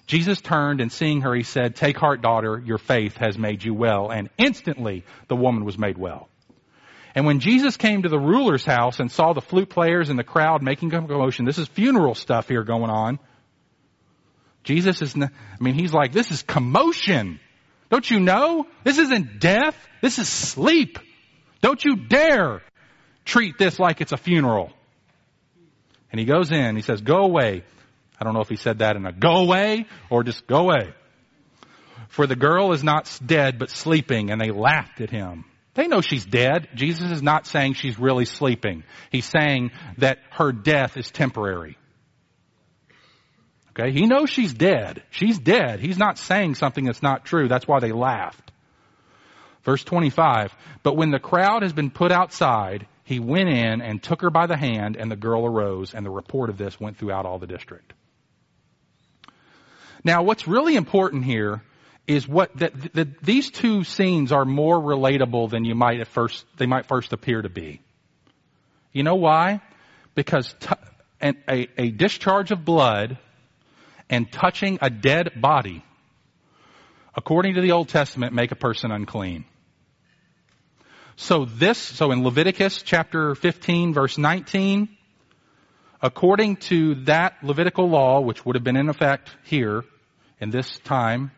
Jesus 0.06 0.40
turned 0.40 0.80
and 0.80 0.92
seeing 0.92 1.22
her, 1.22 1.34
he 1.34 1.42
said, 1.42 1.74
take 1.74 1.96
heart, 1.96 2.22
daughter, 2.22 2.62
your 2.64 2.78
faith 2.78 3.16
has 3.16 3.36
made 3.36 3.64
you 3.64 3.74
well. 3.74 4.10
And 4.10 4.30
instantly 4.38 5.04
the 5.26 5.34
woman 5.34 5.64
was 5.64 5.76
made 5.76 5.98
well. 5.98 6.28
And 7.16 7.26
when 7.26 7.40
Jesus 7.40 7.76
came 7.76 8.02
to 8.02 8.08
the 8.08 8.18
ruler's 8.18 8.64
house 8.64 9.00
and 9.00 9.10
saw 9.10 9.32
the 9.32 9.40
flute 9.40 9.70
players 9.70 10.10
and 10.10 10.18
the 10.18 10.24
crowd 10.24 10.62
making 10.62 10.94
a 10.94 11.00
commotion, 11.00 11.44
this 11.44 11.58
is 11.58 11.66
funeral 11.66 12.14
stuff 12.14 12.46
here 12.46 12.62
going 12.62 12.90
on. 12.90 13.18
Jesus 14.62 15.00
is, 15.00 15.16
I 15.16 15.28
mean, 15.58 15.74
he's 15.74 15.94
like, 15.94 16.12
this 16.12 16.30
is 16.30 16.42
commotion. 16.42 17.40
Don't 17.91 18.09
you 18.11 18.20
know? 18.20 18.66
This 18.84 18.99
isn't 18.99 19.41
death. 19.41 19.76
This 20.03 20.18
is 20.18 20.28
sleep. 20.28 20.99
Don't 21.61 21.84
you 21.84 21.97
dare 21.97 22.62
treat 23.24 23.59
this 23.59 23.78
like 23.78 24.01
it's 24.01 24.12
a 24.12 24.16
funeral. 24.16 24.70
And 26.11 26.20
he 26.20 26.26
goes 26.26 26.53
in, 26.53 26.76
he 26.76 26.82
says, 26.82 27.01
go 27.01 27.18
away. 27.18 27.64
I 28.18 28.24
don't 28.24 28.34
know 28.34 28.41
if 28.41 28.49
he 28.49 28.57
said 28.57 28.78
that 28.78 28.97
in 28.97 29.05
a 29.05 29.12
go 29.12 29.37
away 29.37 29.87
or 30.09 30.22
just 30.22 30.47
go 30.47 30.59
away. 30.59 30.95
For 32.09 32.26
the 32.26 32.37
girl 32.37 32.72
is 32.72 32.82
not 32.82 33.18
dead 33.24 33.59
but 33.59 33.70
sleeping 33.70 34.30
and 34.30 34.41
they 34.41 34.51
laughed 34.51 35.01
at 35.01 35.11
him. 35.11 35.45
They 35.74 35.89
know 35.89 36.01
she's 36.01 36.24
dead. 36.24 36.68
Jesus 36.74 37.11
is 37.11 37.22
not 37.22 37.47
saying 37.47 37.74
she's 37.74 37.99
really 37.99 38.24
sleeping. 38.24 38.84
He's 39.11 39.26
saying 39.26 39.72
that 39.99 40.18
her 40.30 40.51
death 40.51 40.97
is 40.97 41.11
temporary. 41.11 41.76
Okay, 43.79 43.93
he 43.93 44.07
knows 44.07 44.31
she's 44.31 44.55
dead. 44.55 45.03
She's 45.11 45.39
dead. 45.39 45.81
He's 45.81 45.99
not 45.99 46.16
saying 46.18 46.55
something 46.55 46.85
that's 46.85 47.03
not 47.03 47.27
true. 47.27 47.47
That's 47.47 47.68
why 47.68 47.81
they 47.81 47.93
laughed. 47.93 48.51
Verse 49.64 49.83
25, 49.85 50.55
but 50.85 50.97
when 50.97 51.11
the 51.11 51.18
crowd 51.18 51.62
has 51.62 51.72
been 51.72 51.91
put 51.91 52.12
outside, 52.12 52.87
he 53.03 53.18
went 53.18 53.49
in 53.49 53.83
and 53.83 54.01
took 54.03 54.22
her 54.22 54.31
by 54.31 54.47
the 54.47 54.57
hand 54.57 54.97
and 54.97 55.11
the 55.11 55.16
girl 55.16 55.45
arose 55.45 55.93
and 55.93 56.07
the 56.07 56.11
report 56.11 56.51
of 56.51 56.57
this 56.57 56.79
went 56.79 56.97
throughout 56.97 57.27
all 57.27 57.39
the 57.39 57.49
district. 57.49 57.93
Now 60.05 60.22
what's 60.22 60.47
really 60.47 60.77
important 60.77 61.24
here 61.24 61.62
is 62.07 62.29
what 62.29 62.57
that, 62.59 62.72
these 63.22 63.51
two 63.51 63.83
scenes 63.83 64.31
are 64.31 64.45
more 64.45 64.81
relatable 64.81 65.51
than 65.51 65.64
you 65.64 65.74
might 65.74 65.99
at 65.99 66.07
first 66.07 66.45
they 66.57 66.66
might 66.66 66.87
first 66.87 67.12
appear 67.12 67.43
to 67.43 67.49
be. 67.49 67.81
You 68.93 69.03
know 69.03 69.16
why? 69.16 69.61
Because 70.14 70.55
t- 70.61 70.68
a, 71.20 71.68
a 71.77 71.91
discharge 71.91 72.53
of 72.53 72.64
blood 72.64 73.18
and 74.09 74.30
touching 74.30 74.78
a 74.80 74.90
dead 74.90 75.40
body, 75.40 75.84
according 77.14 77.54
to 77.54 77.61
the 77.61 77.72
Old 77.72 77.88
Testament, 77.88 78.32
make 78.32 78.52
a 78.52 78.57
person 78.57 78.90
unclean. 78.90 79.44
So 81.16 81.46
this, 81.46 81.78
so 81.78 82.12
in 82.12 82.22
Leviticus 82.22 82.82
chapter 82.82 83.34
15 83.34 83.94
verse 83.94 84.18
19, 84.18 84.88
according 86.02 86.57
to 86.57 86.96
that 87.07 87.42
Levitical 87.42 87.88
law, 87.88 88.20
which 88.20 88.44
would 88.44 88.54
have 88.54 88.64
been 88.64 88.76
in 88.76 88.88
effect 88.88 89.30
here 89.44 89.82
in 90.40 90.50
this 90.50 90.78
time, 90.80 91.30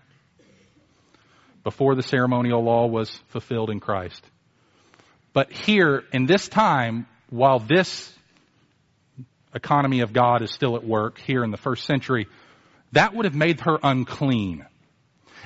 before 1.63 1.95
the 1.95 2.03
ceremonial 2.03 2.63
law 2.63 2.87
was 2.87 3.11
fulfilled 3.29 3.71
in 3.71 3.79
Christ. 3.79 4.25
But 5.33 5.53
here, 5.53 6.03
in 6.13 6.27
this 6.27 6.49
time, 6.49 7.07
while 7.31 7.59
this 7.59 8.13
economy 9.55 10.01
of 10.01 10.13
God 10.13 10.43
is 10.43 10.51
still 10.51 10.77
at 10.77 10.85
work 10.85 11.21
here 11.21 11.45
in 11.45 11.51
the 11.51 11.57
first 11.57 11.85
century, 11.85 12.27
that 12.93 13.15
would 13.15 13.25
have 13.25 13.35
made 13.35 13.61
her 13.61 13.79
unclean. 13.83 14.67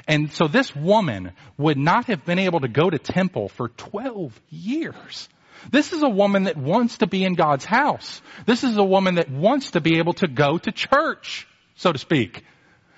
And 0.09 0.33
so 0.33 0.49
this 0.49 0.75
woman 0.75 1.33
would 1.59 1.79
not 1.79 2.07
have 2.07 2.25
been 2.25 2.39
able 2.39 2.61
to 2.61 2.69
go 2.69 2.91
to 2.91 2.99
temple 2.99 3.49
for 3.49 3.69
12 3.69 4.39
years. 4.51 5.29
This 5.71 5.93
is 5.93 6.03
a 6.03 6.09
woman 6.09 6.45
that 6.45 6.57
wants 6.57 6.99
to 6.99 7.07
be 7.07 7.25
in 7.25 7.35
God's 7.35 7.65
house. 7.65 8.21
This 8.47 8.65
is 8.65 8.77
a 8.77 8.85
woman 8.85 9.17
that 9.17 9.31
wants 9.31 9.73
to 9.73 9.81
be 9.81 9.99
able 9.99 10.15
to 10.15 10.27
go 10.27 10.59
to 10.59 10.73
church, 10.73 11.47
so 11.77 11.93
to 11.93 11.99
speak. 11.99 12.45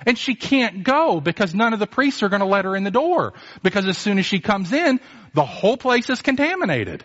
And 0.07 0.19
she 0.19 0.35
can't 0.35 0.83
go 0.83 1.21
because 1.21 1.55
none 1.55 1.73
of 1.73 1.79
the 1.79 1.87
priests 1.87 2.23
are 2.23 2.29
going 2.29 2.41
to 2.41 2.47
let 2.47 2.65
her 2.65 2.77
in 2.77 2.85
the 2.85 2.91
door. 2.91 3.35
Because 3.63 3.87
as 3.87 3.99
soon 3.99 4.19
as 4.19 4.27
she 4.27 4.41
comes 4.41 4.73
in, 4.73 5.01
the 5.35 5.45
whole 5.45 5.77
place 5.77 6.11
is 6.11 6.23
contaminated. 6.23 7.05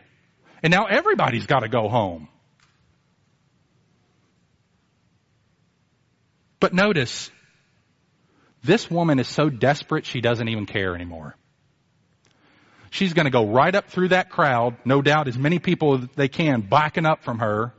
And 0.63 0.71
now 0.71 0.85
everybody's 0.85 1.45
got 1.45 1.59
to 1.59 1.69
go 1.69 1.87
home. 1.87 2.27
But 6.59 6.73
notice, 6.73 7.31
this 8.63 8.89
woman 8.89 9.19
is 9.19 9.27
so 9.27 9.49
desperate 9.49 10.05
she 10.05 10.21
doesn't 10.21 10.47
even 10.47 10.65
care 10.65 10.95
anymore. 10.95 11.35
She's 12.91 13.13
going 13.13 13.25
to 13.25 13.31
go 13.31 13.45
right 13.45 13.73
up 13.73 13.89
through 13.89 14.09
that 14.09 14.29
crowd, 14.29 14.75
no 14.83 15.01
doubt 15.01 15.27
as 15.27 15.37
many 15.37 15.59
people 15.59 15.95
as 15.95 16.07
they 16.15 16.27
can 16.27 16.61
backing 16.61 17.05
up 17.05 17.23
from 17.23 17.39
her. 17.39 17.73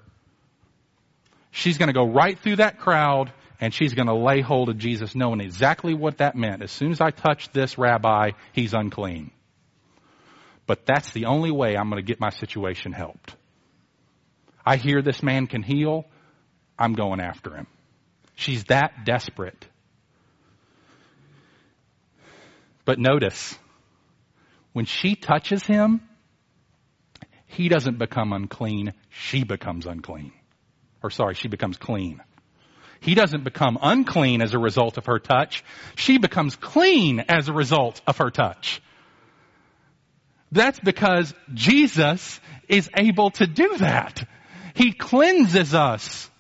She's 1.50 1.78
going 1.78 1.88
to 1.88 1.92
go 1.92 2.06
right 2.06 2.38
through 2.38 2.56
that 2.56 2.78
crowd 2.78 3.32
and 3.60 3.74
she's 3.74 3.92
going 3.92 4.06
to 4.06 4.14
lay 4.14 4.40
hold 4.40 4.68
of 4.68 4.78
Jesus 4.78 5.14
knowing 5.14 5.40
exactly 5.40 5.94
what 5.94 6.18
that 6.18 6.36
meant. 6.36 6.62
As 6.62 6.70
soon 6.70 6.92
as 6.92 7.00
I 7.00 7.10
touch 7.10 7.52
this 7.52 7.76
rabbi, 7.76 8.30
he's 8.52 8.72
unclean. 8.72 9.32
But 10.66 10.86
that's 10.86 11.10
the 11.12 11.26
only 11.26 11.50
way 11.50 11.76
I'm 11.76 11.90
going 11.90 12.00
to 12.00 12.06
get 12.06 12.20
my 12.20 12.30
situation 12.30 12.92
helped. 12.92 13.34
I 14.64 14.76
hear 14.76 15.02
this 15.02 15.22
man 15.22 15.48
can 15.48 15.62
heal. 15.62 16.06
I'm 16.78 16.94
going 16.94 17.20
after 17.20 17.54
him. 17.54 17.66
She's 18.40 18.64
that 18.64 19.04
desperate. 19.04 19.66
But 22.86 22.98
notice, 22.98 23.54
when 24.72 24.86
she 24.86 25.14
touches 25.14 25.62
him, 25.62 26.00
he 27.44 27.68
doesn't 27.68 27.98
become 27.98 28.32
unclean, 28.32 28.94
she 29.10 29.44
becomes 29.44 29.84
unclean. 29.84 30.32
Or 31.02 31.10
sorry, 31.10 31.34
she 31.34 31.48
becomes 31.48 31.76
clean. 31.76 32.22
He 33.00 33.14
doesn't 33.14 33.44
become 33.44 33.76
unclean 33.80 34.40
as 34.40 34.54
a 34.54 34.58
result 34.58 34.96
of 34.96 35.04
her 35.04 35.18
touch. 35.18 35.62
She 35.96 36.16
becomes 36.16 36.56
clean 36.56 37.20
as 37.28 37.48
a 37.48 37.52
result 37.52 38.00
of 38.06 38.16
her 38.16 38.30
touch. 38.30 38.80
That's 40.50 40.80
because 40.80 41.34
Jesus 41.52 42.40
is 42.68 42.88
able 42.96 43.32
to 43.32 43.46
do 43.46 43.76
that. 43.76 44.26
He 44.72 44.92
cleanses 44.92 45.74
us. 45.74 46.30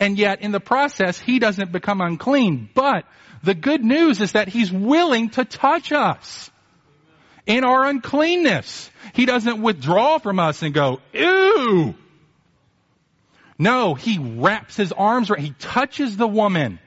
And 0.00 0.18
yet 0.18 0.42
in 0.42 0.52
the 0.52 0.60
process, 0.60 1.18
he 1.18 1.38
doesn't 1.38 1.72
become 1.72 2.00
unclean. 2.00 2.68
But 2.74 3.04
the 3.42 3.54
good 3.54 3.84
news 3.84 4.20
is 4.20 4.32
that 4.32 4.48
he's 4.48 4.72
willing 4.72 5.30
to 5.30 5.44
touch 5.44 5.92
us 5.92 6.50
in 7.46 7.64
our 7.64 7.86
uncleanness. 7.86 8.90
He 9.14 9.26
doesn't 9.26 9.62
withdraw 9.62 10.18
from 10.18 10.38
us 10.38 10.62
and 10.62 10.74
go, 10.74 11.00
ew. 11.12 11.94
No, 13.58 13.94
he 13.94 14.18
wraps 14.18 14.76
his 14.76 14.92
arms 14.92 15.30
around, 15.30 15.42
he 15.42 15.54
touches 15.58 16.16
the 16.16 16.28
woman 16.28 16.78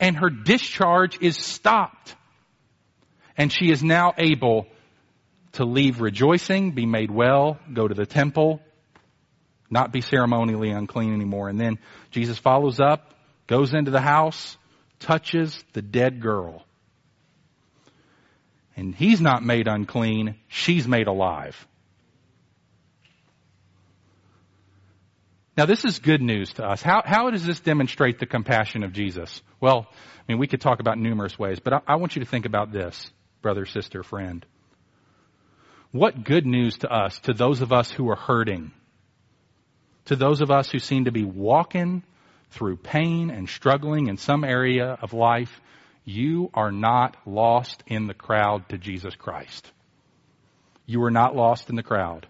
and 0.00 0.16
her 0.16 0.30
discharge 0.30 1.18
is 1.20 1.36
stopped. 1.36 2.14
And 3.36 3.52
she 3.52 3.70
is 3.70 3.82
now 3.82 4.14
able 4.16 4.66
to 5.52 5.64
leave 5.64 6.00
rejoicing, 6.00 6.72
be 6.72 6.86
made 6.86 7.10
well, 7.10 7.58
go 7.72 7.86
to 7.86 7.94
the 7.94 8.06
temple, 8.06 8.60
not 9.74 9.92
be 9.92 10.00
ceremonially 10.00 10.70
unclean 10.70 11.12
anymore. 11.12 11.48
And 11.48 11.60
then 11.60 11.78
Jesus 12.12 12.38
follows 12.38 12.78
up, 12.78 13.12
goes 13.48 13.74
into 13.74 13.90
the 13.90 14.00
house, 14.00 14.56
touches 15.00 15.62
the 15.72 15.82
dead 15.82 16.22
girl. 16.22 16.64
And 18.76 18.94
he's 18.94 19.20
not 19.20 19.44
made 19.44 19.66
unclean, 19.66 20.36
she's 20.46 20.86
made 20.86 21.08
alive. 21.08 21.66
Now 25.56 25.66
this 25.66 25.84
is 25.84 25.98
good 25.98 26.22
news 26.22 26.52
to 26.54 26.64
us. 26.64 26.80
How, 26.80 27.02
how 27.04 27.30
does 27.30 27.44
this 27.44 27.58
demonstrate 27.58 28.20
the 28.20 28.26
compassion 28.26 28.84
of 28.84 28.92
Jesus? 28.92 29.42
Well, 29.60 29.88
I 29.90 30.32
mean, 30.32 30.38
we 30.38 30.46
could 30.46 30.60
talk 30.60 30.78
about 30.78 30.98
numerous 30.98 31.36
ways, 31.36 31.58
but 31.58 31.72
I, 31.72 31.80
I 31.86 31.96
want 31.96 32.14
you 32.14 32.24
to 32.24 32.30
think 32.30 32.46
about 32.46 32.72
this, 32.72 33.10
brother, 33.42 33.66
sister, 33.66 34.04
friend. 34.04 34.46
What 35.90 36.24
good 36.24 36.46
news 36.46 36.78
to 36.78 36.88
us, 36.88 37.18
to 37.20 37.32
those 37.32 37.60
of 37.60 37.72
us 37.72 37.90
who 37.90 38.08
are 38.10 38.16
hurting, 38.16 38.72
to 40.06 40.16
those 40.16 40.40
of 40.40 40.50
us 40.50 40.70
who 40.70 40.78
seem 40.78 41.06
to 41.06 41.12
be 41.12 41.24
walking 41.24 42.02
through 42.50 42.76
pain 42.76 43.30
and 43.30 43.48
struggling 43.48 44.08
in 44.08 44.16
some 44.16 44.44
area 44.44 44.98
of 45.00 45.12
life, 45.12 45.60
you 46.04 46.50
are 46.54 46.70
not 46.70 47.16
lost 47.26 47.82
in 47.86 48.06
the 48.06 48.14
crowd 48.14 48.68
to 48.68 48.78
Jesus 48.78 49.16
Christ. 49.16 49.70
You 50.86 51.02
are 51.04 51.10
not 51.10 51.34
lost 51.34 51.70
in 51.70 51.76
the 51.76 51.82
crowd. 51.82 52.26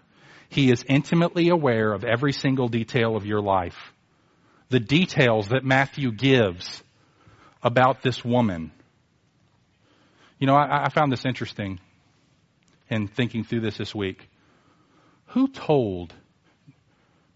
He 0.49 0.71
is 0.71 0.83
intimately 0.87 1.49
aware 1.49 1.91
of 1.91 2.05
every 2.05 2.31
single 2.31 2.69
detail 2.69 3.15
of 3.15 3.25
your 3.25 3.41
life. 3.41 3.77
The 4.69 4.79
details 4.79 5.49
that 5.49 5.65
Matthew 5.65 6.11
gives 6.11 6.81
about 7.61 8.01
this 8.01 8.23
woman. 8.23 8.71
You 10.39 10.47
know, 10.47 10.55
I, 10.55 10.85
I 10.85 10.89
found 10.89 11.11
this 11.11 11.25
interesting 11.25 11.79
in 12.89 13.07
thinking 13.07 13.43
through 13.43 13.61
this 13.61 13.77
this 13.77 13.93
week. 13.93 14.29
Who 15.27 15.47
told 15.49 16.13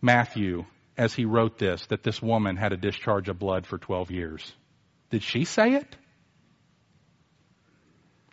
Matthew, 0.02 0.66
as 0.98 1.14
he 1.14 1.26
wrote 1.26 1.58
this, 1.58 1.86
that 1.88 2.04
this 2.04 2.22
woman 2.22 2.56
had 2.56 2.74
a 2.74 2.78
discharge 2.78 3.30
of 3.30 3.40
blood 3.40 3.66
for 3.66 3.78
12 3.78 4.12
years? 4.12 4.54
Did 5.10 5.24
she 5.24 5.46
say 5.46 5.74
it? 5.74 5.96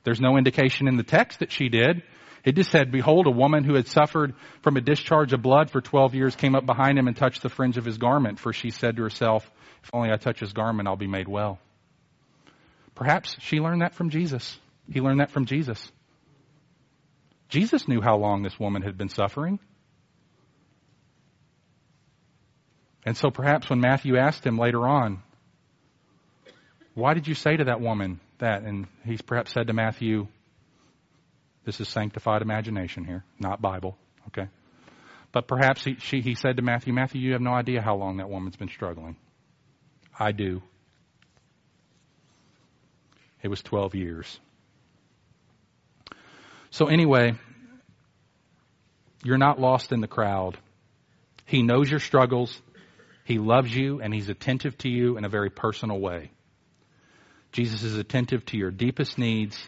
There's 0.05 0.21
no 0.21 0.37
indication 0.37 0.87
in 0.87 0.97
the 0.97 1.03
text 1.03 1.41
that 1.41 1.51
she 1.51 1.69
did. 1.69 2.03
It 2.45 2.55
just 2.55 2.71
said, 2.71 2.93
behold, 2.93 3.27
a 3.27 3.31
woman 3.31 3.65
who 3.65 3.75
had 3.75 3.89
suffered 3.89 4.35
from 4.63 4.77
a 4.77 4.81
discharge 4.81 5.33
of 5.33 5.43
blood 5.43 5.69
for 5.71 5.81
12 5.81 6.15
years 6.15 6.37
came 6.37 6.55
up 6.55 6.65
behind 6.65 6.97
him 6.97 7.09
and 7.09 7.17
touched 7.17 7.43
the 7.43 7.49
fringe 7.49 7.77
of 7.77 7.85
his 7.85 7.99
garment, 7.99 8.39
for 8.39 8.53
she 8.53 8.71
said 8.71 8.97
to 8.97 9.03
herself, 9.03 9.51
if 9.83 9.91
only 9.93 10.13
I 10.13 10.17
touch 10.17 10.39
his 10.39 10.53
garment, 10.53 10.87
I'll 10.87 10.95
be 10.95 11.09
made 11.09 11.27
well. 11.27 11.59
Perhaps 12.95 13.37
she 13.41 13.59
learned 13.59 13.83
that 13.83 13.95
from 13.95 14.11
Jesus. 14.11 14.59
He 14.91 15.01
learned 15.01 15.19
that 15.19 15.33
from 15.33 15.47
Jesus. 15.47 15.91
Jesus 17.49 17.89
knew 17.89 18.01
how 18.01 18.17
long 18.17 18.43
this 18.43 18.59
woman 18.61 18.83
had 18.83 18.97
been 18.97 19.09
suffering. 19.09 19.59
And 23.07 23.17
so 23.17 23.31
perhaps 23.31 23.71
when 23.71 23.81
Matthew 23.81 24.17
asked 24.17 24.45
him 24.45 24.59
later 24.59 24.87
on, 24.87 25.23
why 26.95 27.15
did 27.15 27.29
you 27.29 27.35
say 27.35 27.57
to 27.57 27.65
that 27.65 27.81
woman 27.81 28.21
that? 28.39 28.63
And 28.63 28.89
he's 29.05 29.23
perhaps 29.23 29.53
said 29.53 29.69
to 29.69 29.73
Matthew, 29.73 30.27
this 31.65 31.81
is 31.81 31.89
sanctified 31.89 32.43
imagination 32.43 33.05
here, 33.05 33.25
not 33.39 33.63
Bible, 33.63 33.97
okay? 34.29 34.49
But 35.31 35.47
perhaps 35.47 35.85
he, 35.85 35.97
she, 36.01 36.21
he 36.21 36.35
said 36.35 36.57
to 36.57 36.63
Matthew, 36.63 36.93
Matthew, 36.93 37.21
you 37.21 37.33
have 37.33 37.41
no 37.41 37.53
idea 37.53 37.81
how 37.81 37.95
long 37.95 38.17
that 38.17 38.29
woman's 38.29 38.57
been 38.57 38.69
struggling. 38.69 39.17
I 40.19 40.33
do. 40.33 40.63
It 43.43 43.49
was 43.49 43.63
12 43.63 43.95
years. 43.95 44.41
So, 46.71 46.87
anyway, 46.87 47.35
you're 49.23 49.39
not 49.39 49.61
lost 49.61 49.93
in 49.93 50.01
the 50.01 50.09
crowd. 50.09 50.57
He 51.45 51.63
knows 51.63 51.91
your 51.91 52.01
struggles, 52.01 52.61
He 53.27 53.39
loves 53.39 53.75
you, 53.75 54.01
and 54.01 54.15
He's 54.15 54.31
attentive 54.31 54.79
to 54.79 54.89
you 54.89 55.19
in 55.19 55.27
a 55.27 55.29
very 55.29 55.51
personal 55.51 56.01
way. 56.01 56.31
Jesus 57.53 57.83
is 57.83 57.97
attentive 57.97 58.45
to 58.47 58.57
your 58.57 58.71
deepest 58.71 59.19
needs, 59.19 59.59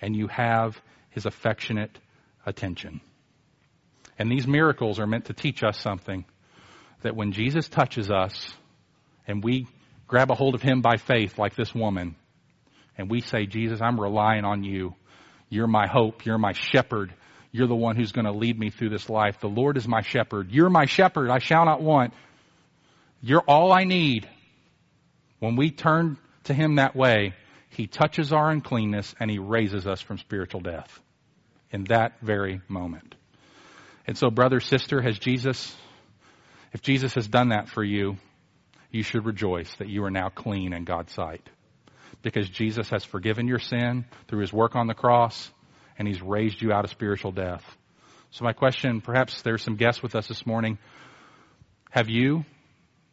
and 0.00 0.16
you 0.16 0.26
have 0.28 0.80
his 1.10 1.26
affectionate 1.26 1.96
attention. 2.44 3.00
And 4.18 4.30
these 4.30 4.46
miracles 4.46 4.98
are 4.98 5.06
meant 5.06 5.26
to 5.26 5.32
teach 5.32 5.62
us 5.62 5.80
something 5.80 6.24
that 7.02 7.14
when 7.14 7.32
Jesus 7.32 7.68
touches 7.68 8.10
us 8.10 8.52
and 9.26 9.44
we 9.44 9.66
grab 10.08 10.30
a 10.30 10.34
hold 10.34 10.54
of 10.54 10.62
him 10.62 10.82
by 10.82 10.96
faith, 10.96 11.38
like 11.38 11.54
this 11.54 11.74
woman, 11.74 12.16
and 12.98 13.10
we 13.10 13.20
say, 13.20 13.46
Jesus, 13.46 13.80
I'm 13.80 14.00
relying 14.00 14.44
on 14.44 14.64
you. 14.64 14.94
You're 15.48 15.66
my 15.66 15.86
hope. 15.86 16.26
You're 16.26 16.38
my 16.38 16.52
shepherd. 16.52 17.14
You're 17.52 17.68
the 17.68 17.76
one 17.76 17.96
who's 17.96 18.12
going 18.12 18.24
to 18.24 18.32
lead 18.32 18.58
me 18.58 18.70
through 18.70 18.90
this 18.90 19.08
life. 19.08 19.38
The 19.40 19.48
Lord 19.48 19.76
is 19.76 19.86
my 19.86 20.00
shepherd. 20.00 20.50
You're 20.50 20.70
my 20.70 20.86
shepherd. 20.86 21.30
I 21.30 21.38
shall 21.38 21.64
not 21.64 21.80
want. 21.80 22.12
You're 23.20 23.44
all 23.46 23.72
I 23.72 23.84
need. 23.84 24.28
When 25.38 25.56
we 25.56 25.70
turn 25.70 26.18
to 26.44 26.54
Him 26.54 26.76
that 26.76 26.96
way, 26.96 27.34
He 27.70 27.86
touches 27.86 28.32
our 28.32 28.50
uncleanness 28.50 29.14
and 29.18 29.30
He 29.30 29.38
raises 29.38 29.86
us 29.86 30.00
from 30.00 30.18
spiritual 30.18 30.60
death 30.60 31.00
in 31.70 31.84
that 31.84 32.20
very 32.22 32.60
moment. 32.68 33.14
And 34.06 34.16
so, 34.16 34.30
brother, 34.30 34.60
sister, 34.60 35.02
has 35.02 35.18
Jesus, 35.18 35.74
if 36.72 36.80
Jesus 36.80 37.14
has 37.14 37.26
done 37.26 37.48
that 37.48 37.68
for 37.68 37.82
you, 37.82 38.16
you 38.90 39.02
should 39.02 39.26
rejoice 39.26 39.74
that 39.76 39.88
you 39.88 40.04
are 40.04 40.10
now 40.10 40.28
clean 40.28 40.72
in 40.72 40.84
God's 40.84 41.12
sight. 41.12 41.48
Because 42.22 42.48
Jesus 42.48 42.88
has 42.90 43.04
forgiven 43.04 43.46
your 43.46 43.58
sin 43.58 44.04
through 44.28 44.40
his 44.40 44.52
work 44.52 44.74
on 44.74 44.86
the 44.86 44.94
cross, 44.94 45.50
and 45.98 46.06
he's 46.06 46.22
raised 46.22 46.62
you 46.62 46.72
out 46.72 46.84
of 46.84 46.90
spiritual 46.90 47.32
death. 47.32 47.64
So, 48.30 48.44
my 48.44 48.52
question 48.52 49.00
perhaps 49.00 49.42
there's 49.42 49.62
some 49.62 49.76
guests 49.76 50.02
with 50.02 50.14
us 50.14 50.28
this 50.28 50.46
morning. 50.46 50.78
Have 51.90 52.08
you 52.08 52.44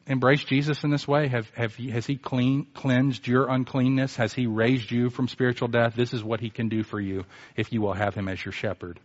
embraced 0.08 0.48
Jesus 0.48 0.84
in 0.84 0.90
this 0.90 1.08
way? 1.08 1.28
Have, 1.28 1.50
have 1.52 1.76
has 1.76 2.06
He 2.06 2.18
clean, 2.18 2.68
cleansed 2.74 3.28
your 3.28 3.50
uncleanness? 3.50 4.16
Has 4.18 4.34
He 4.34 4.48
raised 4.48 4.92
you 4.92 5.10
from 5.10 5.28
spiritual 5.28 5.68
death? 5.68 5.96
This 5.96 6.14
is 6.14 6.24
what 6.24 6.40
He 6.40 6.50
can 6.50 6.70
do 6.70 6.84
for 6.84 7.00
you 7.00 7.26
if 7.56 7.72
you 7.72 7.82
will 7.82 7.94
have 7.94 8.16
Him 8.16 8.28
as 8.28 8.44
your 8.44 8.52
shepherd. 8.52 9.00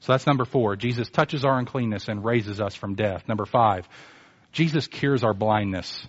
So 0.00 0.12
that's 0.12 0.26
number 0.26 0.44
four. 0.44 0.76
Jesus 0.76 1.08
touches 1.08 1.44
our 1.44 1.58
uncleanness 1.58 2.08
and 2.08 2.24
raises 2.24 2.60
us 2.60 2.74
from 2.74 2.94
death. 2.94 3.26
Number 3.26 3.46
five, 3.46 3.88
Jesus 4.52 4.86
cures 4.86 5.24
our 5.24 5.34
blindness. 5.34 6.06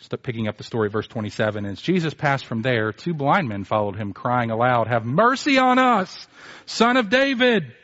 Start 0.00 0.22
picking 0.22 0.48
up 0.48 0.56
the 0.56 0.64
story, 0.64 0.88
verse 0.88 1.06
27. 1.08 1.66
As 1.66 1.80
Jesus 1.80 2.14
passed 2.14 2.46
from 2.46 2.62
there, 2.62 2.92
two 2.92 3.12
blind 3.12 3.48
men 3.48 3.64
followed 3.64 3.96
him, 3.96 4.14
crying 4.14 4.50
aloud, 4.50 4.86
Have 4.88 5.04
mercy 5.04 5.58
on 5.58 5.78
us, 5.78 6.26
son 6.64 6.96
of 6.96 7.10
David! 7.10 7.74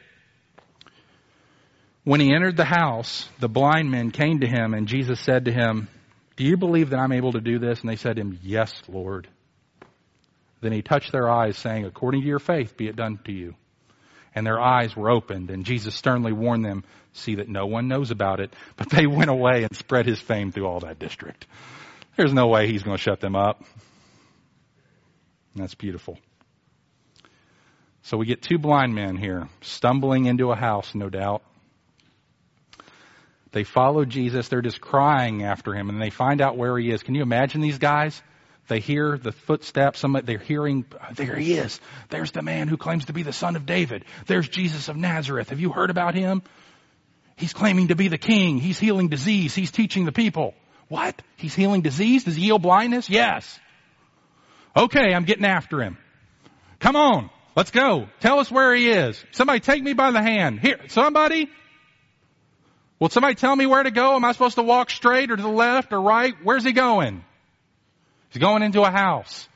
When 2.06 2.20
he 2.20 2.32
entered 2.32 2.56
the 2.56 2.64
house, 2.64 3.28
the 3.40 3.48
blind 3.48 3.90
men 3.90 4.12
came 4.12 4.38
to 4.38 4.46
him, 4.46 4.74
and 4.74 4.86
Jesus 4.86 5.18
said 5.18 5.46
to 5.46 5.52
him, 5.52 5.88
Do 6.36 6.44
you 6.44 6.56
believe 6.56 6.90
that 6.90 7.00
I'm 7.00 7.10
able 7.10 7.32
to 7.32 7.40
do 7.40 7.58
this? 7.58 7.80
And 7.80 7.90
they 7.90 7.96
said 7.96 8.14
to 8.14 8.22
him, 8.22 8.38
Yes, 8.44 8.72
Lord. 8.86 9.26
Then 10.60 10.70
he 10.70 10.82
touched 10.82 11.10
their 11.10 11.28
eyes, 11.28 11.58
saying, 11.58 11.84
According 11.84 12.20
to 12.20 12.28
your 12.28 12.38
faith, 12.38 12.76
be 12.76 12.86
it 12.86 12.94
done 12.94 13.18
to 13.24 13.32
you. 13.32 13.56
And 14.36 14.46
their 14.46 14.60
eyes 14.60 14.94
were 14.94 15.10
opened, 15.10 15.50
and 15.50 15.64
Jesus 15.64 15.96
sternly 15.96 16.30
warned 16.30 16.64
them, 16.64 16.84
See 17.12 17.34
that 17.34 17.48
no 17.48 17.66
one 17.66 17.88
knows 17.88 18.12
about 18.12 18.38
it. 18.38 18.54
But 18.76 18.88
they 18.88 19.08
went 19.08 19.30
away 19.30 19.64
and 19.64 19.76
spread 19.76 20.06
his 20.06 20.20
fame 20.20 20.52
through 20.52 20.68
all 20.68 20.78
that 20.80 21.00
district. 21.00 21.44
There's 22.16 22.32
no 22.32 22.46
way 22.46 22.68
he's 22.68 22.84
going 22.84 22.98
to 22.98 23.02
shut 23.02 23.18
them 23.18 23.34
up. 23.34 23.64
And 25.54 25.64
that's 25.64 25.74
beautiful. 25.74 26.20
So 28.02 28.16
we 28.16 28.26
get 28.26 28.42
two 28.42 28.58
blind 28.58 28.94
men 28.94 29.16
here, 29.16 29.48
stumbling 29.60 30.26
into 30.26 30.52
a 30.52 30.56
house, 30.56 30.94
no 30.94 31.10
doubt. 31.10 31.42
They 33.56 33.64
follow 33.64 34.04
Jesus. 34.04 34.48
They're 34.48 34.60
just 34.60 34.82
crying 34.82 35.42
after 35.42 35.72
him 35.72 35.88
and 35.88 35.98
they 35.98 36.10
find 36.10 36.42
out 36.42 36.58
where 36.58 36.76
he 36.76 36.90
is. 36.90 37.02
Can 37.02 37.14
you 37.14 37.22
imagine 37.22 37.62
these 37.62 37.78
guys? 37.78 38.22
They 38.68 38.80
hear 38.80 39.16
the 39.16 39.32
footsteps. 39.32 40.00
Somebody, 40.00 40.26
they're 40.26 40.38
hearing, 40.38 40.84
there 41.14 41.36
he 41.36 41.54
is. 41.54 41.80
There's 42.10 42.32
the 42.32 42.42
man 42.42 42.68
who 42.68 42.76
claims 42.76 43.06
to 43.06 43.14
be 43.14 43.22
the 43.22 43.32
son 43.32 43.56
of 43.56 43.64
David. 43.64 44.04
There's 44.26 44.46
Jesus 44.46 44.90
of 44.90 44.98
Nazareth. 44.98 45.48
Have 45.48 45.58
you 45.58 45.70
heard 45.70 45.88
about 45.88 46.14
him? 46.14 46.42
He's 47.36 47.54
claiming 47.54 47.88
to 47.88 47.96
be 47.96 48.08
the 48.08 48.18
king. 48.18 48.58
He's 48.58 48.78
healing 48.78 49.08
disease. 49.08 49.54
He's 49.54 49.70
teaching 49.70 50.04
the 50.04 50.12
people. 50.12 50.52
What? 50.88 51.22
He's 51.36 51.54
healing 51.54 51.80
disease? 51.80 52.24
Does 52.24 52.36
he 52.36 52.42
heal 52.42 52.58
blindness? 52.58 53.08
Yes. 53.08 53.58
Okay, 54.76 55.14
I'm 55.14 55.24
getting 55.24 55.46
after 55.46 55.80
him. 55.80 55.96
Come 56.78 56.96
on. 56.96 57.30
Let's 57.56 57.70
go. 57.70 58.08
Tell 58.20 58.38
us 58.38 58.50
where 58.50 58.74
he 58.74 58.90
is. 58.90 59.24
Somebody 59.30 59.60
take 59.60 59.82
me 59.82 59.94
by 59.94 60.10
the 60.10 60.20
hand. 60.20 60.60
Here, 60.60 60.78
somebody, 60.88 61.48
Will 62.98 63.10
somebody 63.10 63.34
tell 63.34 63.54
me 63.54 63.66
where 63.66 63.82
to 63.82 63.90
go? 63.90 64.14
Am 64.14 64.24
I 64.24 64.32
supposed 64.32 64.54
to 64.54 64.62
walk 64.62 64.90
straight 64.90 65.30
or 65.30 65.36
to 65.36 65.42
the 65.42 65.48
left 65.48 65.92
or 65.92 66.00
right? 66.00 66.34
Where's 66.42 66.64
he 66.64 66.72
going? 66.72 67.24
He's 68.30 68.40
going 68.40 68.62
into 68.62 68.82
a 68.82 68.90
house. 68.90 69.48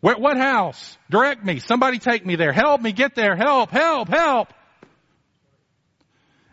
Where, 0.00 0.16
what 0.16 0.36
house? 0.36 0.96
Direct 1.10 1.44
me. 1.44 1.58
Somebody 1.58 1.98
take 1.98 2.24
me 2.24 2.36
there. 2.36 2.52
Help 2.52 2.80
me 2.80 2.92
get 2.92 3.14
there. 3.14 3.36
Help, 3.36 3.70
help, 3.70 4.08
help. 4.08 4.52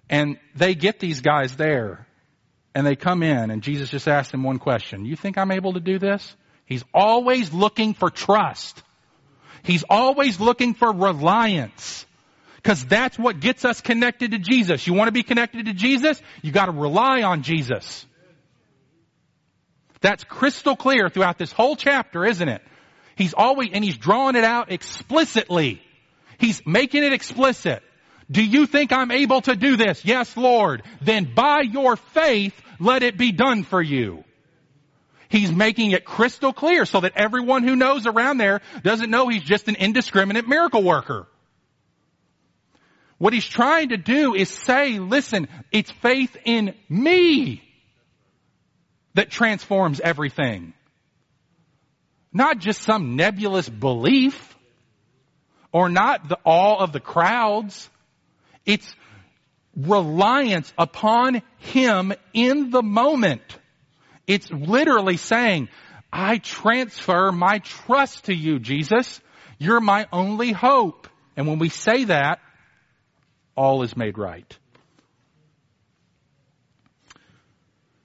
And 0.09 0.37
they 0.55 0.73
get 0.73 0.99
these 0.99 1.21
guys 1.21 1.55
there 1.55 2.07
and 2.73 2.85
they 2.85 2.95
come 2.95 3.23
in 3.23 3.51
and 3.51 3.61
Jesus 3.61 3.89
just 3.89 4.07
asked 4.07 4.31
them 4.31 4.43
one 4.43 4.57
question. 4.57 5.05
You 5.05 5.15
think 5.15 5.37
I'm 5.37 5.51
able 5.51 5.73
to 5.73 5.79
do 5.79 5.99
this? 5.99 6.35
He's 6.65 6.83
always 6.93 7.53
looking 7.53 7.93
for 7.93 8.09
trust. 8.09 8.81
He's 9.63 9.83
always 9.89 10.39
looking 10.39 10.73
for 10.73 10.91
reliance. 10.91 12.05
Because 12.67 12.83
that's 12.83 13.17
what 13.17 13.39
gets 13.39 13.63
us 13.63 13.79
connected 13.79 14.31
to 14.31 14.39
Jesus. 14.39 14.85
You 14.85 14.93
want 14.93 15.07
to 15.07 15.13
be 15.13 15.23
connected 15.23 15.67
to 15.67 15.73
Jesus? 15.73 16.21
You 16.41 16.51
got 16.51 16.65
to 16.65 16.73
rely 16.73 17.21
on 17.21 17.41
Jesus. 17.41 18.05
That's 20.01 20.25
crystal 20.25 20.75
clear 20.75 21.07
throughout 21.07 21.37
this 21.37 21.53
whole 21.53 21.77
chapter, 21.77 22.25
isn't 22.25 22.49
it? 22.49 22.61
He's 23.15 23.33
always, 23.33 23.69
and 23.71 23.85
he's 23.85 23.95
drawing 23.95 24.35
it 24.35 24.43
out 24.43 24.69
explicitly. 24.69 25.81
He's 26.39 26.61
making 26.65 27.05
it 27.05 27.13
explicit. 27.13 27.83
Do 28.29 28.43
you 28.43 28.65
think 28.65 28.91
I'm 28.91 29.11
able 29.11 29.39
to 29.43 29.55
do 29.55 29.77
this? 29.77 30.03
Yes, 30.03 30.35
Lord. 30.35 30.83
Then 31.01 31.23
by 31.33 31.61
your 31.61 31.95
faith, 31.95 32.53
let 32.81 33.01
it 33.01 33.17
be 33.17 33.31
done 33.31 33.63
for 33.63 33.81
you. 33.81 34.25
He's 35.29 35.53
making 35.53 35.91
it 35.91 36.03
crystal 36.03 36.51
clear 36.51 36.85
so 36.85 36.99
that 36.99 37.13
everyone 37.15 37.63
who 37.63 37.77
knows 37.77 38.05
around 38.05 38.39
there 38.39 38.59
doesn't 38.83 39.09
know 39.09 39.29
he's 39.29 39.43
just 39.43 39.69
an 39.69 39.75
indiscriminate 39.75 40.49
miracle 40.49 40.83
worker. 40.83 41.27
What 43.17 43.33
he's 43.33 43.47
trying 43.47 43.89
to 43.89 43.97
do 43.97 44.35
is 44.35 44.49
say, 44.49 44.99
listen, 44.99 45.47
it's 45.71 45.91
faith 45.91 46.37
in 46.45 46.75
me 46.87 47.63
that 49.15 49.31
transforms 49.31 49.99
everything. 49.99 50.73
Not 52.31 52.59
just 52.59 52.81
some 52.83 53.15
nebulous 53.15 53.67
belief 53.67 54.55
or 55.71 55.89
not 55.89 56.29
the 56.29 56.37
all 56.45 56.79
of 56.79 56.91
the 56.91 56.99
crowds. 56.99 57.89
It's 58.65 58.95
reliance 59.75 60.71
upon 60.77 61.41
Him 61.57 62.13
in 62.33 62.69
the 62.69 62.83
moment. 62.83 63.57
It's 64.27 64.51
literally 64.51 65.17
saying, 65.17 65.69
I 66.11 66.37
transfer 66.37 67.31
my 67.31 67.59
trust 67.59 68.25
to 68.25 68.35
you, 68.35 68.59
Jesus. 68.59 69.21
You're 69.57 69.81
my 69.81 70.07
only 70.11 70.51
hope. 70.51 71.07
And 71.35 71.47
when 71.47 71.59
we 71.59 71.69
say 71.69 72.05
that, 72.05 72.39
all 73.57 73.83
is 73.83 73.97
made 73.97 74.17
right. 74.17 74.57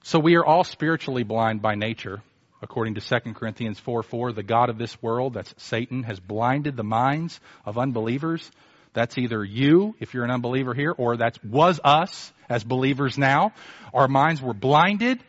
So 0.03 0.19
we 0.19 0.35
are 0.35 0.45
all 0.45 0.65
spiritually 0.65 1.23
blind 1.23 1.61
by 1.61 1.75
nature. 1.75 2.21
According 2.61 2.95
to 2.95 3.01
2 3.01 3.33
Corinthians 3.33 3.79
4 3.79 4.03
4, 4.03 4.33
the 4.33 4.43
God 4.43 4.69
of 4.69 4.77
this 4.77 5.01
world, 5.01 5.33
that's 5.33 5.53
Satan, 5.57 6.03
has 6.03 6.19
blinded 6.19 6.75
the 6.75 6.83
minds 6.83 7.39
of 7.65 7.77
unbelievers. 7.77 8.49
That's 8.93 9.17
either 9.17 9.43
you, 9.43 9.95
if 9.99 10.13
you're 10.13 10.23
an 10.23 10.31
unbeliever 10.31 10.73
here, 10.73 10.91
or 10.91 11.17
that 11.17 11.43
was 11.43 11.79
us 11.83 12.31
as 12.49 12.63
believers 12.63 13.17
now. 13.17 13.53
Our 13.93 14.07
minds 14.07 14.41
were 14.41 14.53
blinded 14.53 15.19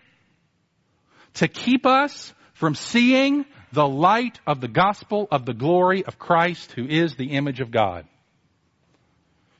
to 1.35 1.49
keep 1.49 1.87
us 1.87 2.33
from 2.55 2.75
seeing 2.75 3.47
the 3.73 3.87
light 3.87 4.39
of 4.47 4.61
the 4.61 4.69
gospel 4.69 5.27
of 5.31 5.45
the 5.45 5.55
glory 5.55 6.05
of 6.05 6.19
Christ, 6.19 6.73
who 6.73 6.87
is 6.87 7.17
the 7.17 7.33
image 7.33 7.61
of 7.61 7.71
God. 7.71 8.07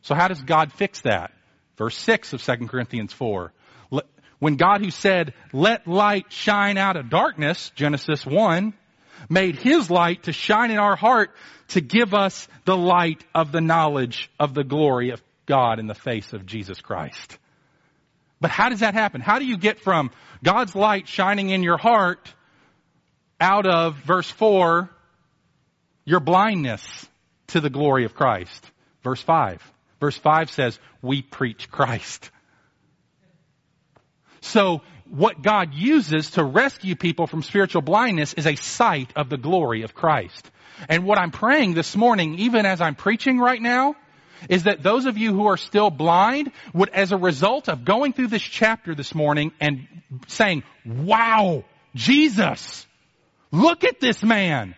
So 0.05 0.15
how 0.15 0.29
does 0.29 0.43
God 0.43 0.73
fix 0.73 1.01
that? 1.03 1.33
Verse 1.77 1.97
6 1.97 2.35
of 2.35 2.43
2 2.43 2.69
Corinthians 2.69 3.13
4. 3.13 3.53
When 4.39 4.57
God 4.57 4.85
who 4.85 4.91
said, 4.91 5.33
let 5.53 5.87
light 5.87 6.27
shine 6.31 6.77
out 6.77 6.97
of 6.97 7.09
darkness, 7.09 7.73
Genesis 7.75 8.27
1, 8.27 8.75
made 9.31 9.57
his 9.57 9.91
light 9.91 10.25
to 10.25 10.33
shine 10.33 10.71
in 10.71 10.79
our 10.79 10.97
heart 10.97 11.31
to 11.69 11.81
give 11.81 12.13
us 12.13 12.47
the 12.67 12.77
light 12.77 13.25
of 13.35 13.53
the 13.53 13.63
knowledge 13.63 14.31
of 14.39 14.53
the 14.53 14.65
glory 14.65 15.11
of 15.11 15.23
God 15.47 15.79
in 15.79 15.87
the 15.87 15.95
face 15.95 16.35
of 16.35 16.45
Jesus 16.45 16.81
Christ. 16.81 17.39
But 18.41 18.51
how 18.51 18.69
does 18.69 18.81
that 18.81 18.93
happen? 18.93 19.23
How 19.23 19.39
do 19.39 19.47
you 19.47 19.57
get 19.57 19.81
from 19.81 20.11
God's 20.43 20.75
light 20.75 21.09
shining 21.09 21.49
in 21.49 21.63
your 21.63 21.79
heart 21.79 22.33
out 23.41 23.67
of 23.67 23.97
verse 24.05 24.29
4, 24.29 24.91
your 26.05 26.21
blindness 26.21 27.07
to 27.49 27.63
the 27.63 27.71
glory 27.71 28.05
of 28.05 28.15
Christ? 28.15 28.71
Verse 29.03 29.23
5. 29.23 29.63
Verse 30.01 30.17
5 30.17 30.51
says, 30.51 30.79
we 31.03 31.23
preach 31.23 31.71
Christ. 31.71 32.31
So 34.41 34.83
what 35.09 35.43
God 35.43 35.75
uses 35.75 36.31
to 36.33 36.45
rescue 36.45 36.97
people 36.97 37.27
from 37.27 37.43
spiritual 37.43 37.83
blindness 37.83 38.35
is 38.35 38.47
a 38.47 38.57
sight 38.57 39.13
of 39.17 39.31
the 39.31 39.37
glory 39.37 39.83
of 39.83 39.95
Christ. 39.95 40.51
And 40.89 41.05
what 41.05 41.19
I'm 41.19 41.31
praying 41.31 41.75
this 41.75 41.97
morning, 41.97 42.39
even 42.41 42.67
as 42.67 42.81
I'm 42.81 42.95
preaching 42.95 43.39
right 43.39 43.61
now, 43.61 43.95
is 44.49 44.65
that 44.65 44.83
those 44.83 45.07
of 45.07 45.17
you 45.17 45.33
who 45.33 45.47
are 45.47 45.57
still 45.57 45.91
blind 45.91 46.51
would, 46.75 46.91
as 46.91 47.13
a 47.13 47.17
result 47.17 47.69
of 47.69 47.85
going 47.85 48.13
through 48.13 48.27
this 48.27 48.43
chapter 48.43 48.95
this 48.95 49.15
morning 49.15 49.53
and 49.61 49.87
saying, 50.27 50.63
wow, 50.85 51.65
Jesus, 51.95 52.87
look 53.51 53.85
at 53.85 54.01
this 54.01 54.23
man. 54.23 54.75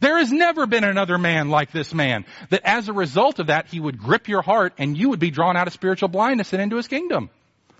There 0.00 0.18
has 0.18 0.32
never 0.32 0.66
been 0.66 0.84
another 0.84 1.18
man 1.18 1.48
like 1.48 1.72
this 1.72 1.94
man. 1.94 2.24
That 2.50 2.62
as 2.64 2.88
a 2.88 2.92
result 2.92 3.38
of 3.38 3.48
that, 3.48 3.68
he 3.68 3.80
would 3.80 3.98
grip 3.98 4.28
your 4.28 4.42
heart 4.42 4.74
and 4.78 4.96
you 4.96 5.10
would 5.10 5.20
be 5.20 5.30
drawn 5.30 5.56
out 5.56 5.66
of 5.66 5.72
spiritual 5.72 6.08
blindness 6.08 6.52
and 6.52 6.62
into 6.62 6.76
his 6.76 6.88
kingdom. 6.88 7.30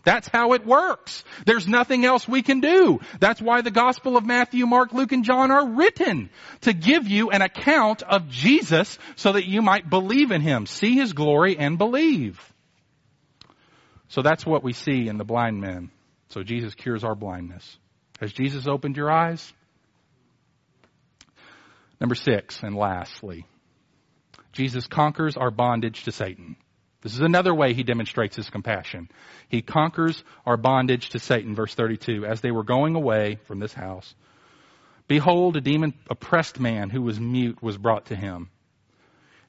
That's 0.06 0.28
how 0.28 0.52
it 0.52 0.64
works. 0.64 1.24
There's 1.46 1.66
nothing 1.66 2.04
else 2.04 2.28
we 2.28 2.42
can 2.42 2.60
do. 2.60 3.00
That's 3.18 3.42
why 3.42 3.62
the 3.62 3.72
Gospel 3.72 4.16
of 4.16 4.24
Matthew, 4.24 4.64
Mark, 4.64 4.92
Luke, 4.92 5.10
and 5.10 5.24
John 5.24 5.50
are 5.50 5.66
written. 5.66 6.30
To 6.60 6.72
give 6.72 7.08
you 7.08 7.30
an 7.30 7.42
account 7.42 8.04
of 8.04 8.28
Jesus 8.28 9.00
so 9.16 9.32
that 9.32 9.48
you 9.48 9.62
might 9.62 9.90
believe 9.90 10.30
in 10.30 10.42
Him, 10.42 10.66
see 10.66 10.94
His 10.94 11.12
glory, 11.12 11.58
and 11.58 11.76
believe. 11.76 12.40
So 14.06 14.22
that's 14.22 14.46
what 14.46 14.62
we 14.62 14.72
see 14.72 15.08
in 15.08 15.18
the 15.18 15.24
blind 15.24 15.60
men. 15.60 15.90
So 16.28 16.44
Jesus 16.44 16.76
cures 16.76 17.02
our 17.02 17.16
blindness. 17.16 17.76
Has 18.20 18.32
Jesus 18.32 18.68
opened 18.68 18.96
your 18.96 19.10
eyes? 19.10 19.52
Number 22.00 22.14
six, 22.14 22.62
and 22.62 22.76
lastly, 22.76 23.46
Jesus 24.52 24.86
conquers 24.86 25.36
our 25.36 25.50
bondage 25.50 26.04
to 26.04 26.12
Satan. 26.12 26.56
This 27.02 27.14
is 27.14 27.20
another 27.20 27.54
way 27.54 27.72
he 27.72 27.84
demonstrates 27.84 28.36
his 28.36 28.50
compassion. 28.50 29.08
He 29.48 29.62
conquers 29.62 30.22
our 30.44 30.56
bondage 30.56 31.10
to 31.10 31.18
Satan. 31.18 31.54
Verse 31.54 31.74
32. 31.74 32.26
As 32.26 32.40
they 32.40 32.50
were 32.50 32.64
going 32.64 32.96
away 32.96 33.38
from 33.46 33.60
this 33.60 33.72
house, 33.72 34.14
behold, 35.06 35.56
a 35.56 35.60
demon 35.60 35.94
oppressed 36.10 36.58
man 36.58 36.90
who 36.90 37.02
was 37.02 37.20
mute 37.20 37.62
was 37.62 37.78
brought 37.78 38.06
to 38.06 38.16
him. 38.16 38.50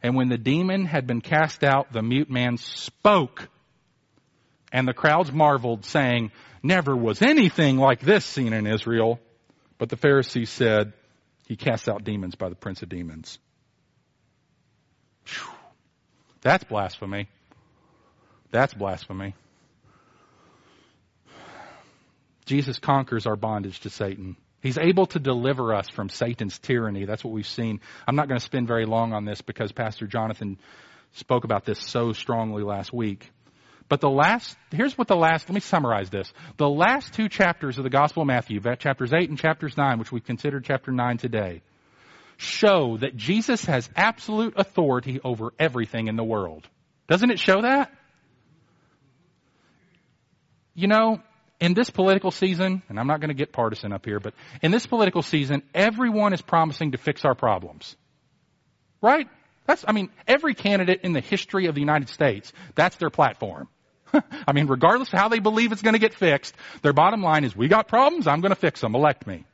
And 0.04 0.16
when 0.16 0.30
the 0.30 0.38
demon 0.38 0.86
had 0.86 1.08
been 1.08 1.22
cast 1.22 1.64
out, 1.64 1.92
the 1.92 2.04
mute 2.04 2.30
man 2.30 2.58
spoke. 2.58 3.50
And 4.72 4.88
the 4.88 4.94
crowds 4.94 5.32
marveled, 5.32 5.86
saying, 5.86 6.32
Never 6.62 6.96
was 6.96 7.22
anything 7.22 7.78
like 7.78 8.02
this 8.02 8.26
seen 8.26 8.54
in 8.54 8.68
Israel. 8.68 9.20
But 9.78 9.90
the 9.90 9.98
Pharisees 9.98 10.50
said, 10.50 10.94
he 11.48 11.56
casts 11.56 11.88
out 11.88 12.04
demons 12.04 12.36
by 12.36 12.50
the 12.50 12.56
prince 12.56 12.82
of 12.82 12.90
demons. 12.90 13.40
Whew. 15.26 15.54
That's 16.42 16.66
blasphemy. 16.66 17.30
That's 18.52 18.74
blasphemy. 18.74 19.34
Jesus 22.46 22.80
conquers 22.80 23.26
our 23.26 23.38
bondage 23.38 23.80
to 23.82 23.90
Satan. 23.90 24.36
He's 24.62 24.78
able 24.78 25.06
to 25.08 25.20
deliver 25.20 25.74
us 25.74 25.90
from 25.90 26.10
Satan's 26.10 26.60
tyranny. 26.60 27.06
That's 27.06 27.24
what 27.24 27.34
we've 27.34 27.48
seen. 27.48 27.80
I'm 28.06 28.16
not 28.18 28.28
going 28.28 28.40
to 28.40 28.46
spend 28.46 28.68
very 28.68 28.86
long 28.86 29.14
on 29.14 29.24
this 29.24 29.42
because 29.42 29.72
Pastor 29.72 30.06
Jonathan 30.06 30.58
spoke 31.14 31.46
about 31.46 31.64
this 31.64 31.80
so 31.80 32.12
strongly 32.12 32.64
last 32.64 32.92
week. 32.92 33.32
But 33.90 34.02
the 34.02 34.10
last, 34.10 34.58
here's 34.72 34.98
what 34.98 35.08
the 35.08 35.16
last, 35.16 35.48
let 35.48 35.54
me 35.54 35.62
summarize 35.62 36.10
this. 36.10 36.32
The 36.58 36.70
last 36.70 37.14
two 37.14 37.30
chapters 37.30 37.78
of 37.78 37.86
the 37.86 37.90
Gospel 37.90 38.24
of 38.24 38.28
Matthew, 38.28 38.60
chapters 38.78 39.14
8 39.14 39.30
and 39.30 39.40
chapters 39.40 39.78
9, 39.78 40.00
which 40.00 40.12
we've 40.12 40.26
considered 40.26 40.66
chapter 40.66 40.92
9 40.92 41.18
today, 41.18 41.62
show 42.36 42.98
that 42.98 43.16
Jesus 43.16 43.64
has 43.66 43.90
absolute 43.96 44.56
authority 44.58 45.22
over 45.24 45.54
everything 45.58 46.08
in 46.08 46.18
the 46.18 46.24
world. 46.24 46.68
Doesn't 47.08 47.32
it 47.32 47.40
show 47.40 47.62
that? 47.62 47.92
You 50.76 50.88
know, 50.88 51.22
in 51.60 51.74
this 51.74 51.90
political 51.90 52.32
season, 52.32 52.84
and 52.90 53.00
I'm 53.00 53.08
not 53.08 53.22
going 53.22 53.30
to 53.30 53.36
get 53.36 53.54
partisan 53.54 53.94
up 53.94 54.06
here, 54.06 54.20
but 54.20 54.34
in 54.62 54.72
this 54.72 54.86
political 54.86 55.22
season, 55.22 55.64
everyone 55.74 56.34
is 56.34 56.42
promising 56.42 56.92
to 56.92 56.98
fix 56.98 57.24
our 57.24 57.36
problems. 57.36 57.96
Right? 59.02 59.28
That's, 59.66 59.84
I 59.88 59.94
mean, 59.94 60.10
every 60.28 60.56
candidate 60.56 61.02
in 61.04 61.14
the 61.14 61.22
history 61.22 61.68
of 61.68 61.76
the 61.76 61.82
United 61.82 62.10
States, 62.10 62.52
that's 62.76 62.98
their 62.98 63.10
platform. 63.10 63.70
I 64.48 64.54
mean, 64.54 64.68
regardless 64.68 65.12
of 65.12 65.20
how 65.20 65.30
they 65.30 65.40
believe 65.40 65.72
it's 65.72 65.82
going 65.82 65.94
to 65.94 66.00
get 66.00 66.14
fixed, 66.14 66.56
their 66.82 66.94
bottom 66.94 67.22
line 67.22 67.44
is, 67.44 67.56
we 67.56 67.68
got 67.68 67.88
problems, 67.88 68.28
I'm 68.28 68.42
going 68.42 68.52
to 68.52 68.56
fix 68.56 68.82
them, 68.82 68.96
elect 68.96 69.28
me. 69.28 69.46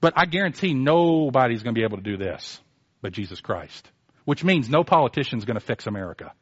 But 0.00 0.14
I 0.16 0.26
guarantee 0.26 0.74
nobody's 0.74 1.62
going 1.62 1.74
to 1.74 1.78
be 1.78 1.84
able 1.84 1.98
to 1.98 2.02
do 2.02 2.16
this 2.16 2.60
but 3.02 3.12
Jesus 3.12 3.40
Christ. 3.40 3.90
Which 4.24 4.44
means 4.44 4.70
no 4.70 4.84
politician's 4.84 5.44
going 5.44 5.56
to 5.56 5.64
fix 5.64 5.86
America. 5.86 6.32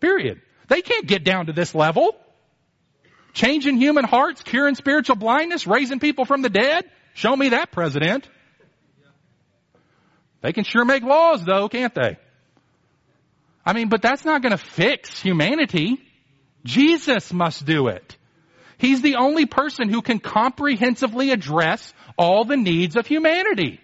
Period. 0.00 0.42
They 0.68 0.82
can't 0.82 1.06
get 1.06 1.24
down 1.24 1.46
to 1.46 1.52
this 1.52 1.74
level. 1.74 2.16
Changing 3.32 3.76
human 3.76 4.04
hearts, 4.04 4.42
curing 4.42 4.74
spiritual 4.74 5.16
blindness, 5.16 5.66
raising 5.66 6.00
people 6.00 6.24
from 6.24 6.42
the 6.42 6.50
dead. 6.50 6.90
Show 7.14 7.34
me 7.34 7.50
that 7.50 7.70
president. 7.70 8.28
They 10.42 10.52
can 10.52 10.64
sure 10.64 10.84
make 10.84 11.02
laws 11.02 11.44
though, 11.44 11.68
can't 11.68 11.94
they? 11.94 12.18
I 13.66 13.72
mean, 13.72 13.88
but 13.88 14.02
that's 14.02 14.24
not 14.24 14.42
going 14.42 14.52
to 14.52 14.58
fix 14.58 15.20
humanity. 15.20 15.98
Jesus 16.64 17.32
must 17.32 17.64
do 17.64 17.88
it. 17.88 18.16
He's 18.78 19.02
the 19.02 19.16
only 19.16 19.46
person 19.46 19.88
who 19.88 20.02
can 20.02 20.18
comprehensively 20.18 21.30
address 21.30 21.94
all 22.18 22.44
the 22.44 22.56
needs 22.56 22.96
of 22.96 23.06
humanity. 23.06 23.80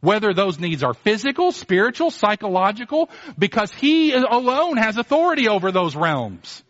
Whether 0.00 0.34
those 0.34 0.58
needs 0.58 0.82
are 0.82 0.94
physical, 0.94 1.52
spiritual, 1.52 2.10
psychological, 2.10 3.08
because 3.38 3.72
He 3.72 4.12
alone 4.12 4.76
has 4.76 4.96
authority 4.96 5.48
over 5.48 5.70
those 5.70 5.94
realms. 5.94 6.62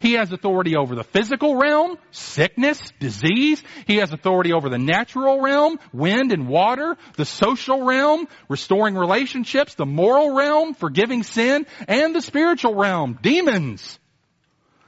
He 0.00 0.14
has 0.14 0.32
authority 0.32 0.76
over 0.76 0.94
the 0.94 1.04
physical 1.04 1.56
realm, 1.56 1.98
sickness, 2.10 2.80
disease. 2.98 3.62
He 3.86 3.96
has 3.96 4.12
authority 4.12 4.54
over 4.54 4.70
the 4.70 4.78
natural 4.78 5.42
realm, 5.42 5.78
wind 5.92 6.32
and 6.32 6.48
water, 6.48 6.96
the 7.16 7.26
social 7.26 7.84
realm, 7.84 8.26
restoring 8.48 8.94
relationships, 8.94 9.74
the 9.74 9.84
moral 9.84 10.34
realm, 10.34 10.72
forgiving 10.72 11.22
sin, 11.22 11.66
and 11.86 12.14
the 12.14 12.22
spiritual 12.22 12.74
realm, 12.74 13.18
demons. 13.20 13.98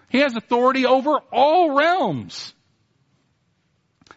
He 0.08 0.20
has 0.20 0.34
authority 0.34 0.86
over 0.86 1.18
all 1.30 1.76
realms. 1.76 2.54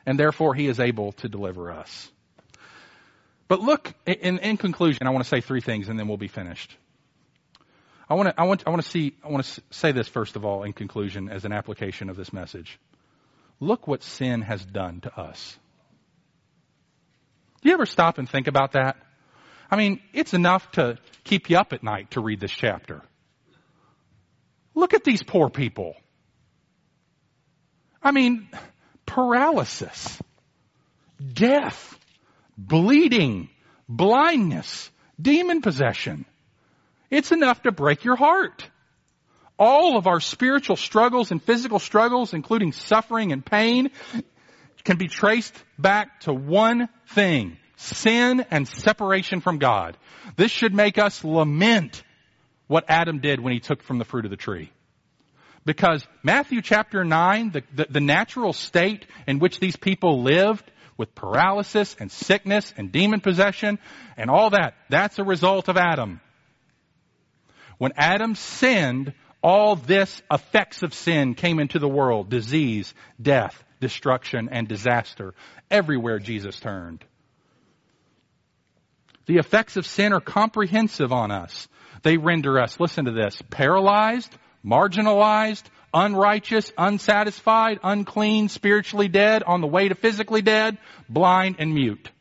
And 0.06 0.18
therefore 0.18 0.56
he 0.56 0.68
is 0.68 0.80
able 0.80 1.12
to 1.14 1.28
deliver 1.28 1.72
us. 1.72 2.10
But 3.50 3.60
look, 3.60 3.94
in, 4.06 4.40
in 4.40 4.56
conclusion, 4.56 5.08
I 5.08 5.10
want 5.10 5.26
to 5.26 5.30
say 5.30 5.42
three 5.42 5.62
things 5.62 5.90
and 5.90 6.00
then 6.00 6.08
we'll 6.08 6.18
be 6.18 6.30
finished. 6.30 6.76
I 8.10 8.14
want 8.14 8.30
to, 8.30 8.40
I 8.40 8.44
want, 8.44 8.64
I 8.68 8.70
want 8.70 8.84
to 8.84 8.90
see, 8.90 9.16
I 9.24 9.30
want 9.30 9.46
to 9.46 9.62
say 9.72 9.92
this 9.92 10.08
first 10.08 10.36
of 10.36 10.46
all 10.46 10.64
in 10.64 10.74
conclusion 10.74 11.30
as 11.30 11.46
an 11.46 11.52
application 11.52 12.10
of 12.10 12.16
this 12.16 12.32
message. 12.32 12.80
Look 13.60 13.88
what 13.88 14.04
sin 14.04 14.42
has 14.42 14.64
done 14.64 15.02
to 15.02 15.20
us. 15.20 15.58
Do 17.62 17.70
you 17.70 17.74
ever 17.74 17.86
stop 17.86 18.20
and 18.20 18.30
think 18.30 18.48
about 18.48 18.74
that? 18.74 18.98
I 19.72 19.76
mean, 19.76 20.00
it's 20.14 20.34
enough 20.34 20.70
to 20.74 21.00
keep 21.24 21.50
you 21.50 21.58
up 21.58 21.74
at 21.74 21.82
night 21.82 22.12
to 22.12 22.22
read 22.22 22.40
this 22.40 22.52
chapter. 22.52 23.02
Look 24.76 24.94
at 24.94 25.04
these 25.04 25.24
poor 25.24 25.50
people. 25.50 25.96
I 28.04 28.12
mean, 28.12 28.50
paralysis, 29.08 30.22
death, 31.34 31.98
bleeding, 32.56 33.50
blindness, 33.90 34.92
demon 35.20 35.62
possession. 35.62 36.26
It's 37.10 37.32
enough 37.32 37.62
to 37.64 37.72
break 37.72 38.04
your 38.04 38.16
heart. 38.16 38.70
All 39.58 39.98
of 39.98 40.08
our 40.08 40.20
spiritual 40.20 40.76
struggles 40.76 41.32
and 41.32 41.42
physical 41.42 41.80
struggles, 41.80 42.34
including 42.34 42.74
suffering 42.74 43.32
and 43.32 43.46
pain, 43.46 43.92
can 44.84 44.98
be 44.98 45.08
traced 45.08 45.56
back 45.80 46.22
to 46.22 46.34
one 46.34 46.90
thing. 47.10 47.58
Sin 47.78 48.46
and 48.52 48.68
separation 48.68 49.42
from 49.42 49.58
God. 49.58 49.98
This 50.38 50.52
should 50.52 50.74
make 50.74 50.98
us 50.98 51.24
lament 51.24 52.04
what 52.68 52.86
Adam 52.88 53.20
did 53.20 53.40
when 53.40 53.54
he 53.54 53.60
took 53.60 53.84
from 53.84 53.98
the 53.98 54.06
fruit 54.06 54.26
of 54.26 54.32
the 54.32 54.38
tree. 54.38 54.72
Because 55.66 56.06
Matthew 56.24 56.62
chapter 56.62 57.04
9, 57.04 57.52
the, 57.52 57.64
the, 57.74 57.88
the, 57.90 58.00
natural 58.00 58.54
state 58.54 59.06
in 59.28 59.40
which 59.40 59.60
these 59.60 59.76
people 59.76 60.22
lived 60.22 60.64
with 60.96 61.16
paralysis 61.16 61.96
and 62.00 62.12
sickness 62.12 62.72
and 62.78 62.92
demon 62.92 63.20
possession 63.20 63.80
and 64.16 64.30
all 64.30 64.52
that, 64.52 64.76
that's 64.90 65.18
a 65.18 65.24
result 65.24 65.68
of 65.68 65.76
Adam. 65.76 66.22
When 67.78 67.92
Adam 67.98 68.36
sinned, 68.36 69.14
all 69.42 69.76
this 69.76 70.22
effects 70.32 70.82
of 70.84 70.94
sin 70.94 71.36
came 71.36 71.60
into 71.60 71.80
the 71.80 71.88
world. 71.88 72.30
Disease, 72.30 72.94
death, 73.22 73.64
destruction, 73.80 74.50
and 74.52 74.68
disaster. 74.68 75.34
Everywhere 75.70 76.20
Jesus 76.20 76.60
turned. 76.60 77.04
The 79.28 79.38
effects 79.38 79.78
of 79.78 79.86
sin 79.86 80.14
are 80.14 80.22
comprehensive 80.22 81.12
on 81.12 81.32
us. 81.32 81.68
They 82.04 82.18
render 82.18 82.60
us, 82.60 82.80
listen 82.80 83.06
to 83.06 83.12
this, 83.12 83.42
paralyzed, 83.50 84.36
marginalized, 84.64 85.64
unrighteous, 85.94 86.72
unsatisfied, 86.78 87.80
unclean, 87.84 88.50
spiritually 88.50 89.08
dead, 89.08 89.44
on 89.44 89.62
the 89.62 89.68
way 89.68 89.88
to 89.88 89.96
physically 89.96 90.42
dead, 90.42 90.78
blind 91.10 91.56
and 91.60 91.74
mute. 91.74 92.12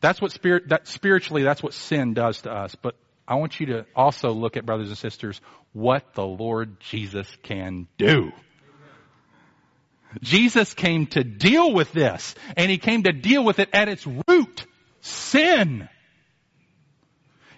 That's 0.00 0.20
what 0.20 0.32
spirit, 0.32 0.68
that 0.68 0.86
spiritually, 0.86 1.42
that's 1.42 1.62
what 1.62 1.74
sin 1.74 2.14
does 2.14 2.42
to 2.42 2.52
us. 2.52 2.76
But 2.76 2.94
I 3.28 3.36
want 3.36 3.58
you 3.58 3.66
to 3.66 3.86
also 3.94 4.30
look 4.30 4.56
at, 4.56 4.64
brothers 4.64 4.88
and 4.88 4.98
sisters, 4.98 5.40
what 5.72 6.14
the 6.14 6.24
Lord 6.24 6.80
Jesus 6.80 7.28
can 7.42 7.88
do. 7.98 8.30
Jesus 10.22 10.72
came 10.74 11.06
to 11.08 11.24
deal 11.24 11.72
with 11.72 11.92
this, 11.92 12.34
and 12.56 12.70
He 12.70 12.78
came 12.78 13.02
to 13.02 13.12
deal 13.12 13.44
with 13.44 13.58
it 13.58 13.68
at 13.72 13.88
its 13.88 14.06
root. 14.06 14.66
Sin. 15.00 15.88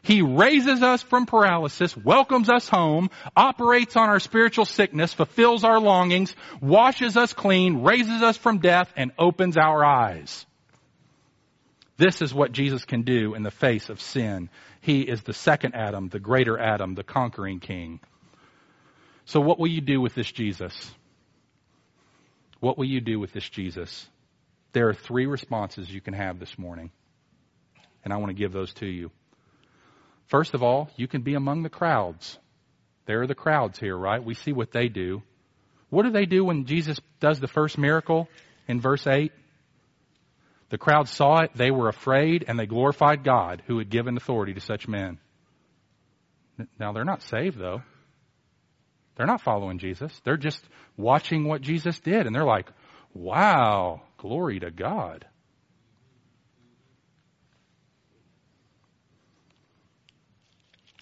He 0.02 0.22
raises 0.22 0.82
us 0.82 1.02
from 1.02 1.26
paralysis, 1.26 1.94
welcomes 1.96 2.48
us 2.48 2.66
home, 2.68 3.10
operates 3.36 3.94
on 3.94 4.08
our 4.08 4.20
spiritual 4.20 4.64
sickness, 4.64 5.12
fulfills 5.12 5.64
our 5.64 5.78
longings, 5.78 6.34
washes 6.62 7.16
us 7.16 7.34
clean, 7.34 7.82
raises 7.82 8.22
us 8.22 8.36
from 8.38 8.58
death, 8.58 8.90
and 8.96 9.12
opens 9.18 9.58
our 9.58 9.84
eyes. 9.84 10.46
This 11.98 12.22
is 12.22 12.32
what 12.32 12.52
Jesus 12.52 12.84
can 12.84 13.02
do 13.02 13.34
in 13.34 13.42
the 13.42 13.50
face 13.50 13.88
of 13.88 14.00
sin. 14.00 14.48
He 14.80 15.02
is 15.02 15.22
the 15.22 15.32
second 15.32 15.74
Adam, 15.74 16.08
the 16.08 16.20
greater 16.20 16.56
Adam, 16.58 16.94
the 16.94 17.02
conquering 17.02 17.58
king. 17.58 17.98
So 19.24 19.40
what 19.40 19.58
will 19.58 19.68
you 19.68 19.80
do 19.80 20.00
with 20.00 20.14
this 20.14 20.30
Jesus? 20.30 20.72
What 22.60 22.78
will 22.78 22.86
you 22.86 23.00
do 23.00 23.18
with 23.18 23.32
this 23.32 23.48
Jesus? 23.48 24.08
There 24.72 24.88
are 24.88 24.94
three 24.94 25.26
responses 25.26 25.92
you 25.92 26.00
can 26.00 26.14
have 26.14 26.38
this 26.38 26.56
morning. 26.56 26.90
And 28.04 28.12
I 28.12 28.16
want 28.18 28.30
to 28.30 28.40
give 28.40 28.52
those 28.52 28.72
to 28.74 28.86
you. 28.86 29.10
First 30.28 30.54
of 30.54 30.62
all, 30.62 30.90
you 30.96 31.08
can 31.08 31.22
be 31.22 31.34
among 31.34 31.64
the 31.64 31.68
crowds. 31.68 32.38
There 33.06 33.22
are 33.22 33.26
the 33.26 33.34
crowds 33.34 33.78
here, 33.78 33.96
right? 33.96 34.22
We 34.22 34.34
see 34.34 34.52
what 34.52 34.70
they 34.70 34.88
do. 34.88 35.22
What 35.90 36.04
do 36.04 36.10
they 36.10 36.26
do 36.26 36.44
when 36.44 36.66
Jesus 36.66 37.00
does 37.18 37.40
the 37.40 37.48
first 37.48 37.76
miracle 37.76 38.28
in 38.68 38.80
verse 38.80 39.06
8? 39.06 39.32
The 40.70 40.78
crowd 40.78 41.08
saw 41.08 41.40
it, 41.40 41.52
they 41.54 41.70
were 41.70 41.88
afraid, 41.88 42.44
and 42.46 42.58
they 42.58 42.66
glorified 42.66 43.24
God 43.24 43.62
who 43.66 43.78
had 43.78 43.88
given 43.88 44.16
authority 44.16 44.54
to 44.54 44.60
such 44.60 44.86
men. 44.86 45.18
Now, 46.78 46.92
they're 46.92 47.04
not 47.04 47.22
saved, 47.22 47.58
though. 47.58 47.82
They're 49.16 49.26
not 49.26 49.40
following 49.40 49.78
Jesus. 49.78 50.12
They're 50.24 50.36
just 50.36 50.62
watching 50.96 51.44
what 51.44 51.62
Jesus 51.62 51.98
did, 52.00 52.26
and 52.26 52.34
they're 52.34 52.44
like, 52.44 52.68
wow, 53.14 54.02
glory 54.18 54.60
to 54.60 54.70
God. 54.70 55.26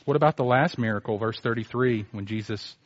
What 0.04 0.16
about 0.16 0.36
the 0.36 0.44
last 0.44 0.78
miracle, 0.78 1.18
verse 1.18 1.40
33, 1.40 2.06
when 2.12 2.26
Jesus 2.26 2.76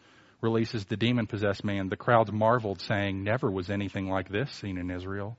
releases 0.41 0.87
the 0.87 0.97
demon 0.97 1.27
possessed 1.27 1.63
man? 1.63 1.91
The 1.91 1.97
crowds 1.97 2.33
marveled, 2.33 2.81
saying, 2.81 3.23
Never 3.23 3.51
was 3.51 3.69
anything 3.69 4.09
like 4.09 4.31
this 4.31 4.51
seen 4.51 4.79
in 4.79 4.91
Israel. 4.91 5.37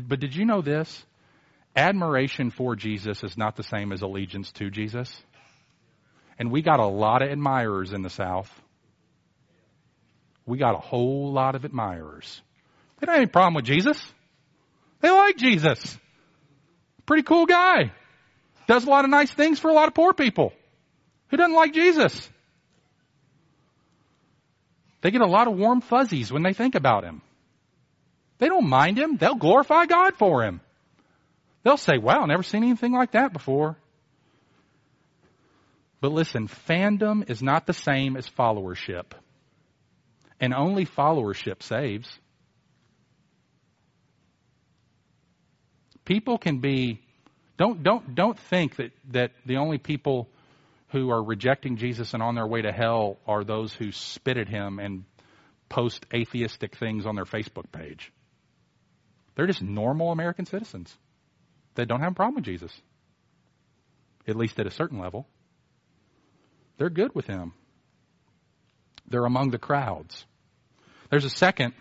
But 0.00 0.20
did 0.20 0.34
you 0.34 0.44
know 0.44 0.62
this? 0.62 1.04
Admiration 1.76 2.50
for 2.50 2.76
Jesus 2.76 3.22
is 3.24 3.36
not 3.36 3.56
the 3.56 3.62
same 3.62 3.92
as 3.92 4.02
allegiance 4.02 4.52
to 4.52 4.70
Jesus. 4.70 5.14
And 6.38 6.50
we 6.50 6.62
got 6.62 6.80
a 6.80 6.86
lot 6.86 7.22
of 7.22 7.30
admirers 7.30 7.92
in 7.92 8.02
the 8.02 8.10
South. 8.10 8.50
We 10.46 10.58
got 10.58 10.74
a 10.74 10.80
whole 10.80 11.32
lot 11.32 11.54
of 11.54 11.64
admirers. 11.64 12.42
They 12.98 13.06
don't 13.06 13.14
have 13.14 13.22
any 13.22 13.30
problem 13.30 13.54
with 13.54 13.64
Jesus. 13.64 14.00
They 15.00 15.10
like 15.10 15.36
Jesus. 15.36 15.98
Pretty 17.06 17.22
cool 17.22 17.46
guy. 17.46 17.92
Does 18.66 18.86
a 18.86 18.90
lot 18.90 19.04
of 19.04 19.10
nice 19.10 19.30
things 19.30 19.58
for 19.58 19.70
a 19.70 19.74
lot 19.74 19.88
of 19.88 19.94
poor 19.94 20.12
people. 20.12 20.52
Who 21.28 21.36
doesn't 21.36 21.54
like 21.54 21.72
Jesus? 21.74 22.30
They 25.02 25.10
get 25.10 25.20
a 25.20 25.26
lot 25.26 25.48
of 25.48 25.56
warm 25.56 25.82
fuzzies 25.82 26.32
when 26.32 26.42
they 26.42 26.54
think 26.54 26.74
about 26.74 27.04
him. 27.04 27.20
They 28.44 28.50
don't 28.50 28.68
mind 28.68 28.98
him. 28.98 29.16
They'll 29.16 29.36
glorify 29.36 29.86
God 29.86 30.16
for 30.16 30.42
him. 30.44 30.60
They'll 31.62 31.78
say, 31.78 31.96
wow, 31.96 32.26
never 32.26 32.42
seen 32.42 32.62
anything 32.62 32.92
like 32.92 33.12
that 33.12 33.32
before. 33.32 33.78
But 36.02 36.12
listen, 36.12 36.48
fandom 36.68 37.30
is 37.30 37.42
not 37.42 37.66
the 37.66 37.72
same 37.72 38.18
as 38.18 38.28
followership. 38.28 39.12
And 40.38 40.52
only 40.52 40.84
followership 40.84 41.62
saves. 41.62 42.06
People 46.04 46.36
can 46.36 46.58
be 46.58 47.00
don't 47.56 47.82
don't 47.82 48.14
don't 48.14 48.38
think 48.38 48.76
that, 48.76 48.90
that 49.12 49.30
the 49.46 49.56
only 49.56 49.78
people 49.78 50.28
who 50.88 51.10
are 51.10 51.22
rejecting 51.24 51.78
Jesus 51.78 52.12
and 52.12 52.22
on 52.22 52.34
their 52.34 52.46
way 52.46 52.60
to 52.60 52.72
hell 52.72 53.16
are 53.26 53.42
those 53.42 53.72
who 53.72 53.90
spit 53.90 54.36
at 54.36 54.48
him 54.50 54.78
and 54.78 55.04
post 55.70 56.04
atheistic 56.12 56.76
things 56.76 57.06
on 57.06 57.14
their 57.14 57.24
Facebook 57.24 57.72
page. 57.72 58.12
They're 59.34 59.46
just 59.46 59.62
normal 59.62 60.12
American 60.12 60.46
citizens 60.46 60.94
that 61.74 61.88
don't 61.88 62.00
have 62.00 62.12
a 62.12 62.14
problem 62.14 62.36
with 62.36 62.44
Jesus, 62.44 62.72
at 64.28 64.36
least 64.36 64.58
at 64.60 64.66
a 64.66 64.70
certain 64.70 64.98
level. 64.98 65.26
They're 66.78 66.90
good 66.90 67.14
with 67.14 67.26
him. 67.26 67.52
They're 69.08 69.24
among 69.24 69.50
the 69.50 69.58
crowds. 69.58 70.24
There's 71.10 71.24
a 71.24 71.30
second, 71.30 71.74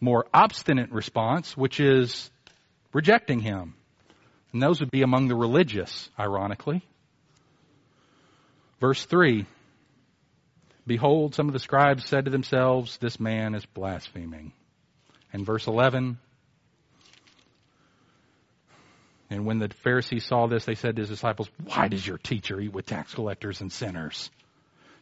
more 0.00 0.26
obstinate 0.32 0.92
response, 0.92 1.56
which 1.56 1.80
is 1.80 2.30
rejecting 2.92 3.40
him. 3.40 3.74
And 4.52 4.62
those 4.62 4.80
would 4.80 4.90
be 4.90 5.02
among 5.02 5.28
the 5.28 5.36
religious, 5.36 6.10
ironically. 6.18 6.84
Verse 8.80 9.04
3 9.04 9.46
Behold, 10.86 11.34
some 11.34 11.46
of 11.46 11.52
the 11.52 11.60
scribes 11.60 12.04
said 12.04 12.24
to 12.24 12.30
themselves, 12.30 12.96
This 12.98 13.20
man 13.20 13.54
is 13.54 13.64
blaspheming. 13.64 14.52
And 15.32 15.46
verse 15.46 15.68
11 15.68 16.18
And 19.30 19.46
when 19.46 19.60
the 19.60 19.68
Pharisees 19.68 20.24
saw 20.24 20.48
this, 20.48 20.64
they 20.64 20.74
said 20.74 20.96
to 20.96 21.02
his 21.02 21.08
disciples, 21.08 21.48
Why 21.64 21.86
does 21.86 22.04
your 22.04 22.18
teacher 22.18 22.60
eat 22.60 22.72
with 22.72 22.86
tax 22.86 23.14
collectors 23.14 23.60
and 23.60 23.72
sinners? 23.72 24.28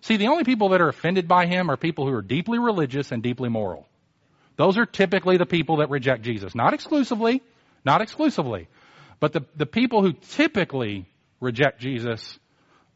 See, 0.03 0.19
the 0.19 0.29
only 0.29 0.45
people 0.45 0.69
that 0.71 0.83
are 0.83 0.89
offended 0.89 1.27
by 1.27 1.47
him 1.47 1.71
are 1.71 1.77
people 1.77 2.07
who 2.07 2.15
are 2.15 2.23
deeply 2.23 2.59
religious 2.59 3.11
and 3.11 3.23
deeply 3.23 3.49
moral. 3.49 3.89
Those 4.57 4.77
are 4.77 4.87
typically 4.87 5.39
the 5.39 5.47
people 5.47 5.79
that 5.79 5.89
reject 5.89 6.23
Jesus. 6.23 6.55
Not 6.55 6.75
exclusively, 6.75 7.43
not 7.85 8.03
exclusively. 8.03 8.69
But 9.19 9.33
the, 9.33 9.45
the 9.57 9.67
people 9.67 10.03
who 10.03 10.13
typically 10.13 11.07
reject 11.41 11.81
Jesus 11.81 12.39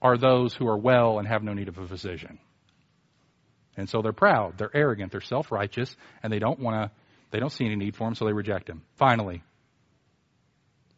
are 0.01 0.19
those 0.19 0.55
who 0.55 0.69
are 0.69 0.77
well 0.77 1.19
and 1.19 1.27
have 1.27 1.43
no 1.43 1.55
need 1.55 1.69
of 1.69 1.79
a 1.79 1.87
physician. 1.87 2.39
And 3.77 3.89
so 3.89 4.03
they're 4.03 4.13
proud, 4.13 4.59
they're 4.59 4.75
arrogant, 4.75 5.13
they're 5.13 5.21
self-righteous, 5.21 5.97
and 6.23 6.33
they 6.33 6.39
don't 6.39 6.59
want 6.59 6.77
to, 6.77 6.91
they 7.31 7.39
don't 7.39 7.51
see 7.51 7.65
any 7.65 7.77
need 7.77 7.97
for 7.97 8.07
him, 8.07 8.15
so 8.15 8.27
they 8.27 8.33
reject 8.33 8.69
him. 8.69 8.83
Finally, 8.97 9.43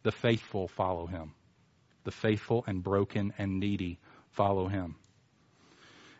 the 0.05 0.11
faithful 0.11 0.67
follow 0.69 1.07
him. 1.07 1.33
The 2.03 2.11
faithful 2.11 2.63
and 2.67 2.83
broken 2.83 3.33
and 3.39 3.59
needy 3.59 3.97
follow 4.33 4.67
him. 4.67 4.95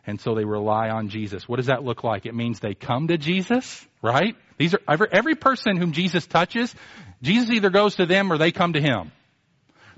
And 0.04 0.20
so 0.20 0.34
they 0.34 0.44
rely 0.44 0.90
on 0.90 1.08
Jesus. 1.08 1.48
What 1.48 1.56
does 1.56 1.66
that 1.66 1.84
look 1.84 2.02
like? 2.02 2.26
It 2.26 2.34
means 2.34 2.58
they 2.58 2.74
come 2.74 3.06
to 3.08 3.16
Jesus, 3.16 3.86
right? 4.02 4.36
These 4.58 4.74
are 4.74 4.80
every, 4.88 5.06
every 5.12 5.34
person 5.36 5.76
whom 5.76 5.92
Jesus 5.92 6.26
touches, 6.26 6.74
Jesus 7.22 7.48
either 7.50 7.70
goes 7.70 7.94
to 7.96 8.06
them 8.06 8.32
or 8.32 8.38
they 8.38 8.50
come 8.50 8.72
to 8.72 8.80
him. 8.80 9.12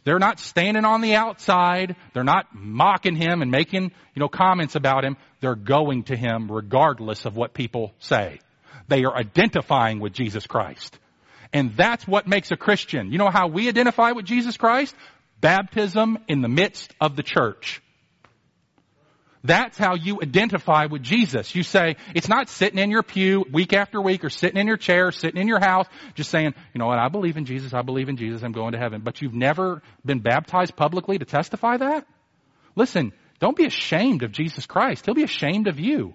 They're 0.04 0.18
not 0.18 0.38
standing 0.38 0.84
on 0.84 1.00
the 1.00 1.14
outside. 1.14 1.96
They're 2.12 2.24
not 2.24 2.54
mocking 2.54 3.16
him 3.16 3.40
and 3.40 3.50
making, 3.50 3.84
you 4.14 4.20
know, 4.20 4.28
comments 4.28 4.76
about 4.76 5.04
him. 5.04 5.16
They're 5.40 5.54
going 5.54 6.04
to 6.04 6.16
him 6.16 6.52
regardless 6.52 7.24
of 7.24 7.36
what 7.36 7.54
people 7.54 7.92
say. 8.00 8.40
They 8.88 9.04
are 9.04 9.16
identifying 9.16 9.98
with 9.98 10.12
Jesus 10.12 10.46
Christ. 10.46 10.98
And 11.52 11.76
that's 11.76 12.06
what 12.06 12.26
makes 12.26 12.50
a 12.50 12.56
Christian. 12.56 13.10
You 13.10 13.18
know 13.18 13.30
how 13.30 13.48
we 13.48 13.68
identify 13.68 14.12
with 14.12 14.26
Jesus 14.26 14.56
Christ? 14.56 14.94
Baptism 15.40 16.18
in 16.28 16.42
the 16.42 16.48
midst 16.48 16.94
of 17.00 17.16
the 17.16 17.22
church. 17.22 17.80
That's 19.44 19.78
how 19.78 19.94
you 19.94 20.20
identify 20.20 20.86
with 20.86 21.02
Jesus. 21.02 21.54
You 21.54 21.62
say, 21.62 21.96
it's 22.14 22.28
not 22.28 22.48
sitting 22.48 22.78
in 22.78 22.90
your 22.90 23.04
pew 23.04 23.44
week 23.50 23.72
after 23.72 24.00
week 24.00 24.24
or 24.24 24.30
sitting 24.30 24.60
in 24.60 24.66
your 24.66 24.76
chair, 24.76 25.12
sitting 25.12 25.40
in 25.40 25.46
your 25.46 25.60
house, 25.60 25.86
just 26.14 26.30
saying, 26.30 26.54
you 26.74 26.78
know 26.78 26.86
what, 26.86 26.98
I 26.98 27.08
believe 27.08 27.36
in 27.36 27.44
Jesus, 27.44 27.72
I 27.72 27.82
believe 27.82 28.08
in 28.08 28.16
Jesus, 28.16 28.42
I'm 28.42 28.52
going 28.52 28.72
to 28.72 28.78
heaven. 28.78 29.00
But 29.02 29.22
you've 29.22 29.34
never 29.34 29.82
been 30.04 30.20
baptized 30.20 30.74
publicly 30.76 31.18
to 31.18 31.24
testify 31.24 31.76
that? 31.76 32.06
Listen, 32.74 33.12
don't 33.38 33.56
be 33.56 33.64
ashamed 33.64 34.24
of 34.24 34.32
Jesus 34.32 34.66
Christ. 34.66 35.06
He'll 35.06 35.14
be 35.14 35.22
ashamed 35.22 35.68
of 35.68 35.78
you. 35.78 36.14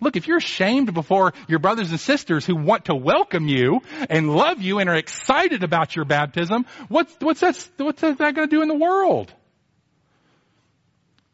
Look, 0.00 0.16
if 0.16 0.26
you're 0.26 0.38
ashamed 0.38 0.92
before 0.92 1.32
your 1.48 1.58
brothers 1.58 1.90
and 1.90 2.00
sisters 2.00 2.44
who 2.44 2.56
want 2.56 2.86
to 2.86 2.94
welcome 2.94 3.48
you 3.48 3.80
and 4.08 4.34
love 4.34 4.60
you 4.60 4.78
and 4.78 4.88
are 4.88 4.96
excited 4.96 5.62
about 5.62 5.96
your 5.96 6.04
baptism, 6.04 6.66
what's, 6.88 7.14
what's 7.20 7.40
that, 7.40 7.68
what's 7.78 8.00
that 8.00 8.18
going 8.18 8.34
to 8.34 8.46
do 8.46 8.62
in 8.62 8.68
the 8.68 8.74
world? 8.74 9.32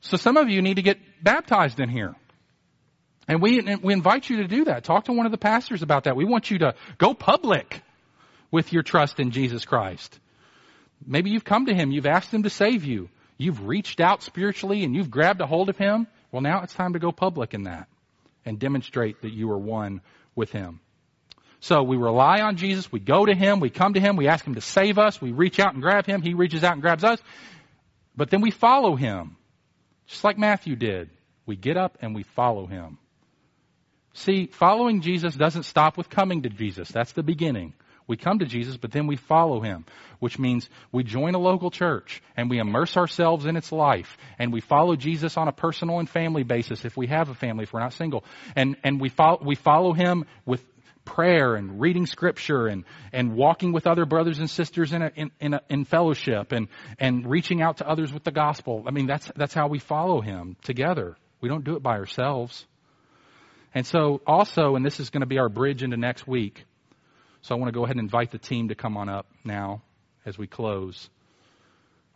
So 0.01 0.17
some 0.17 0.37
of 0.37 0.49
you 0.49 0.63
need 0.63 0.77
to 0.77 0.83
get 0.83 0.99
baptized 1.23 1.81
in 1.81 1.89
here. 1.89 2.15
And 3.29 3.41
we, 3.41 3.61
we 3.83 3.93
invite 3.93 4.29
you 4.29 4.39
to 4.39 4.49
do 4.49 4.65
that. 4.65 4.85
Talk 4.85 5.05
to 5.05 5.13
one 5.13 5.27
of 5.27 5.33
the 5.33 5.39
pastors 5.39 5.83
about 5.83 6.05
that. 6.05 6.17
We 6.17 6.25
want 6.25 6.51
you 6.51 6.59
to 6.59 6.75
go 6.99 7.15
public 7.15 7.83
with 8.51 8.73
your 8.73 8.83
trust 8.83 9.21
in 9.21 9.31
Jesus 9.31 9.65
Christ. 9.65 10.19
Maybe 11.05 11.31
you've 11.31 11.45
come 11.45 11.67
to 11.67 11.75
Him, 11.75 11.91
you've 11.91 12.07
asked 12.07 12.33
Him 12.33 12.43
to 12.45 12.51
save 12.51 12.85
you, 12.85 13.09
you've 13.39 13.67
reached 13.67 14.01
out 14.01 14.23
spiritually 14.23 14.85
and 14.85 14.95
you've 14.95 15.11
grabbed 15.11 15.41
a 15.41 15.47
hold 15.47 15.69
of 15.69 15.77
Him. 15.77 16.07
Well, 16.31 16.43
now 16.43 16.63
it's 16.63 16.75
time 16.75 16.93
to 16.93 16.99
go 16.99 17.13
public 17.13 17.55
in 17.55 17.65
that 17.65 17.89
and 18.45 18.59
demonstrate 18.59 19.23
that 19.23 19.33
you 19.33 19.51
are 19.51 19.59
one 19.59 20.01
with 20.35 20.53
Him. 20.53 20.81
So 21.61 21.83
we 21.83 21.97
rely 21.97 22.41
on 22.41 22.57
Jesus, 22.57 22.91
we 22.91 22.99
go 22.99 23.25
to 23.25 23.35
Him, 23.35 23.61
we 23.61 23.71
come 23.71 23.95
to 23.95 24.01
Him, 24.01 24.17
we 24.17 24.29
ask 24.29 24.45
Him 24.45 24.57
to 24.57 24.61
save 24.61 24.99
us, 24.99 25.21
we 25.21 25.33
reach 25.33 25.61
out 25.61 25.75
and 25.75 25.83
grab 25.83 26.07
Him, 26.07 26.23
He 26.23 26.35
reaches 26.35 26.65
out 26.65 26.73
and 26.73 26.83
grabs 26.83 27.05
us, 27.05 27.21
but 28.17 28.31
then 28.31 28.41
we 28.41 28.51
follow 28.51 28.97
Him. 28.97 29.37
Just 30.07 30.25
like 30.25 30.39
Matthew 30.39 30.77
did. 30.77 31.11
We 31.47 31.57
get 31.57 31.77
up 31.77 31.99
and 32.01 32.15
we 32.15 32.23
follow 32.23 32.67
him. 32.67 32.99
See, 34.15 34.47
following 34.47 35.01
Jesus 35.01 35.35
doesn't 35.35 35.63
stop 35.63 35.97
with 35.97 36.11
coming 36.11 36.43
to 36.43 36.51
Jesus. 36.51 36.91
That's 36.91 37.13
the 37.13 37.23
beginning. 37.23 37.73
We 38.07 38.17
come 38.17 38.41
to 38.41 38.47
Jesus, 38.47 38.77
but 38.77 38.93
then 38.93 39.07
we 39.07 39.17
follow 39.17 39.61
him, 39.61 39.85
which 40.19 40.39
means 40.39 40.69
we 40.91 41.05
join 41.05 41.35
a 41.35 41.39
local 41.39 41.71
church 41.71 42.23
and 42.37 42.51
we 42.51 42.59
immerse 42.59 42.97
ourselves 42.97 43.47
in 43.47 43.57
its 43.57 43.73
life 43.73 44.17
and 44.39 44.53
we 44.53 44.61
follow 44.61 44.97
Jesus 44.97 45.37
on 45.37 45.49
a 45.49 45.53
personal 45.53 45.99
and 45.99 46.09
family 46.09 46.43
basis 46.43 46.85
if 46.85 46.97
we 46.97 47.07
have 47.07 47.29
a 47.29 47.35
family, 47.35 47.65
if 47.65 47.73
we're 47.73 47.81
not 47.81 47.93
single. 47.93 48.25
And, 48.57 48.77
and 48.85 49.01
we 49.01 49.09
follow, 49.09 49.41
we 49.45 49.55
follow 49.55 49.93
him 49.93 50.25
with 50.45 50.63
prayer 51.05 51.57
and 51.57 51.81
reading 51.81 52.07
scripture 52.07 52.67
and, 52.67 52.85
and 53.13 53.35
walking 53.35 53.73
with 53.73 53.87
other 53.87 54.05
brothers 54.07 54.39
and 54.39 54.49
sisters 54.49 54.93
in, 54.93 55.03
a, 55.03 55.13
in, 55.15 55.31
in, 55.41 55.55
a, 55.55 55.61
in 55.69 55.85
fellowship 55.85 56.53
and, 56.53 56.69
and 56.99 57.29
reaching 57.29 57.61
out 57.61 57.79
to 57.79 57.89
others 57.89 58.13
with 58.13 58.25
the 58.25 58.31
gospel. 58.31 58.85
I 58.87 58.91
mean, 58.91 59.07
that's, 59.07 59.31
that's 59.37 59.55
how 59.55 59.69
we 59.69 59.79
follow 59.79 60.21
him 60.21 60.57
together. 60.63 61.17
We 61.41 61.49
don't 61.49 61.65
do 61.65 61.77
it 61.77 61.83
by 61.83 61.97
ourselves. 61.97 62.67
And 63.75 63.87
so 63.87 64.21
also, 64.27 64.77
and 64.77 64.85
this 64.85 65.01
is 65.01 65.11
going 65.11 65.23
to 65.23 65.27
be 65.27 65.39
our 65.39 65.49
bridge 65.49 65.83
into 65.83 65.97
next 65.97 66.27
week. 66.27 66.65
So 67.43 67.55
I 67.55 67.59
want 67.59 67.69
to 67.69 67.79
go 67.79 67.85
ahead 67.85 67.97
and 67.97 68.05
invite 68.05 68.31
the 68.31 68.39
team 68.39 68.69
to 68.69 68.75
come 68.75 68.97
on 68.97 69.09
up 69.09 69.27
now 69.45 69.83
as 70.25 70.39
we 70.39 70.47
close. 70.47 71.09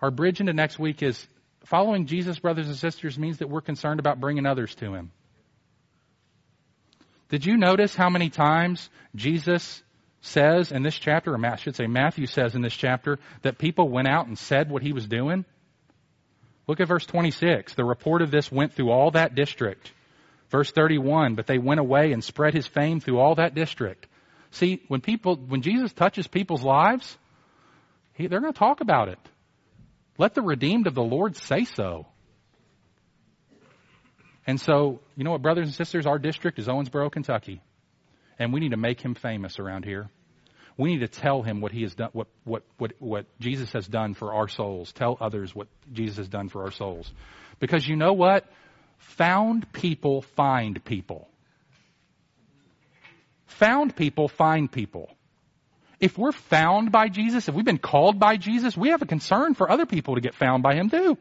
Our 0.00 0.10
bridge 0.10 0.40
into 0.40 0.52
next 0.52 0.78
week 0.78 1.02
is 1.02 1.26
following 1.64 2.06
Jesus, 2.06 2.38
brothers 2.38 2.68
and 2.68 2.76
sisters, 2.76 3.18
means 3.18 3.38
that 3.38 3.48
we're 3.48 3.60
concerned 3.60 3.98
about 3.98 4.20
bringing 4.20 4.46
others 4.46 4.74
to 4.76 4.94
him. 4.94 5.10
Did 7.28 7.44
you 7.44 7.56
notice 7.56 7.94
how 7.94 8.08
many 8.08 8.30
times 8.30 8.88
Jesus 9.16 9.82
says 10.20 10.70
in 10.70 10.84
this 10.84 10.96
chapter, 10.96 11.34
or 11.34 11.46
I 11.46 11.56
should 11.56 11.74
say 11.74 11.86
Matthew 11.86 12.26
says 12.26 12.54
in 12.54 12.62
this 12.62 12.74
chapter, 12.74 13.18
that 13.42 13.58
people 13.58 13.88
went 13.88 14.06
out 14.06 14.28
and 14.28 14.38
said 14.38 14.70
what 14.70 14.82
he 14.82 14.92
was 14.92 15.06
doing? 15.08 15.44
Look 16.68 16.80
at 16.80 16.88
verse 16.88 17.06
26. 17.06 17.74
The 17.74 17.84
report 17.84 18.22
of 18.22 18.30
this 18.30 18.50
went 18.50 18.74
through 18.74 18.90
all 18.90 19.10
that 19.12 19.34
district. 19.34 19.90
Verse 20.50 20.70
31, 20.70 21.34
but 21.34 21.48
they 21.48 21.58
went 21.58 21.80
away 21.80 22.12
and 22.12 22.22
spread 22.22 22.54
his 22.54 22.68
fame 22.68 23.00
through 23.00 23.18
all 23.18 23.34
that 23.36 23.54
district. 23.56 24.06
See, 24.50 24.82
when 24.88 25.00
people, 25.00 25.36
when 25.36 25.62
Jesus 25.62 25.92
touches 25.92 26.26
people's 26.26 26.62
lives, 26.62 27.16
he, 28.14 28.26
they're 28.26 28.40
going 28.40 28.52
to 28.52 28.58
talk 28.58 28.80
about 28.80 29.08
it. 29.08 29.18
Let 30.18 30.34
the 30.34 30.42
redeemed 30.42 30.86
of 30.86 30.94
the 30.94 31.02
Lord 31.02 31.36
say 31.36 31.64
so. 31.64 32.06
And 34.46 34.60
so, 34.60 35.00
you 35.16 35.24
know 35.24 35.32
what, 35.32 35.42
brothers 35.42 35.66
and 35.66 35.74
sisters, 35.74 36.06
our 36.06 36.18
district 36.18 36.58
is 36.58 36.68
Owensboro, 36.68 37.10
Kentucky. 37.10 37.60
And 38.38 38.52
we 38.52 38.60
need 38.60 38.70
to 38.70 38.76
make 38.76 39.00
him 39.00 39.14
famous 39.14 39.58
around 39.58 39.84
here. 39.84 40.08
We 40.78 40.92
need 40.92 41.00
to 41.00 41.08
tell 41.08 41.42
him 41.42 41.60
what 41.60 41.72
he 41.72 41.82
has 41.82 41.94
done, 41.94 42.10
what, 42.12 42.28
what, 42.44 42.62
what, 42.76 42.92
what 42.98 43.26
Jesus 43.40 43.72
has 43.72 43.86
done 43.86 44.14
for 44.14 44.34
our 44.34 44.46
souls. 44.46 44.92
Tell 44.92 45.16
others 45.20 45.54
what 45.54 45.68
Jesus 45.92 46.18
has 46.18 46.28
done 46.28 46.48
for 46.48 46.62
our 46.64 46.70
souls. 46.70 47.10
Because 47.58 47.86
you 47.88 47.96
know 47.96 48.12
what? 48.12 48.44
Found 48.98 49.72
people 49.72 50.22
find 50.22 50.82
people. 50.84 51.28
Found 53.46 53.96
people 53.96 54.28
find 54.28 54.70
people. 54.70 55.10
If 55.98 56.18
we're 56.18 56.32
found 56.32 56.92
by 56.92 57.08
Jesus, 57.08 57.48
if 57.48 57.54
we've 57.54 57.64
been 57.64 57.78
called 57.78 58.18
by 58.18 58.36
Jesus, 58.36 58.76
we 58.76 58.90
have 58.90 59.02
a 59.02 59.06
concern 59.06 59.54
for 59.54 59.70
other 59.70 59.86
people 59.86 60.16
to 60.16 60.20
get 60.20 60.34
found 60.34 60.62
by 60.62 60.74
him 60.74 60.90
too. 60.90 61.16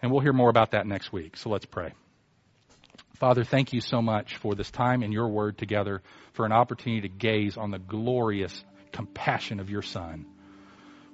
And 0.00 0.10
we'll 0.10 0.22
hear 0.22 0.32
more 0.32 0.48
about 0.48 0.70
that 0.70 0.86
next 0.86 1.12
week. 1.12 1.36
So 1.36 1.50
let's 1.50 1.66
pray. 1.66 1.92
Father, 3.16 3.44
thank 3.44 3.74
you 3.74 3.82
so 3.82 4.00
much 4.00 4.36
for 4.36 4.54
this 4.54 4.70
time 4.70 5.02
in 5.02 5.12
your 5.12 5.28
word 5.28 5.58
together, 5.58 6.00
for 6.32 6.46
an 6.46 6.52
opportunity 6.52 7.02
to 7.02 7.14
gaze 7.14 7.58
on 7.58 7.70
the 7.70 7.78
glorious 7.78 8.64
compassion 8.92 9.60
of 9.60 9.68
your 9.68 9.82
Son. 9.82 10.24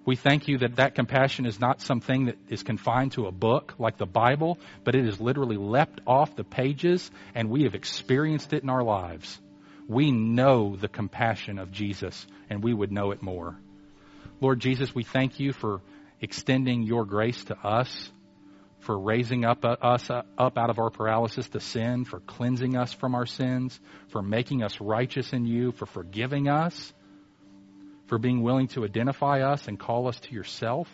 We 0.07 0.15
thank 0.15 0.47
you 0.47 0.59
that 0.59 0.77
that 0.77 0.95
compassion 0.95 1.47
is 1.47 1.59
not 1.59 1.81
something 1.81 2.27
that 2.27 2.39
is 2.49 2.63
confined 2.63 3.13
to 3.13 3.27
a 3.27 3.33
book 3.33 3.75
like 3.77 3.99
the 3.99 4.07
Bible, 4.07 4.59
but 4.85 4.95
it 4.95 5.05
has 5.05 5.21
literally 5.21 5.57
leapt 5.57 6.01
off 6.07 6.37
the 6.37 6.45
pages 6.45 7.11
and 7.35 7.51
we 7.51 7.65
have 7.65 7.75
experienced 7.75 8.53
it 8.53 8.63
in 8.63 8.71
our 8.71 8.85
lives. 8.85 9.41
We 9.89 10.13
know 10.13 10.77
the 10.77 10.87
compassion 10.87 11.59
of 11.59 11.73
Jesus 11.73 12.25
and 12.49 12.63
we 12.63 12.73
would 12.73 12.93
know 12.93 13.11
it 13.11 13.21
more. 13.21 13.59
Lord 14.41 14.61
Jesus, 14.61 14.95
we 14.95 15.03
thank 15.03 15.41
you 15.41 15.53
for 15.53 15.81
extending 16.21 16.85
your 16.85 17.05
grace 17.05 17.43
to 17.45 17.59
us 17.59 18.11
for 18.81 18.97
raising 18.97 19.45
up 19.45 19.65
uh, 19.65 19.77
us 19.83 20.09
uh, 20.09 20.23
up 20.39 20.57
out 20.57 20.71
of 20.71 20.79
our 20.79 20.91
paralysis 20.91 21.49
to 21.49 21.59
sin, 21.59 22.05
for 22.05 22.21
cleansing 22.21 22.77
us 22.77 22.93
from 22.93 23.17
our 23.17 23.27
sins, 23.27 23.79
for 24.09 24.23
making 24.23 24.63
us 24.63 24.81
righteous 24.81 25.33
in 25.33 25.45
you, 25.45 25.73
for 25.73 25.87
forgiving 25.87 26.49
us, 26.49 26.93
for 28.07 28.19
being 28.19 28.43
willing 28.43 28.69
to 28.69 28.85
identify 28.85 29.41
us 29.41 29.69
and 29.69 29.79
call 29.79 30.09
us 30.09 30.19
to 30.21 30.35
yourself. 30.35 30.89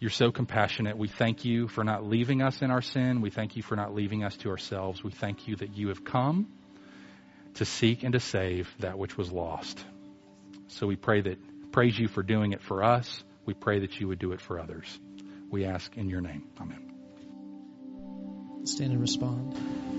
You're 0.00 0.10
so 0.10 0.30
compassionate. 0.30 0.98
We 0.98 1.08
thank 1.08 1.44
you 1.44 1.68
for 1.68 1.84
not 1.84 2.04
leaving 2.04 2.42
us 2.42 2.60
in 2.60 2.70
our 2.70 2.82
sin. 2.82 3.20
We 3.20 3.30
thank 3.30 3.56
you 3.56 3.62
for 3.62 3.76
not 3.76 3.94
leaving 3.94 4.24
us 4.24 4.36
to 4.38 4.50
ourselves. 4.50 5.02
We 5.02 5.12
thank 5.12 5.48
you 5.48 5.56
that 5.56 5.76
you 5.76 5.88
have 5.88 6.04
come 6.04 6.48
to 7.54 7.64
seek 7.64 8.02
and 8.02 8.12
to 8.12 8.20
save 8.20 8.68
that 8.80 8.98
which 8.98 9.16
was 9.16 9.32
lost. 9.32 9.82
So 10.68 10.86
we 10.86 10.96
pray 10.96 11.20
that 11.22 11.38
praise 11.72 11.98
you 11.98 12.08
for 12.08 12.22
doing 12.22 12.52
it 12.52 12.62
for 12.62 12.82
us. 12.82 13.24
We 13.46 13.54
pray 13.54 13.80
that 13.80 14.00
you 14.00 14.08
would 14.08 14.18
do 14.18 14.32
it 14.32 14.40
for 14.40 14.58
others. 14.58 14.98
We 15.50 15.64
ask 15.64 15.96
in 15.96 16.08
your 16.08 16.20
name. 16.20 16.48
Amen. 16.60 16.90
Stand 18.64 18.92
and 18.92 19.00
respond. 19.00 19.93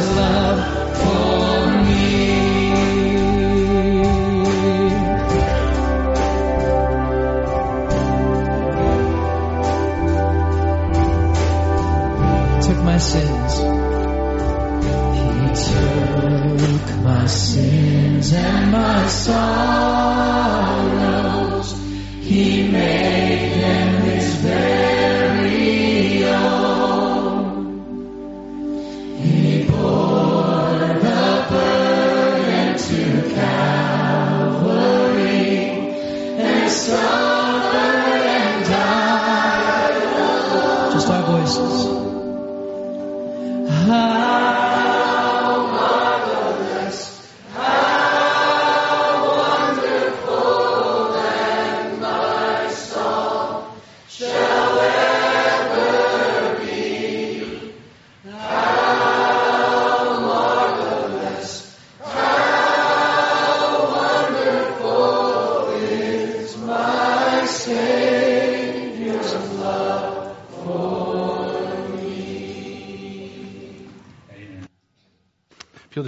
Love 0.00 0.81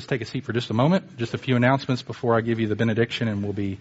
Just 0.04 0.10
take 0.10 0.20
a 0.20 0.26
seat 0.26 0.44
for 0.44 0.52
just 0.52 0.68
a 0.68 0.74
moment, 0.74 1.16
just 1.16 1.32
a 1.32 1.38
few 1.38 1.56
announcements 1.56 2.02
before 2.02 2.36
I 2.36 2.42
give 2.42 2.60
you 2.60 2.66
the 2.66 2.76
benediction 2.76 3.26
and 3.26 3.42
we'll 3.42 3.54
be 3.54 3.78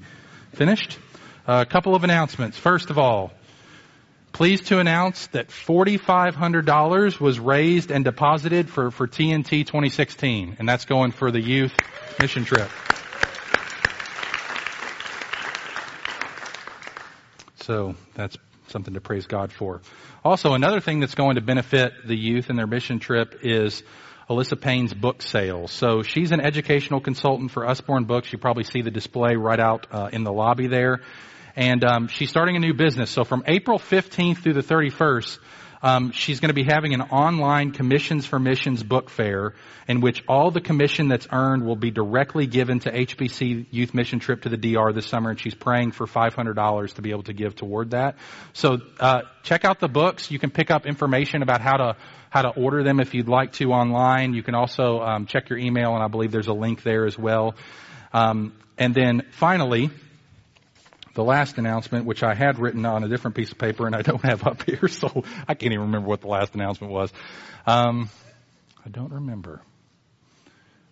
finished. 0.54 0.98
a 1.46 1.66
couple 1.66 1.96
of 1.96 2.06
announcements. 2.06 2.58
First 2.58 2.90
of 2.90 2.98
all, 2.98 3.34
pleased 4.32 4.68
to 4.68 4.80
announce 4.80 5.28
that 5.34 5.50
$4,500 5.50 7.20
was 7.20 7.42
raised 7.42 7.92
and 7.92 8.06
deposited 8.06 8.70
for, 8.70 8.90
for 8.90 9.06
TNT 9.06 9.66
2016, 9.66 10.56
and 10.60 10.70
that's 10.70 10.86
going 10.86 11.12
for 11.12 11.30
the 11.30 11.42
youth 11.42 11.74
mission 12.22 12.46
trip. 12.46 12.70
So 17.58 17.96
that's 18.14 18.38
something 18.70 18.94
to 18.94 19.02
praise 19.02 19.26
God 19.26 19.52
for. 19.52 19.82
Also, 20.24 20.54
another 20.54 20.80
thing 20.80 21.02
that's 21.02 21.16
going 21.16 21.36
to 21.36 21.42
benefit 21.42 22.08
the 22.08 22.16
youth 22.16 22.50
and 22.50 22.58
their 22.58 22.66
mission 22.66 23.00
trip 23.00 23.40
is 23.42 23.84
Alyssa 24.30 24.60
Payne's 24.60 24.94
book 24.94 25.22
sales. 25.22 25.72
So 25.72 26.02
she's 26.02 26.32
an 26.32 26.40
educational 26.40 27.02
consultant 27.02 27.52
for 27.52 27.68
Usborne 27.68 28.06
Books. 28.06 28.32
You 28.32 28.40
probably 28.40 28.64
see 28.64 28.82
the 28.82 28.92
display 28.92 29.36
right 29.36 29.60
out 29.60 29.88
uh, 29.92 30.10
in 30.12 30.24
the 30.24 30.32
lobby 30.32 30.68
there. 30.68 31.02
And 31.56 31.84
um, 31.84 32.08
she's 32.08 32.30
starting 32.30 32.56
a 32.56 32.60
new 32.60 32.74
business. 32.74 33.12
So 33.12 33.24
from 33.24 33.44
April 33.48 33.78
15th 33.78 34.38
through 34.38 34.54
the 34.54 34.64
31st, 34.64 35.38
um, 35.84 36.12
she's 36.12 36.40
going 36.40 36.48
to 36.50 36.56
be 36.56 36.64
having 36.64 36.94
an 36.94 37.02
online 37.02 37.72
Commissions 37.72 38.26
for 38.26 38.40
Missions 38.40 38.82
book 38.82 39.10
fair 39.10 39.54
in 39.88 40.00
which 40.00 40.24
all 40.30 40.50
the 40.50 40.62
commission 40.62 41.10
that's 41.10 41.28
earned 41.32 41.66
will 41.66 41.76
be 41.76 41.92
directly 41.92 42.48
given 42.48 42.80
to 42.80 42.92
HBC 42.92 43.68
Youth 43.70 43.94
Mission 43.94 44.20
Trip 44.20 44.42
to 44.44 44.50
the 44.50 44.56
DR 44.56 44.94
this 44.94 45.06
summer, 45.06 45.30
and 45.30 45.40
she's 45.40 45.54
praying 45.54 45.92
for 45.92 46.08
$500 46.08 46.94
to 46.94 47.02
be 47.02 47.12
able 47.12 47.24
to 47.24 47.34
give 47.34 47.56
toward 47.56 47.92
that. 47.92 48.16
So 48.54 48.78
uh, 49.00 49.24
check 49.44 49.66
out 49.66 49.82
the 49.82 49.90
books. 49.90 50.32
You 50.32 50.40
can 50.40 50.52
pick 50.52 50.72
up 50.72 50.86
information 50.86 51.42
about 51.44 51.60
how 51.60 51.78
to 51.78 51.98
how 52.30 52.42
to 52.42 52.50
order 52.50 52.82
them 52.84 53.00
if 53.00 53.14
you'd 53.14 53.28
like 53.28 53.52
to 53.54 53.74
online. 53.74 54.34
You 54.34 54.42
can 54.42 54.56
also 54.56 55.02
um, 55.02 55.28
check 55.28 55.50
your 55.50 55.60
email, 55.60 55.94
and 55.94 56.02
I 56.02 56.08
believe 56.08 56.32
there's 56.32 56.48
a 56.48 56.54
link 56.54 56.82
there 56.82 57.06
as 57.06 57.16
well. 57.16 57.54
Um, 58.12 58.54
and 58.76 58.96
then 58.96 59.28
finally, 59.34 59.92
the 61.14 61.24
last 61.24 61.58
announcement, 61.58 62.06
which 62.06 62.24
I 62.24 62.34
had 62.34 62.60
written 62.60 62.86
on 62.86 63.04
a 63.04 63.08
different 63.08 63.36
piece 63.36 63.52
of 63.52 63.58
paper 63.58 63.86
and 63.86 63.96
I 63.96 64.02
don't 64.02 64.24
have 64.24 64.46
up 64.46 64.64
here, 64.64 64.88
so 64.88 65.24
I 65.48 65.54
can't 65.54 65.74
even 65.74 65.86
remember 65.86 66.08
what 66.08 66.22
the 66.22 66.28
last 66.28 66.56
announcement 66.56 66.92
was. 66.92 67.12
Um, 67.66 68.10
I 68.86 68.90
don't 68.90 69.12
remember. 69.12 69.62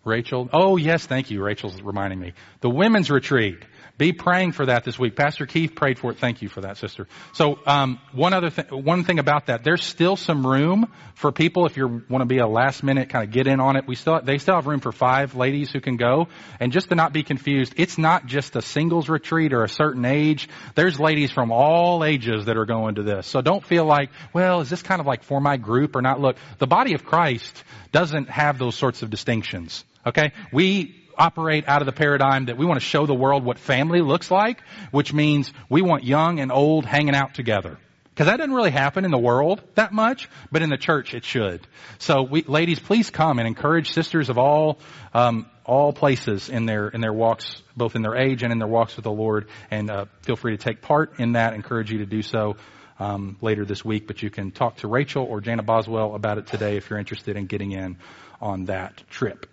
Rachel, 0.03 0.49
oh 0.51 0.78
yes, 0.78 1.05
thank 1.05 1.30
you. 1.30 1.43
Rachel's 1.43 1.80
reminding 1.82 2.19
me. 2.19 2.34
The 2.61 2.69
women's 2.69 3.11
retreat. 3.11 3.59
Be 3.98 4.14
praying 4.14 4.54
for 4.54 4.66
that 4.66 4.84
this 4.84 4.98
week. 4.98 5.16
Pastor 5.16 5.46
Keith 5.46 5.76
prayed 5.76 6.00
for 6.00 6.12
it. 6.12 6.18
Thank 6.18 6.42
you 6.42 6.50
for 6.50 6.62
that, 6.62 6.78
sister. 6.78 7.08
So, 7.34 7.60
um, 7.66 8.00
one 8.14 8.34
other 8.34 8.50
thing, 8.50 8.66
one 8.70 9.04
thing 9.04 9.20
about 9.20 9.48
that, 9.48 9.64
there's 9.64 9.84
still 9.84 10.16
some 10.16 10.46
room 10.46 10.92
for 11.16 11.32
people 11.32 11.66
if 11.66 11.78
you 11.78 12.02
want 12.10 12.22
to 12.22 12.26
be 12.26 12.40
a 12.40 12.48
last 12.48 12.84
minute 12.84 13.10
kind 13.10 13.24
of 13.24 13.32
get 13.32 13.48
in 13.48 13.60
on 13.60 13.76
it. 13.76 13.86
We 13.88 13.96
still, 13.96 14.20
they 14.22 14.38
still 14.40 14.56
have 14.56 14.66
room 14.66 14.80
for 14.80 14.92
five 14.92 15.36
ladies 15.36 15.72
who 15.72 15.82
can 15.82 15.98
go. 15.98 16.28
And 16.60 16.72
just 16.72 16.90
to 16.90 16.96
not 16.96 17.14
be 17.14 17.24
confused, 17.24 17.74
it's 17.78 17.98
not 17.98 18.26
just 18.26 18.56
a 18.56 18.62
singles 18.62 19.08
retreat 19.08 19.54
or 19.54 19.64
a 19.64 19.70
certain 19.70 20.06
age. 20.06 20.50
There's 20.76 21.00
ladies 21.00 21.32
from 21.32 21.52
all 21.52 22.04
ages 22.04 22.46
that 22.46 22.58
are 22.58 22.66
going 22.66 22.96
to 22.96 23.04
this. 23.04 23.28
So 23.28 23.42
don't 23.42 23.64
feel 23.64 23.86
like, 23.86 24.10
well, 24.34 24.62
is 24.62 24.70
this 24.70 24.82
kind 24.82 25.00
of 25.00 25.06
like 25.06 25.24
for 25.24 25.40
my 25.40 25.58
group 25.58 25.96
or 25.96 26.02
not? 26.02 26.20
Look, 26.20 26.38
the 26.58 26.68
body 26.68 26.94
of 26.96 27.06
Christ 27.06 27.64
doesn't 27.92 28.30
have 28.30 28.58
those 28.58 28.76
sorts 28.76 29.04
of 29.04 29.10
distinctions. 29.10 29.84
Okay? 30.06 30.32
We 30.52 31.01
operate 31.22 31.65
out 31.67 31.82
of 31.82 31.86
the 31.86 31.91
paradigm 31.91 32.45
that 32.45 32.57
we 32.57 32.65
want 32.65 32.80
to 32.80 32.86
show 32.86 33.05
the 33.05 33.13
world 33.13 33.45
what 33.45 33.59
family 33.59 34.01
looks 34.01 34.32
like, 34.32 34.61
which 34.89 35.13
means 35.13 35.53
we 35.69 35.84
want 35.84 36.03
young 36.03 36.39
and 36.39 36.51
old 36.51 36.86
hanging 36.86 37.13
out 37.13 37.36
together. 37.36 37.78
Because 38.09 38.26
that 38.26 38.38
doesn't 38.38 38.53
really 38.53 38.72
happen 38.72 39.05
in 39.05 39.11
the 39.11 39.19
world 39.19 39.61
that 39.76 39.93
much, 39.93 40.30
but 40.51 40.61
in 40.61 40.69
the 40.69 40.78
church 40.78 41.13
it 41.13 41.24
should. 41.24 41.61
So, 41.99 42.24
we, 42.24 42.41
ladies, 42.41 42.80
please 42.80 43.09
come 43.09 43.39
and 43.39 43.47
encourage 43.47 43.91
sisters 43.91 44.30
of 44.30 44.38
all 44.38 44.80
um, 45.13 45.45
all 45.63 45.93
places 45.93 46.49
in 46.49 46.65
their 46.65 46.89
in 46.89 47.01
their 47.01 47.13
walks, 47.13 47.61
both 47.78 47.95
in 47.95 48.01
their 48.01 48.15
age 48.15 48.43
and 48.43 48.51
in 48.51 48.59
their 48.59 48.67
walks 48.67 48.95
with 48.95 49.03
the 49.03 49.11
Lord. 49.11 49.47
And 49.69 49.89
uh, 49.89 50.05
feel 50.24 50.36
free 50.36 50.57
to 50.57 50.61
take 50.61 50.82
part 50.82 51.19
in 51.19 51.34
that. 51.34 51.53
Encourage 51.53 51.91
you 51.91 51.99
to 51.99 52.05
do 52.05 52.22
so 52.22 52.57
um, 52.99 53.38
later 53.41 53.63
this 53.63 53.86
week. 53.86 54.07
But 54.07 54.22
you 54.22 54.30
can 54.30 54.51
talk 54.51 54.78
to 54.78 54.88
Rachel 54.88 55.24
or 55.24 55.39
Jana 55.39 55.63
Boswell 55.63 56.13
about 56.13 56.38
it 56.38 56.47
today 56.47 56.78
if 56.78 56.89
you're 56.89 56.99
interested 56.99 57.38
in 57.38 57.45
getting 57.45 57.72
in 57.72 57.97
on 58.41 58.65
that 58.65 59.03
trip. 59.09 59.45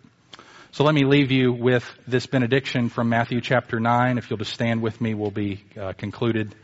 So 0.78 0.84
let 0.84 0.94
me 0.94 1.04
leave 1.04 1.32
you 1.32 1.52
with 1.52 1.84
this 2.06 2.26
benediction 2.26 2.88
from 2.88 3.08
Matthew 3.08 3.40
chapter 3.40 3.80
9. 3.80 4.16
If 4.16 4.30
you'll 4.30 4.38
just 4.38 4.52
stand 4.52 4.80
with 4.80 5.00
me, 5.00 5.12
we'll 5.12 5.32
be 5.32 5.64
uh, 5.76 5.92
concluded. 5.94 6.54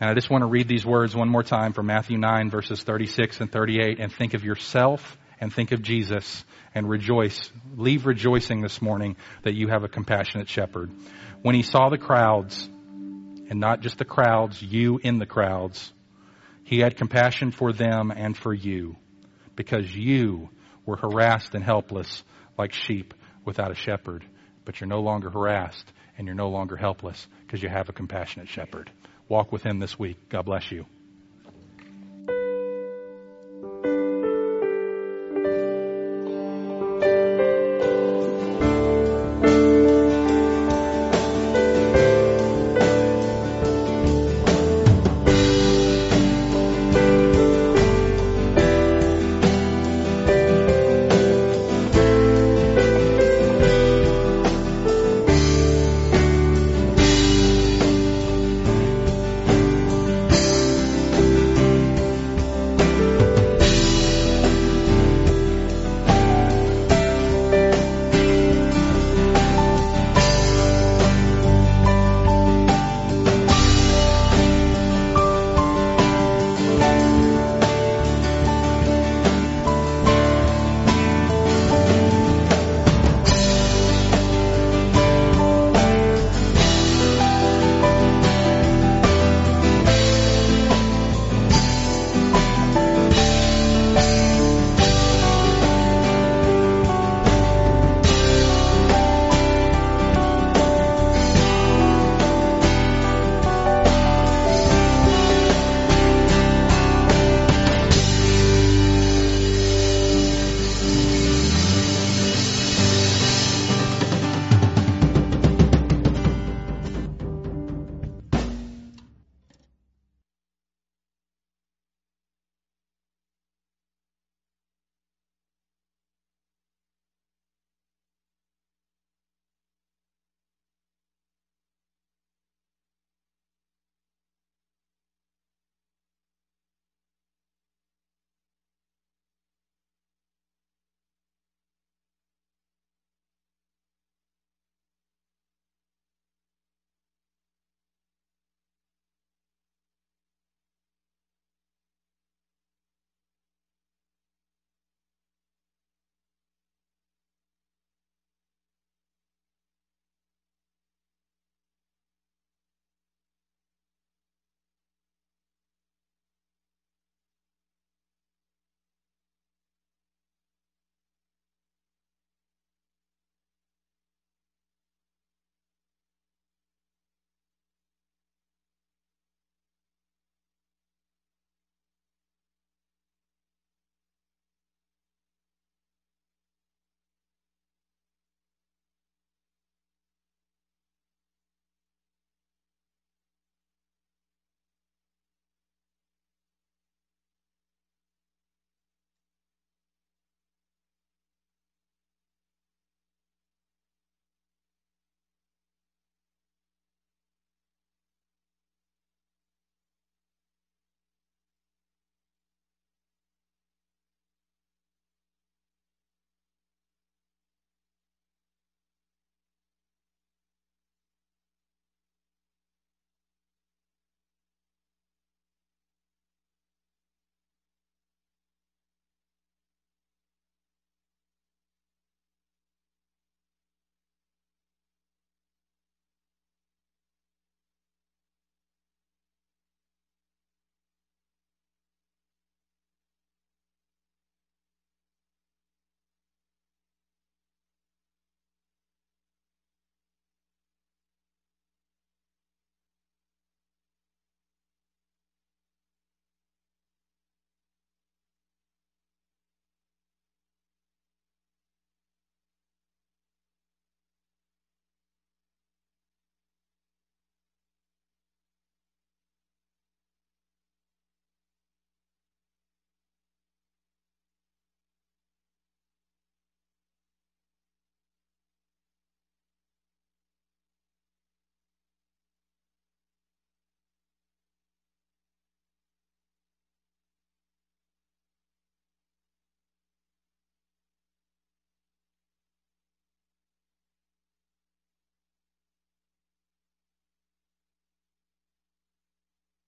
And 0.00 0.10
I 0.10 0.14
just 0.14 0.28
want 0.30 0.42
to 0.42 0.48
read 0.48 0.66
these 0.66 0.84
words 0.84 1.14
one 1.14 1.28
more 1.28 1.44
time 1.44 1.74
from 1.74 1.86
Matthew 1.86 2.18
9 2.18 2.50
verses 2.50 2.82
36 2.82 3.40
and 3.40 3.52
38 3.52 4.00
and 4.00 4.12
think 4.12 4.34
of 4.34 4.42
yourself 4.42 5.16
and 5.40 5.54
think 5.54 5.70
of 5.70 5.80
Jesus 5.80 6.44
and 6.74 6.90
rejoice. 6.90 7.52
Leave 7.76 8.04
rejoicing 8.04 8.62
this 8.62 8.82
morning 8.82 9.14
that 9.44 9.54
you 9.54 9.68
have 9.68 9.84
a 9.84 9.88
compassionate 9.88 10.48
shepherd. 10.48 10.90
When 11.40 11.54
he 11.54 11.62
saw 11.62 11.90
the 11.90 11.98
crowds, 11.98 12.68
and 12.68 13.60
not 13.60 13.80
just 13.80 13.98
the 13.98 14.04
crowds, 14.04 14.60
you 14.60 14.98
in 15.00 15.20
the 15.20 15.26
crowds, 15.26 15.92
he 16.64 16.80
had 16.80 16.96
compassion 16.96 17.52
for 17.52 17.72
them 17.72 18.10
and 18.10 18.36
for 18.36 18.52
you 18.52 18.96
because 19.54 19.88
you 19.94 20.48
were 20.84 20.96
harassed 20.96 21.54
and 21.54 21.62
helpless 21.62 22.24
like 22.58 22.72
sheep 22.72 23.14
without 23.44 23.70
a 23.70 23.74
shepherd. 23.74 24.24
But 24.64 24.80
you're 24.80 24.88
no 24.88 25.00
longer 25.00 25.30
harassed 25.30 25.90
and 26.18 26.26
you're 26.26 26.36
no 26.36 26.50
longer 26.50 26.76
helpless 26.76 27.26
because 27.46 27.62
you 27.62 27.68
have 27.68 27.88
a 27.88 27.92
compassionate 27.92 28.48
shepherd. 28.48 28.90
Walk 29.28 29.52
with 29.52 29.62
him 29.62 29.78
this 29.78 29.98
week. 29.98 30.28
God 30.28 30.44
bless 30.44 30.70
you. 30.70 30.84